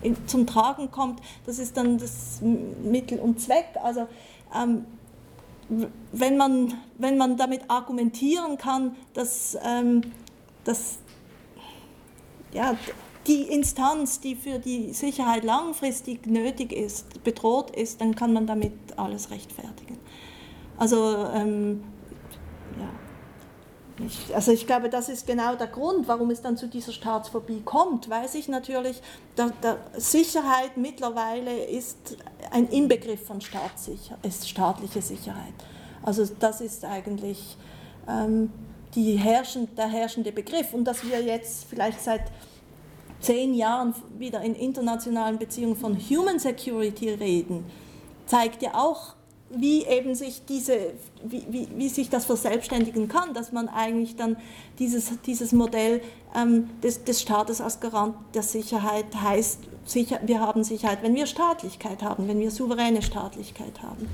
in, 0.01 0.27
zum 0.27 0.45
Tragen 0.45 0.91
kommt. 0.91 1.21
Das 1.45 1.59
ist 1.59 1.77
dann 1.77 1.97
das 1.97 2.41
Mittel 2.41 3.19
und 3.19 3.39
Zweck. 3.39 3.67
Also 3.81 4.07
ähm, 4.55 4.85
wenn 6.11 6.37
man, 6.37 6.73
wenn 6.97 7.17
man 7.17 7.37
damit 7.37 7.69
argumentieren 7.69 8.57
kann, 8.57 8.95
dass, 9.13 9.57
ähm, 9.63 10.01
dass 10.63 10.99
ja, 12.53 12.77
die 13.25 13.41
Instanz, 13.41 14.19
die 14.19 14.35
für 14.35 14.59
die 14.59 14.93
Sicherheit 14.93 15.43
langfristig 15.43 16.27
nötig 16.27 16.71
ist, 16.71 17.23
bedroht 17.23 17.71
ist, 17.75 17.99
dann 17.99 18.15
kann 18.15 18.33
man 18.33 18.45
damit 18.45 18.73
alles 18.97 19.31
rechtfertigen. 19.31 19.97
Also, 20.77 21.27
ähm. 21.33 21.83
Also 24.33 24.51
ich 24.51 24.67
glaube, 24.67 24.89
das 24.89 25.07
ist 25.07 25.25
genau 25.25 25.55
der 25.55 25.67
Grund, 25.67 26.07
warum 26.07 26.29
es 26.29 26.41
dann 26.41 26.57
zu 26.57 26.67
dieser 26.67 26.91
Staatsphobie 26.91 27.61
kommt, 27.63 28.09
weil 28.09 28.27
sich 28.27 28.49
natürlich 28.49 29.01
der, 29.37 29.51
der 29.63 29.77
Sicherheit 29.95 30.75
mittlerweile 30.75 31.63
ist 31.65 32.17
ein 32.51 32.67
Inbegriff 32.67 33.25
von 33.25 33.39
Staatssicher, 33.39 34.17
ist 34.21 34.49
staatliche 34.49 35.01
Sicherheit. 35.01 35.53
Also 36.03 36.25
das 36.39 36.59
ist 36.59 36.83
eigentlich 36.83 37.55
ähm, 38.07 38.51
herrschend, 38.93 39.77
der 39.77 39.87
herrschende 39.87 40.31
Begriff 40.31 40.73
und 40.73 40.85
dass 40.85 41.03
wir 41.03 41.21
jetzt 41.21 41.65
vielleicht 41.69 42.01
seit 42.01 42.23
zehn 43.21 43.53
Jahren 43.53 43.95
wieder 44.17 44.41
in 44.41 44.55
internationalen 44.55 45.39
Beziehungen 45.39 45.75
von 45.75 45.97
Human 45.97 46.37
Security 46.37 47.11
reden, 47.11 47.65
zeigt 48.25 48.61
ja 48.61 48.73
auch, 48.73 49.15
wie 49.49 49.85
eben 49.85 50.15
sich 50.15 50.43
diese, 50.45 50.93
wie, 51.23 51.45
wie, 51.49 51.67
wie 51.75 51.89
sich 51.89 52.09
das 52.09 52.25
verselbstständigen 52.25 53.07
kann, 53.07 53.33
dass 53.33 53.51
man 53.51 53.67
eigentlich 53.67 54.15
dann 54.15 54.37
dieses, 54.79 55.11
dieses 55.21 55.51
Modell 55.51 56.01
ähm, 56.35 56.69
des, 56.81 57.03
des 57.03 57.21
Staates 57.21 57.61
als 57.61 57.79
Garant 57.79 58.15
der 58.33 58.43
Sicherheit 58.43 59.05
heißt, 59.15 59.59
sicher, 59.85 60.19
wir 60.23 60.39
haben 60.39 60.63
Sicherheit, 60.63 61.03
wenn 61.03 61.15
wir 61.15 61.27
Staatlichkeit 61.27 62.01
haben, 62.01 62.27
wenn 62.27 62.39
wir 62.39 62.49
souveräne 62.49 63.01
Staatlichkeit 63.01 63.83
haben. 63.83 64.07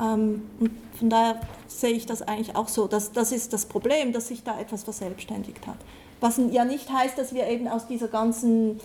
Ähm, 0.00 0.42
und 0.58 0.70
von 0.98 1.08
daher 1.08 1.40
sehe 1.68 1.92
ich 1.92 2.06
das 2.06 2.22
eigentlich 2.22 2.56
auch 2.56 2.68
so, 2.68 2.88
dass 2.88 3.12
das 3.12 3.32
ist 3.32 3.52
das 3.52 3.66
Problem, 3.66 4.12
dass 4.12 4.28
sich 4.28 4.42
da 4.42 4.58
etwas 4.58 4.82
verselbstständigt 4.82 5.66
hat. 5.66 5.78
Was 6.20 6.40
ja 6.50 6.64
nicht 6.64 6.90
heißt, 6.90 7.18
dass 7.18 7.34
wir 7.34 7.46
eben 7.46 7.68
aus 7.68 7.86
dieser 7.86 8.08
ganzen 8.08 8.80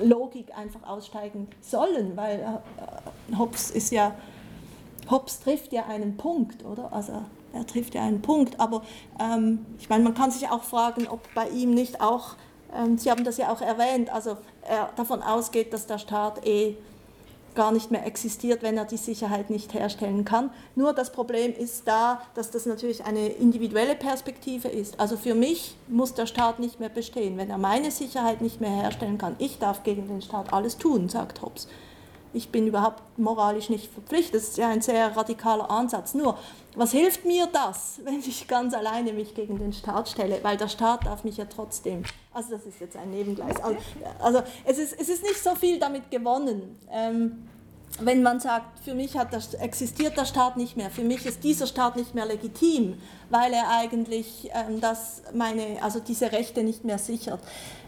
Logik 0.00 0.56
einfach 0.56 0.88
aussteigen 0.88 1.48
sollen, 1.60 2.12
weil 2.14 2.40
äh, 2.40 3.36
Hobbes 3.36 3.70
ist 3.70 3.90
ja, 3.90 4.14
Hobbes 5.10 5.40
trifft 5.40 5.72
ja 5.72 5.86
einen 5.86 6.16
Punkt, 6.16 6.64
oder? 6.64 6.92
Also 6.92 7.12
er 7.52 7.66
trifft 7.66 7.94
ja 7.94 8.02
einen 8.02 8.22
Punkt, 8.22 8.58
aber 8.58 8.82
ähm, 9.20 9.64
ich 9.78 9.88
meine, 9.88 10.04
man 10.04 10.14
kann 10.14 10.30
sich 10.30 10.48
auch 10.48 10.62
fragen, 10.62 11.06
ob 11.08 11.20
bei 11.34 11.48
ihm 11.48 11.72
nicht 11.72 12.00
auch, 12.00 12.34
ähm, 12.74 12.98
Sie 12.98 13.10
haben 13.10 13.24
das 13.24 13.36
ja 13.36 13.52
auch 13.52 13.60
erwähnt, 13.60 14.10
also 14.12 14.36
er 14.62 14.90
davon 14.96 15.22
ausgeht, 15.22 15.72
dass 15.72 15.86
der 15.86 15.98
Staat 15.98 16.46
eh 16.46 16.76
gar 17.54 17.72
nicht 17.72 17.90
mehr 17.90 18.04
existiert, 18.04 18.62
wenn 18.62 18.76
er 18.76 18.84
die 18.84 18.96
Sicherheit 18.96 19.50
nicht 19.50 19.74
herstellen 19.74 20.24
kann. 20.24 20.50
Nur 20.74 20.92
das 20.92 21.12
Problem 21.12 21.52
ist 21.52 21.86
da, 21.86 22.20
dass 22.34 22.50
das 22.50 22.66
natürlich 22.66 23.04
eine 23.04 23.28
individuelle 23.28 23.94
Perspektive 23.94 24.68
ist. 24.68 24.98
Also 24.98 25.16
für 25.16 25.34
mich 25.34 25.76
muss 25.88 26.14
der 26.14 26.26
Staat 26.26 26.58
nicht 26.58 26.80
mehr 26.80 26.88
bestehen, 26.88 27.36
wenn 27.38 27.50
er 27.50 27.58
meine 27.58 27.90
Sicherheit 27.90 28.40
nicht 28.40 28.60
mehr 28.60 28.70
herstellen 28.70 29.18
kann. 29.18 29.36
Ich 29.38 29.58
darf 29.58 29.84
gegen 29.84 30.08
den 30.08 30.22
Staat 30.22 30.52
alles 30.52 30.78
tun, 30.78 31.08
sagt 31.08 31.42
Hobbes. 31.42 31.68
Ich 32.34 32.50
bin 32.50 32.66
überhaupt 32.66 33.02
moralisch 33.16 33.70
nicht 33.70 33.90
verpflichtet. 33.90 34.34
Das 34.34 34.42
ist 34.48 34.58
ja 34.58 34.68
ein 34.68 34.82
sehr 34.82 35.16
radikaler 35.16 35.70
Ansatz. 35.70 36.14
Nur, 36.14 36.36
was 36.74 36.90
hilft 36.90 37.24
mir 37.24 37.46
das, 37.52 38.00
wenn 38.04 38.18
ich 38.18 38.48
ganz 38.48 38.74
alleine 38.74 39.12
mich 39.12 39.34
gegen 39.34 39.58
den 39.58 39.72
Staat 39.72 40.08
stelle? 40.08 40.40
Weil 40.42 40.56
der 40.56 40.68
Staat 40.68 41.06
darf 41.06 41.22
mich 41.24 41.36
ja 41.36 41.44
trotzdem. 41.44 42.02
Also 42.32 42.50
das 42.50 42.66
ist 42.66 42.80
jetzt 42.80 42.96
ein 42.96 43.10
Nebengleis. 43.10 43.56
Also, 43.62 43.78
also 44.18 44.42
es, 44.64 44.78
ist, 44.78 45.00
es 45.00 45.08
ist 45.08 45.22
nicht 45.22 45.42
so 45.42 45.54
viel 45.54 45.78
damit 45.78 46.10
gewonnen. 46.10 46.76
Ähm, 46.90 47.48
wenn 48.00 48.22
man 48.22 48.40
sagt, 48.40 48.80
für 48.80 48.94
mich 48.94 49.12
das, 49.30 49.54
existiert 49.54 50.16
der 50.16 50.24
Staat 50.24 50.56
nicht 50.56 50.76
mehr, 50.76 50.90
für 50.90 51.04
mich 51.04 51.24
ist 51.26 51.44
dieser 51.44 51.66
Staat 51.66 51.96
nicht 51.96 52.14
mehr 52.14 52.26
legitim, 52.26 52.98
weil 53.30 53.52
er 53.52 53.70
eigentlich 53.70 54.50
ähm, 54.52 54.80
das 54.80 55.22
meine, 55.32 55.80
also 55.80 56.00
diese 56.00 56.32
Rechte 56.32 56.64
nicht 56.64 56.84
mehr 56.84 56.98
sichert. 56.98 57.40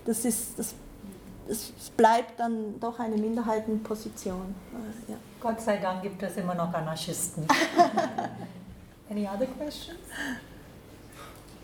Das 0.05 0.25
ist, 0.25 0.59
das 0.59 0.75
es 1.49 1.91
bleibt 1.97 2.39
dann 2.41 2.79
doch 2.81 2.99
eine 2.99 3.17
Minderheitenposition. 3.17 4.55
Äh, 4.73 5.13
ja. 5.13 5.19
Gott 5.41 5.61
sei 5.61 5.77
Dank 5.79 6.03
gibt 6.03 6.23
es 6.23 6.37
immer 6.37 6.55
noch 6.55 6.73
Anarchisten. 6.73 7.47
Any 9.11 9.27
other 9.27 9.47
questions? 9.47 9.99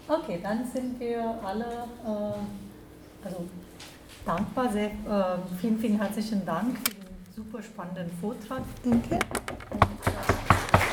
Okay, 0.06 0.40
dann 0.42 0.64
sind 0.72 0.98
wir 1.00 1.38
alle 1.44 1.64
äh, 1.64 3.24
also 3.24 3.46
dankbar. 4.24 4.70
Sehr, 4.70 4.86
äh, 4.86 5.38
vielen, 5.60 5.78
vielen 5.78 5.98
herzlichen 6.00 6.44
Dank 6.44 6.76
für 6.78 6.94
den 6.94 7.16
super 7.34 7.62
spannenden 7.62 8.10
Vortrag. 8.20 8.62
Danke. 8.84 9.18
Und, 9.70 9.82
äh, 10.06 10.91